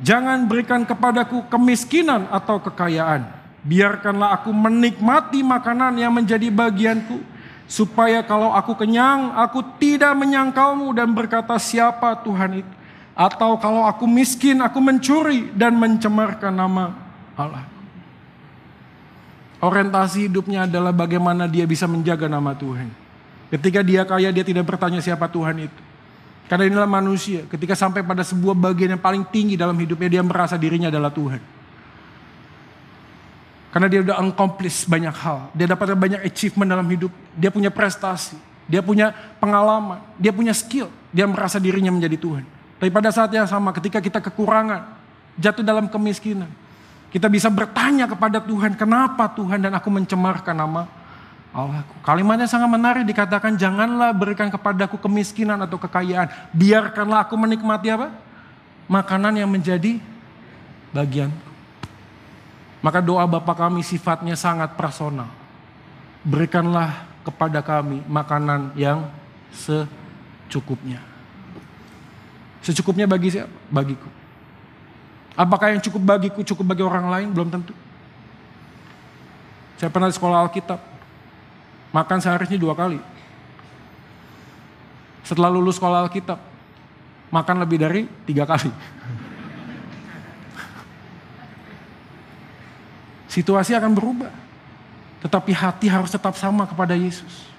Jangan 0.00 0.44
berikan 0.44 0.84
kepadaku 0.84 1.48
kemiskinan 1.48 2.28
atau 2.28 2.60
kekayaan. 2.60 3.24
Biarkanlah 3.64 4.36
aku 4.40 4.52
menikmati 4.52 5.40
makanan 5.40 5.96
yang 5.96 6.12
menjadi 6.12 6.52
bagianku. 6.52 7.18
Supaya 7.66 8.22
kalau 8.22 8.54
aku 8.54 8.78
kenyang, 8.78 9.34
aku 9.34 9.58
tidak 9.82 10.14
menyangkalmu 10.14 10.94
dan 10.94 11.10
berkata 11.10 11.58
siapa 11.58 12.14
Tuhan 12.22 12.62
itu. 12.62 12.72
Atau 13.16 13.56
kalau 13.58 13.88
aku 13.88 14.04
miskin, 14.04 14.60
aku 14.60 14.78
mencuri 14.78 15.50
dan 15.56 15.74
mencemarkan 15.74 16.52
nama 16.52 16.92
Allah. 17.34 17.64
Orientasi 19.56 20.28
hidupnya 20.28 20.68
adalah 20.68 20.92
bagaimana 20.92 21.48
dia 21.48 21.64
bisa 21.64 21.88
menjaga 21.88 22.28
nama 22.28 22.52
Tuhan. 22.52 22.92
Ketika 23.48 23.80
dia 23.80 24.04
kaya, 24.04 24.28
dia 24.28 24.44
tidak 24.44 24.68
bertanya 24.68 25.00
siapa 25.00 25.26
Tuhan 25.32 25.64
itu. 25.64 25.80
Karena 26.46 26.70
inilah 26.70 26.86
manusia, 26.86 27.42
ketika 27.50 27.74
sampai 27.74 28.06
pada 28.06 28.22
sebuah 28.22 28.54
bagian 28.54 28.94
yang 28.94 29.02
paling 29.02 29.26
tinggi 29.26 29.58
dalam 29.58 29.74
hidupnya, 29.74 30.18
dia 30.18 30.22
merasa 30.22 30.54
dirinya 30.54 30.86
adalah 30.86 31.10
Tuhan. 31.10 31.42
Karena 33.74 33.92
dia 33.92 34.00
udah 34.00 34.16
accomplish 34.22 34.86
banyak 34.88 35.12
hal. 35.12 35.50
Dia 35.52 35.66
dapat 35.68 35.92
banyak 35.92 36.24
achievement 36.24 36.70
dalam 36.70 36.86
hidup. 36.88 37.12
Dia 37.36 37.52
punya 37.52 37.68
prestasi. 37.68 38.38
Dia 38.64 38.80
punya 38.80 39.12
pengalaman. 39.36 40.00
Dia 40.16 40.32
punya 40.32 40.56
skill. 40.56 40.88
Dia 41.12 41.28
merasa 41.28 41.60
dirinya 41.60 41.92
menjadi 41.92 42.16
Tuhan. 42.16 42.44
Tapi 42.80 42.88
pada 42.88 43.12
saat 43.12 43.28
yang 43.36 43.44
sama 43.44 43.76
ketika 43.76 44.00
kita 44.00 44.24
kekurangan. 44.24 44.96
Jatuh 45.36 45.60
dalam 45.60 45.92
kemiskinan. 45.92 46.48
Kita 47.12 47.28
bisa 47.28 47.52
bertanya 47.52 48.08
kepada 48.08 48.40
Tuhan. 48.40 48.80
Kenapa 48.80 49.28
Tuhan 49.36 49.60
dan 49.60 49.76
aku 49.76 49.92
mencemarkan 49.92 50.56
nama 50.56 50.88
Allahku. 51.56 51.96
Kalimatnya 52.04 52.44
sangat 52.44 52.68
menarik 52.68 53.08
dikatakan 53.08 53.56
janganlah 53.56 54.12
berikan 54.12 54.52
kepadaku 54.52 55.00
kemiskinan 55.00 55.56
atau 55.64 55.80
kekayaan. 55.80 56.28
Biarkanlah 56.52 57.24
aku 57.24 57.32
menikmati 57.40 57.88
apa? 57.88 58.12
Makanan 58.84 59.40
yang 59.40 59.48
menjadi 59.48 59.96
bagian. 60.92 61.32
Maka 62.84 63.00
doa 63.00 63.24
Bapa 63.24 63.56
kami 63.56 63.80
sifatnya 63.80 64.36
sangat 64.36 64.76
personal. 64.76 65.32
Berikanlah 66.20 67.08
kepada 67.24 67.64
kami 67.64 68.04
makanan 68.04 68.76
yang 68.76 69.08
secukupnya. 69.48 71.00
Secukupnya 72.60 73.08
bagi 73.08 73.32
siapa? 73.32 73.50
Bagiku. 73.72 74.12
Apakah 75.32 75.72
yang 75.72 75.80
cukup 75.80 76.04
bagiku 76.04 76.44
cukup 76.44 76.76
bagi 76.76 76.84
orang 76.84 77.08
lain? 77.08 77.28
Belum 77.32 77.48
tentu. 77.48 77.72
Saya 79.80 79.88
pernah 79.88 80.12
di 80.12 80.16
sekolah 80.16 80.44
Alkitab. 80.44 80.95
Makan 81.94 82.18
sehari 82.22 82.46
ini 82.50 82.58
dua 82.58 82.74
kali. 82.74 82.98
Setelah 85.26 85.50
lulus 85.50 85.74
sekolah 85.78 86.02
Alkitab, 86.06 86.38
makan 87.34 87.58
lebih 87.66 87.78
dari 87.82 88.06
tiga 88.26 88.46
kali. 88.46 88.70
Situasi 93.34 93.74
akan 93.74 93.94
berubah. 93.94 94.30
Tetapi 95.26 95.50
hati 95.50 95.90
harus 95.90 96.14
tetap 96.14 96.38
sama 96.38 96.62
kepada 96.70 96.94
Yesus. 96.94 97.50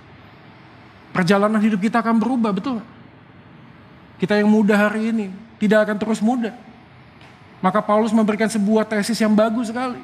Perjalanan 1.11 1.59
hidup 1.59 1.81
kita 1.81 1.99
akan 1.99 2.21
berubah, 2.21 2.53
betul 2.53 2.77
Kita 4.21 4.37
yang 4.37 4.47
muda 4.47 4.77
hari 4.77 5.09
ini 5.11 5.33
tidak 5.59 5.89
akan 5.89 5.97
terus 5.99 6.23
muda. 6.23 6.55
Maka 7.59 7.81
Paulus 7.81 8.13
memberikan 8.13 8.47
sebuah 8.47 8.85
tesis 8.85 9.17
yang 9.17 9.33
bagus 9.33 9.73
sekali. 9.73 9.97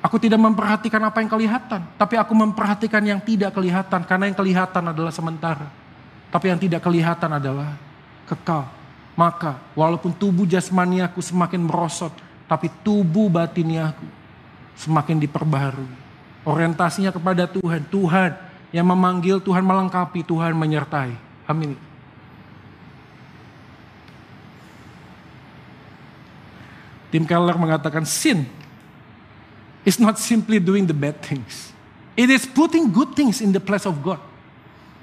Aku 0.00 0.16
tidak 0.16 0.40
memperhatikan 0.40 1.00
apa 1.04 1.20
yang 1.20 1.28
kelihatan, 1.28 1.84
tapi 2.00 2.16
aku 2.16 2.32
memperhatikan 2.32 3.04
yang 3.04 3.20
tidak 3.20 3.52
kelihatan 3.52 4.00
karena 4.08 4.32
yang 4.32 4.36
kelihatan 4.36 4.84
adalah 4.96 5.12
sementara. 5.12 5.68
Tapi 6.32 6.46
yang 6.48 6.56
tidak 6.56 6.80
kelihatan 6.80 7.36
adalah 7.36 7.76
kekal. 8.24 8.64
Maka 9.12 9.60
walaupun 9.76 10.16
tubuh 10.16 10.48
jasmaniaku 10.48 11.20
semakin 11.20 11.60
merosot, 11.60 12.16
tapi 12.48 12.72
tubuh 12.80 13.28
batiniaku 13.28 14.08
semakin 14.80 15.20
diperbaharui. 15.20 15.92
Orientasinya 16.48 17.12
kepada 17.12 17.44
Tuhan. 17.44 17.84
Tuhan 17.92 18.32
yang 18.72 18.88
memanggil, 18.88 19.36
Tuhan 19.44 19.60
melengkapi, 19.60 20.24
Tuhan 20.24 20.56
menyertai. 20.56 21.12
Amin. 21.44 21.76
Tim 27.10 27.26
Keller 27.26 27.58
mengatakan 27.58 28.06
sin 28.06 28.46
is 29.84 29.96
not 29.96 30.20
simply 30.20 30.60
doing 30.60 30.84
the 30.84 30.96
bad 30.96 31.16
things. 31.24 31.72
It 32.18 32.28
is 32.28 32.44
putting 32.44 32.92
good 32.92 33.16
things 33.16 33.40
in 33.40 33.54
the 33.54 33.62
place 33.62 33.88
of 33.88 33.96
God. 34.04 34.20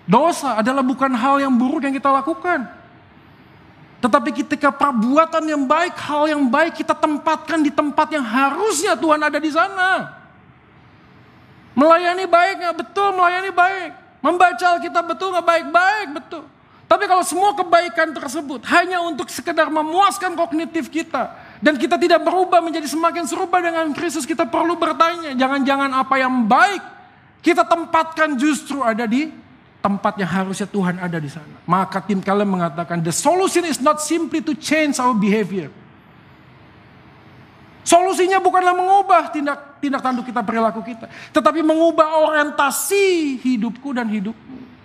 Dosa 0.07 0.61
adalah 0.61 0.85
bukan 0.85 1.11
hal 1.11 1.41
yang 1.41 1.51
buruk 1.51 1.83
yang 1.83 1.95
kita 1.95 2.07
lakukan. 2.07 2.63
Tetapi 3.97 4.29
ketika 4.29 4.69
perbuatan 4.69 5.41
yang 5.49 5.65
baik, 5.65 5.97
hal 5.97 6.29
yang 6.29 6.45
baik 6.45 6.77
kita 6.77 6.93
tempatkan 6.93 7.65
di 7.65 7.73
tempat 7.73 8.07
yang 8.13 8.23
harusnya 8.23 8.93
Tuhan 8.93 9.19
ada 9.19 9.41
di 9.41 9.49
sana. 9.49 10.13
Melayani 11.73 12.29
baik 12.29 12.55
nggak 12.61 12.75
betul, 12.85 13.09
melayani 13.17 13.51
baik. 13.51 13.91
Membaca 14.21 14.65
Alkitab 14.77 15.03
betul 15.09 15.33
nggak 15.33 15.45
baik-baik 15.45 16.07
betul. 16.13 16.43
Tapi 16.87 17.03
kalau 17.03 17.23
semua 17.25 17.51
kebaikan 17.51 18.15
tersebut 18.15 18.63
hanya 18.71 19.03
untuk 19.03 19.27
sekedar 19.27 19.67
memuaskan 19.67 20.39
kognitif 20.39 20.87
kita 20.87 21.35
dan 21.57 21.73
kita 21.75 21.97
tidak 21.97 22.21
berubah 22.21 22.61
menjadi 22.61 22.85
semakin 22.85 23.25
serupa 23.25 23.57
dengan 23.57 23.89
Kristus, 23.93 24.29
kita 24.29 24.45
perlu 24.45 24.77
bertanya, 24.77 25.33
jangan-jangan 25.33 25.89
apa 25.89 26.15
yang 26.21 26.45
baik 26.45 26.81
kita 27.41 27.65
tempatkan 27.65 28.37
justru 28.37 28.81
ada 28.83 29.09
di 29.09 29.31
tempat 29.81 30.19
yang 30.19 30.29
harusnya 30.29 30.67
Tuhan 30.67 30.99
ada 30.99 31.17
di 31.17 31.29
sana. 31.31 31.63
Maka 31.63 32.03
tim 32.03 32.19
kalian 32.19 32.49
mengatakan 32.49 33.01
the 33.01 33.13
solution 33.13 33.63
is 33.65 33.79
not 33.81 34.03
simply 34.03 34.43
to 34.43 34.53
change 34.57 34.99
our 35.01 35.15
behavior. 35.15 35.71
Solusinya 37.87 38.43
bukanlah 38.43 38.75
mengubah 38.75 39.31
tindak 39.31 39.79
tindak 39.79 40.03
tanduk 40.03 40.27
kita, 40.27 40.43
perilaku 40.43 40.83
kita, 40.83 41.07
tetapi 41.31 41.63
mengubah 41.63 42.19
orientasi 42.27 43.39
hidupku 43.39 43.95
dan 43.95 44.11
hidupmu. 44.11 44.76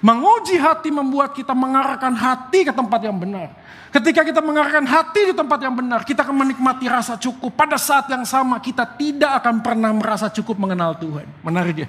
Menguji 0.00 0.56
hati 0.56 0.88
membuat 0.88 1.36
kita 1.36 1.52
mengarahkan 1.52 2.16
hati 2.16 2.64
ke 2.64 2.72
tempat 2.72 3.04
yang 3.04 3.20
benar. 3.20 3.52
Ketika 3.92 4.24
kita 4.24 4.40
mengarahkan 4.40 4.88
hati 4.88 5.28
di 5.28 5.34
tempat 5.36 5.60
yang 5.60 5.76
benar, 5.76 6.08
kita 6.08 6.24
akan 6.24 6.40
menikmati 6.40 6.88
rasa 6.88 7.20
cukup. 7.20 7.52
Pada 7.52 7.76
saat 7.76 8.08
yang 8.08 8.24
sama 8.24 8.56
kita 8.64 8.88
tidak 8.96 9.44
akan 9.44 9.60
pernah 9.60 9.92
merasa 9.92 10.32
cukup 10.32 10.56
mengenal 10.56 10.96
Tuhan. 10.96 11.28
Menarik 11.44 11.84
ya? 11.84 11.88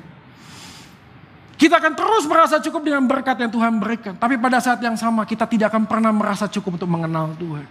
Kita 1.55 1.77
akan 1.77 1.93
terus 1.93 2.25
merasa 2.27 2.59
cukup 2.59 2.83
dengan 2.83 3.05
berkat 3.07 3.37
yang 3.37 3.51
Tuhan 3.53 3.79
berikan. 3.79 4.17
Tapi 4.17 4.35
pada 4.35 4.59
saat 4.59 4.81
yang 4.83 4.97
sama 4.99 5.23
kita 5.23 5.47
tidak 5.47 5.71
akan 5.71 5.87
pernah 5.87 6.11
merasa 6.11 6.51
cukup 6.51 6.81
untuk 6.81 6.89
mengenal 6.91 7.31
Tuhan. 7.39 7.69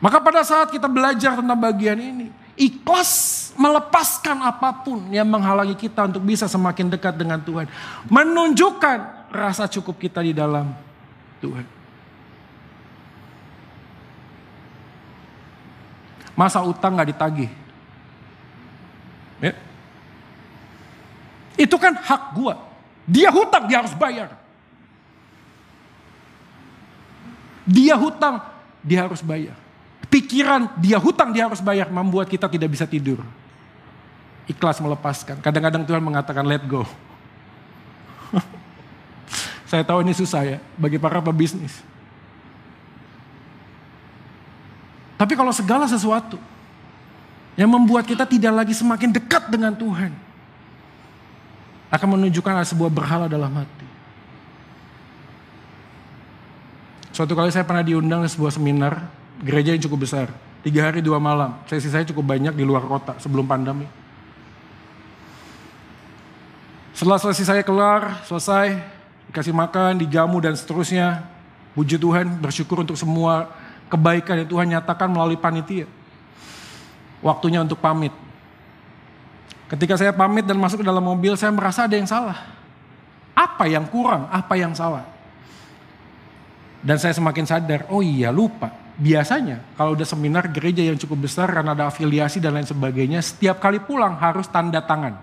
Maka 0.00 0.22
pada 0.24 0.40
saat 0.40 0.72
kita 0.72 0.88
belajar 0.88 1.36
tentang 1.36 1.58
bagian 1.60 2.00
ini, 2.00 2.32
ikhlas 2.60 3.10
melepaskan 3.56 4.44
apa 4.44 4.84
pun 4.84 5.08
yang 5.08 5.24
menghalangi 5.24 5.72
kita 5.72 6.04
untuk 6.04 6.20
bisa 6.20 6.44
semakin 6.44 6.92
dekat 6.92 7.16
dengan 7.16 7.40
Tuhan. 7.40 7.64
Menunjukkan 8.12 9.32
rasa 9.32 9.64
cukup 9.64 9.96
kita 9.96 10.20
di 10.20 10.36
dalam 10.36 10.68
Tuhan. 11.40 11.64
Masa 16.36 16.60
utang 16.60 17.00
gak 17.00 17.08
ditagih? 17.16 17.50
Ya. 19.40 19.56
Itu 21.56 21.80
kan 21.80 21.96
hak 21.96 22.36
gua. 22.36 22.60
Dia 23.08 23.32
hutang, 23.32 23.64
dia 23.68 23.80
harus 23.80 23.96
bayar. 23.96 24.36
Dia 27.64 27.94
hutang, 27.96 28.40
dia 28.80 29.04
harus 29.04 29.20
bayar. 29.20 29.56
Pikiran 30.10 30.74
dia 30.82 30.98
hutang, 30.98 31.30
dia 31.30 31.46
harus 31.46 31.62
bayar, 31.62 31.86
membuat 31.86 32.26
kita 32.26 32.50
tidak 32.50 32.74
bisa 32.74 32.82
tidur. 32.84 33.22
Ikhlas 34.50 34.82
melepaskan. 34.82 35.38
Kadang-kadang 35.38 35.86
Tuhan 35.86 36.02
mengatakan 36.02 36.42
let 36.42 36.66
go. 36.66 36.82
Saya 39.70 39.86
tahu 39.86 40.02
ini 40.02 40.10
susah 40.10 40.42
ya 40.42 40.58
bagi 40.74 40.98
para 40.98 41.22
pebisnis. 41.22 41.78
Tapi 45.14 45.38
kalau 45.38 45.54
segala 45.54 45.86
sesuatu 45.86 46.40
yang 47.54 47.70
membuat 47.70 48.08
kita 48.08 48.26
tidak 48.26 48.64
lagi 48.64 48.74
semakin 48.74 49.14
dekat 49.14 49.46
dengan 49.46 49.70
Tuhan, 49.76 50.10
akan 51.92 52.08
menunjukkan 52.18 52.54
ada 52.56 52.66
sebuah 52.66 52.90
berhala 52.90 53.26
dalam 53.30 53.52
hati. 53.52 53.86
Suatu 57.12 57.36
kali 57.36 57.52
saya 57.52 57.68
pernah 57.68 57.84
diundang 57.84 58.24
ke 58.24 58.32
sebuah 58.32 58.56
seminar, 58.56 59.12
gereja 59.40 59.72
yang 59.72 59.82
cukup 59.82 60.04
besar. 60.06 60.28
Tiga 60.60 60.84
hari 60.84 61.00
dua 61.00 61.16
malam, 61.16 61.56
sesi 61.64 61.88
saya 61.88 62.04
cukup 62.04 62.36
banyak 62.36 62.52
di 62.52 62.64
luar 62.68 62.84
kota 62.84 63.16
sebelum 63.16 63.48
pandemi. 63.48 63.88
Setelah 66.92 67.16
selesai 67.16 67.48
saya 67.48 67.62
kelar, 67.64 68.20
selesai, 68.28 68.76
dikasih 69.32 69.56
makan, 69.56 70.04
dijamu 70.04 70.36
dan 70.44 70.52
seterusnya. 70.52 71.24
Puji 71.72 71.96
Tuhan, 71.96 72.28
bersyukur 72.44 72.84
untuk 72.84 72.98
semua 72.98 73.48
kebaikan 73.88 74.44
yang 74.44 74.48
Tuhan 74.52 74.66
nyatakan 74.68 75.08
melalui 75.08 75.40
panitia. 75.40 75.88
Waktunya 77.24 77.64
untuk 77.64 77.80
pamit. 77.80 78.12
Ketika 79.70 79.96
saya 79.96 80.12
pamit 80.12 80.44
dan 80.44 80.58
masuk 80.60 80.82
ke 80.82 80.86
dalam 80.86 81.00
mobil, 81.00 81.38
saya 81.40 81.54
merasa 81.54 81.88
ada 81.88 81.96
yang 81.96 82.10
salah. 82.10 82.36
Apa 83.32 83.64
yang 83.64 83.88
kurang? 83.88 84.28
Apa 84.28 84.58
yang 84.60 84.76
salah? 84.76 85.06
Dan 86.84 87.00
saya 87.00 87.16
semakin 87.16 87.44
sadar, 87.48 87.86
oh 87.88 88.04
iya 88.04 88.28
lupa. 88.28 88.72
Biasanya 89.00 89.64
kalau 89.80 89.96
udah 89.96 90.04
seminar 90.04 90.44
gereja 90.52 90.84
yang 90.84 91.00
cukup 91.00 91.24
besar 91.24 91.48
karena 91.48 91.72
ada 91.72 91.88
afiliasi 91.88 92.36
dan 92.36 92.52
lain 92.52 92.68
sebagainya, 92.68 93.24
setiap 93.24 93.56
kali 93.56 93.80
pulang 93.80 94.12
harus 94.20 94.44
tanda 94.44 94.84
tangan. 94.84 95.16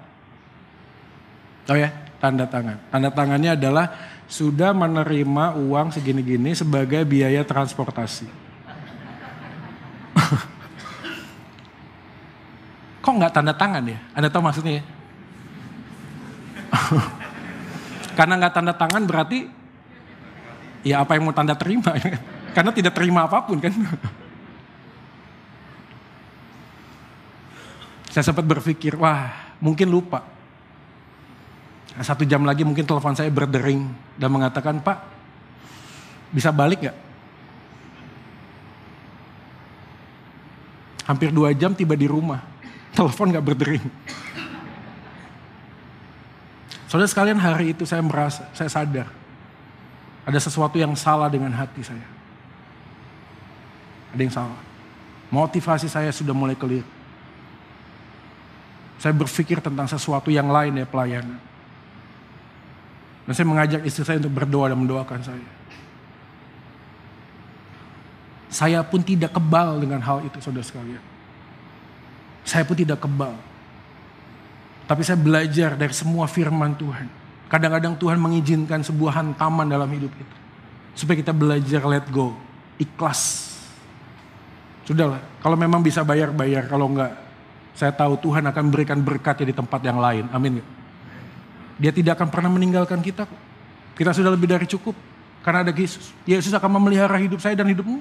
Oh 1.69 1.77
ya, 1.77 1.93
tanda 2.17 2.49
tangan. 2.49 2.81
Tanda 2.89 3.13
tangannya 3.13 3.53
adalah 3.53 3.93
sudah 4.25 4.73
menerima 4.73 5.61
uang 5.61 5.93
segini-gini 5.93 6.57
sebagai 6.57 7.05
biaya 7.05 7.45
transportasi. 7.45 8.25
kok 13.05 13.13
nggak 13.13 13.33
tanda 13.37 13.53
tangan 13.53 13.85
ya? 13.85 14.01
Anda 14.17 14.33
tahu 14.33 14.41
maksudnya 14.41 14.81
ya? 14.81 14.83
Karena 18.17 18.41
nggak 18.41 18.53
tanda 18.57 18.73
tangan 18.73 19.05
berarti 19.05 19.45
ya 20.81 21.05
apa 21.05 21.13
yang 21.13 21.29
mau 21.29 21.35
tanda 21.37 21.53
terima 21.53 21.93
Karena 22.55 22.71
tidak 22.75 22.93
terima 22.95 23.25
apa 23.25 23.43
pun 23.43 23.57
kan. 23.59 23.73
Saya 28.11 28.33
sempat 28.33 28.45
berpikir, 28.45 28.97
wah 28.97 29.29
mungkin 29.61 29.93
lupa. 29.93 30.25
Nah, 31.93 32.05
satu 32.05 32.25
jam 32.25 32.41
lagi 32.45 32.65
mungkin 32.65 32.85
telepon 32.85 33.13
saya 33.13 33.29
berdering 33.29 33.89
dan 34.17 34.29
mengatakan, 34.29 34.81
Pak 34.81 34.97
bisa 36.33 36.49
balik 36.49 36.81
nggak? 36.85 36.97
Hampir 41.07 41.31
dua 41.31 41.55
jam 41.55 41.71
tiba 41.71 41.95
di 41.95 42.03
rumah 42.03 42.43
telepon 42.97 43.31
gak 43.31 43.45
berdering. 43.45 43.85
Saudara 46.87 47.07
sekalian 47.07 47.39
hari 47.39 47.75
itu 47.75 47.83
saya 47.83 48.03
merasa, 48.03 48.47
saya 48.55 48.71
sadar. 48.71 49.07
Ada 50.27 50.39
sesuatu 50.43 50.75
yang 50.75 50.95
salah 50.95 51.31
dengan 51.31 51.51
hati 51.55 51.83
saya. 51.83 52.16
Ada 54.15 54.21
yang 54.21 54.33
salah. 54.33 54.61
Motivasi 55.27 55.91
saya 55.91 56.11
sudah 56.13 56.31
mulai 56.31 56.55
keliru. 56.55 56.87
Saya 58.97 59.13
berpikir 59.13 59.61
tentang 59.61 59.85
sesuatu 59.85 60.33
yang 60.33 60.49
lain 60.49 60.79
ya 60.81 60.87
pelayanan. 60.87 61.37
Dan 63.27 63.33
saya 63.35 63.45
mengajak 63.45 63.81
istri 63.83 64.07
saya 64.07 64.17
untuk 64.23 64.33
berdoa 64.33 64.71
dan 64.71 64.79
mendoakan 64.79 65.21
saya. 65.21 65.47
Saya 68.47 68.79
pun 68.87 69.03
tidak 69.03 69.35
kebal 69.35 69.83
dengan 69.83 69.99
hal 69.99 70.23
itu 70.23 70.39
saudara 70.39 70.63
sekalian. 70.63 71.03
Saya 72.47 72.63
pun 72.63 72.79
tidak 72.79 73.03
kebal. 73.03 73.35
Tapi 74.87 75.03
saya 75.03 75.19
belajar 75.19 75.75
dari 75.75 75.91
semua 75.91 76.31
firman 76.31 76.71
Tuhan. 76.79 77.11
Kadang-kadang 77.51 77.99
Tuhan 77.99 78.15
mengizinkan 78.15 78.79
sebuah 78.87 79.19
hantaman 79.19 79.67
dalam 79.67 79.91
hidup 79.91 80.15
kita. 80.15 80.37
Supaya 80.95 81.19
kita 81.19 81.35
belajar 81.35 81.83
let 81.83 82.07
go. 82.07 82.31
Ikhlas. 82.79 83.51
Sudahlah, 84.87 85.19
kalau 85.43 85.59
memang 85.59 85.83
bisa 85.83 85.99
bayar-bayar, 86.07 86.71
kalau 86.71 86.87
enggak, 86.87 87.11
saya 87.75 87.91
tahu 87.91 88.15
Tuhan 88.23 88.47
akan 88.47 88.71
berikan 88.71 89.03
berkatnya 89.03 89.51
di 89.51 89.55
tempat 89.59 89.83
yang 89.83 89.99
lain. 89.99 90.31
Amin. 90.31 90.63
Dia 91.75 91.91
tidak 91.91 92.15
akan 92.17 92.33
pernah 92.33 92.49
meninggalkan 92.49 93.05
kita 93.05 93.29
Kita 93.93 94.13
sudah 94.13 94.31
lebih 94.31 94.47
dari 94.47 94.69
cukup. 94.69 94.93
Karena 95.41 95.65
ada 95.65 95.73
Yesus. 95.73 96.13
Yesus 96.23 96.53
akan 96.53 96.77
memelihara 96.77 97.17
hidup 97.17 97.41
saya 97.41 97.57
dan 97.57 97.65
hidupmu. 97.65 97.97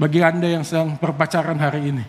Bagi 0.00 0.20
Anda 0.24 0.48
yang 0.48 0.64
sedang 0.64 0.96
berpacaran 0.96 1.60
hari 1.60 1.92
ini. 1.92 2.04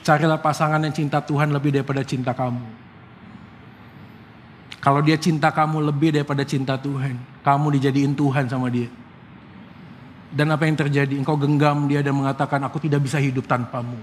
Carilah 0.00 0.40
pasangan 0.40 0.80
yang 0.80 0.94
cinta 0.94 1.18
Tuhan 1.20 1.50
lebih 1.50 1.74
daripada 1.74 2.06
cinta 2.06 2.30
kamu. 2.32 2.79
Kalau 4.80 5.04
dia 5.04 5.20
cinta 5.20 5.52
kamu 5.52 5.92
lebih 5.92 6.16
daripada 6.16 6.40
cinta 6.40 6.80
Tuhan, 6.80 7.12
kamu 7.44 7.66
dijadiin 7.76 8.16
Tuhan 8.16 8.48
sama 8.48 8.72
dia. 8.72 8.88
Dan 10.32 10.48
apa 10.48 10.64
yang 10.64 10.80
terjadi? 10.80 11.20
Engkau 11.20 11.36
genggam 11.36 11.84
dia 11.84 12.00
dan 12.00 12.16
mengatakan, 12.16 12.64
aku 12.64 12.80
tidak 12.80 13.04
bisa 13.04 13.20
hidup 13.20 13.44
tanpamu. 13.44 14.00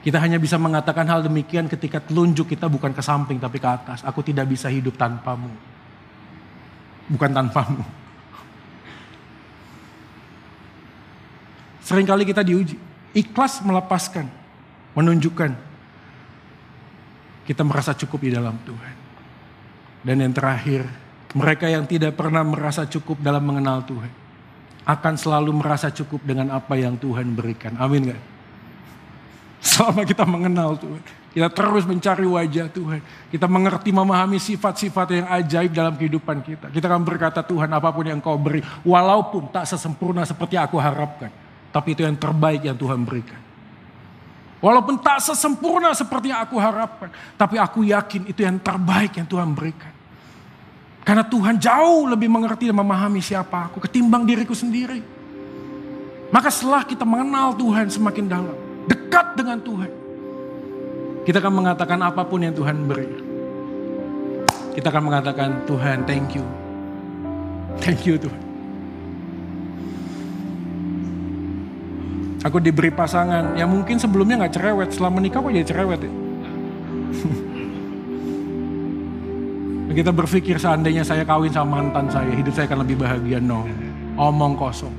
Kita 0.00 0.16
hanya 0.16 0.40
bisa 0.40 0.56
mengatakan 0.56 1.04
hal 1.10 1.20
demikian 1.26 1.68
ketika 1.68 2.00
telunjuk 2.00 2.48
kita 2.48 2.70
bukan 2.70 2.96
ke 2.96 3.02
samping 3.04 3.36
tapi 3.36 3.60
ke 3.60 3.68
atas. 3.68 4.00
Aku 4.06 4.24
tidak 4.24 4.48
bisa 4.48 4.72
hidup 4.72 4.96
tanpamu. 4.96 5.52
Bukan 7.12 7.30
tanpamu. 7.34 7.84
Seringkali 11.84 12.24
kita 12.24 12.40
diuji. 12.40 12.80
Ikhlas 13.12 13.60
melepaskan. 13.60 14.30
Menunjukkan. 14.96 15.67
Kita 17.48 17.64
merasa 17.64 17.96
cukup 17.96 18.28
di 18.28 18.30
dalam 18.36 18.60
Tuhan. 18.60 18.94
Dan 20.04 20.20
yang 20.20 20.36
terakhir, 20.36 20.84
mereka 21.32 21.64
yang 21.64 21.88
tidak 21.88 22.12
pernah 22.12 22.44
merasa 22.44 22.84
cukup 22.84 23.24
dalam 23.24 23.40
mengenal 23.40 23.88
Tuhan 23.88 24.12
akan 24.88 25.14
selalu 25.20 25.52
merasa 25.60 25.92
cukup 25.92 26.24
dengan 26.24 26.48
apa 26.52 26.72
yang 26.76 26.96
Tuhan 26.96 27.36
berikan. 27.36 27.76
Amin 27.76 28.08
gak? 28.08 28.22
Selama 29.60 30.06
kita 30.08 30.24
mengenal 30.24 30.80
Tuhan, 30.80 31.02
kita 31.34 31.48
terus 31.52 31.84
mencari 31.84 32.24
wajah 32.24 32.72
Tuhan. 32.72 33.00
Kita 33.28 33.44
mengerti 33.44 33.92
memahami 33.92 34.40
sifat-sifat 34.40 35.06
yang 35.12 35.26
ajaib 35.28 35.72
dalam 35.76 35.92
kehidupan 35.98 36.40
kita. 36.40 36.66
Kita 36.72 36.88
akan 36.88 37.04
berkata 37.04 37.44
Tuhan 37.44 37.68
apa 37.68 37.92
pun 37.92 38.06
yang 38.06 38.22
kau 38.22 38.40
beri, 38.40 38.64
walaupun 38.86 39.52
tak 39.52 39.68
sesempurna 39.68 40.24
seperti 40.24 40.56
aku 40.56 40.80
harapkan. 40.80 41.28
Tapi 41.68 41.92
itu 41.92 42.00
yang 42.00 42.16
terbaik 42.16 42.64
yang 42.64 42.78
Tuhan 42.78 43.04
berikan. 43.04 43.47
Walaupun 44.58 44.98
tak 44.98 45.22
sesempurna 45.22 45.94
seperti 45.94 46.34
yang 46.34 46.42
aku 46.42 46.58
harapkan. 46.58 47.14
Tapi 47.38 47.56
aku 47.62 47.86
yakin 47.86 48.26
itu 48.26 48.42
yang 48.42 48.58
terbaik 48.58 49.14
yang 49.14 49.26
Tuhan 49.30 49.54
berikan. 49.54 49.94
Karena 51.06 51.24
Tuhan 51.24 51.56
jauh 51.56 52.10
lebih 52.10 52.28
mengerti 52.28 52.68
dan 52.68 52.76
memahami 52.76 53.22
siapa 53.22 53.70
aku 53.70 53.80
ketimbang 53.80 54.26
diriku 54.28 54.52
sendiri. 54.52 55.00
Maka 56.28 56.52
setelah 56.52 56.84
kita 56.84 57.08
mengenal 57.08 57.56
Tuhan 57.56 57.88
semakin 57.88 58.24
dalam, 58.28 58.56
dekat 58.84 59.32
dengan 59.32 59.56
Tuhan, 59.64 59.90
kita 61.24 61.40
akan 61.40 61.54
mengatakan 61.64 61.98
apa 62.04 62.20
pun 62.28 62.44
yang 62.44 62.52
Tuhan 62.52 62.84
beri. 62.84 63.08
Kita 64.76 64.92
akan 64.92 65.02
mengatakan 65.08 65.64
Tuhan 65.64 66.04
thank 66.04 66.36
you. 66.36 66.44
Thank 67.80 68.04
you 68.04 68.20
Tuhan. 68.20 68.47
Aku 72.46 72.62
diberi 72.62 72.94
pasangan 72.94 73.58
yang 73.58 73.66
mungkin 73.66 73.98
sebelumnya 73.98 74.46
gak 74.46 74.54
cerewet, 74.54 74.94
setelah 74.94 75.10
menikah 75.10 75.42
kok 75.42 75.50
jadi 75.50 75.66
cerewet 75.66 76.00
ya. 76.06 76.12
Kita 79.98 80.14
berpikir 80.14 80.62
seandainya 80.62 81.02
saya 81.02 81.26
kawin 81.26 81.50
sama 81.50 81.82
mantan 81.82 82.06
saya, 82.06 82.30
hidup 82.30 82.54
saya 82.54 82.70
akan 82.70 82.86
lebih 82.86 83.02
bahagia. 83.02 83.42
No, 83.42 83.66
omong 84.14 84.54
kosong. 84.54 84.94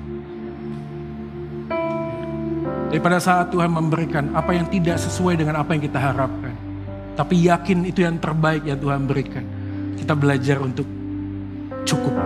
Jadi 2.89 2.99
pada 2.99 3.21
saat 3.21 3.47
Tuhan 3.53 3.71
memberikan 3.71 4.35
apa 4.35 4.51
yang 4.51 4.67
tidak 4.67 4.99
sesuai 4.99 5.39
dengan 5.39 5.61
apa 5.61 5.71
yang 5.77 5.87
kita 5.87 5.95
harapkan. 5.95 6.51
Tapi 7.15 7.47
yakin 7.47 7.87
itu 7.87 8.03
yang 8.03 8.19
terbaik 8.19 8.67
yang 8.67 8.81
Tuhan 8.81 9.07
berikan. 9.07 9.45
Kita 9.95 10.17
belajar 10.17 10.59
untuk 10.59 10.89
cukup. 11.87 12.17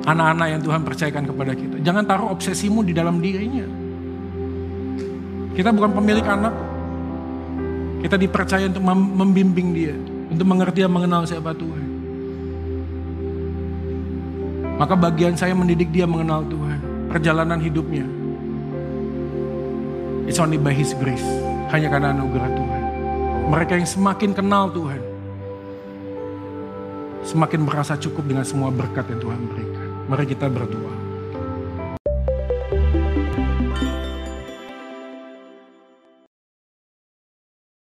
Anak-anak 0.00 0.46
yang 0.48 0.60
Tuhan 0.64 0.80
percayakan 0.80 1.24
kepada 1.28 1.52
kita. 1.52 1.76
Jangan 1.84 2.04
taruh 2.08 2.28
obsesimu 2.32 2.80
di 2.80 2.96
dalam 2.96 3.20
dirinya. 3.20 3.66
Kita 5.52 5.76
bukan 5.76 5.92
pemilik 5.92 6.24
anak. 6.24 6.54
Kita 8.00 8.16
dipercaya 8.16 8.64
untuk 8.64 8.80
membimbing 8.88 9.76
dia, 9.76 9.92
untuk 10.32 10.48
mengerti 10.48 10.80
dan 10.80 10.88
mengenal 10.88 11.28
siapa 11.28 11.52
Tuhan. 11.52 11.84
Maka 14.80 14.96
bagian 14.96 15.36
saya 15.36 15.52
mendidik 15.52 15.92
dia 15.92 16.08
mengenal 16.08 16.40
Tuhan, 16.48 16.80
perjalanan 17.12 17.60
hidupnya. 17.60 18.08
It's 20.24 20.40
only 20.40 20.56
by 20.56 20.72
His 20.72 20.96
grace, 20.96 21.28
hanya 21.76 21.92
karena 21.92 22.16
anugerah 22.16 22.48
Tuhan. 22.56 22.82
Mereka 23.52 23.72
yang 23.76 23.84
semakin 23.84 24.32
kenal 24.32 24.72
Tuhan, 24.72 25.02
semakin 27.20 27.60
merasa 27.68 28.00
cukup 28.00 28.24
dengan 28.24 28.48
semua 28.48 28.72
berkat 28.72 29.04
yang 29.12 29.20
Tuhan 29.20 29.40
berikan. 29.44 29.79
Mari 30.10 30.26
kita 30.26 30.50
berdoa. 30.50 30.99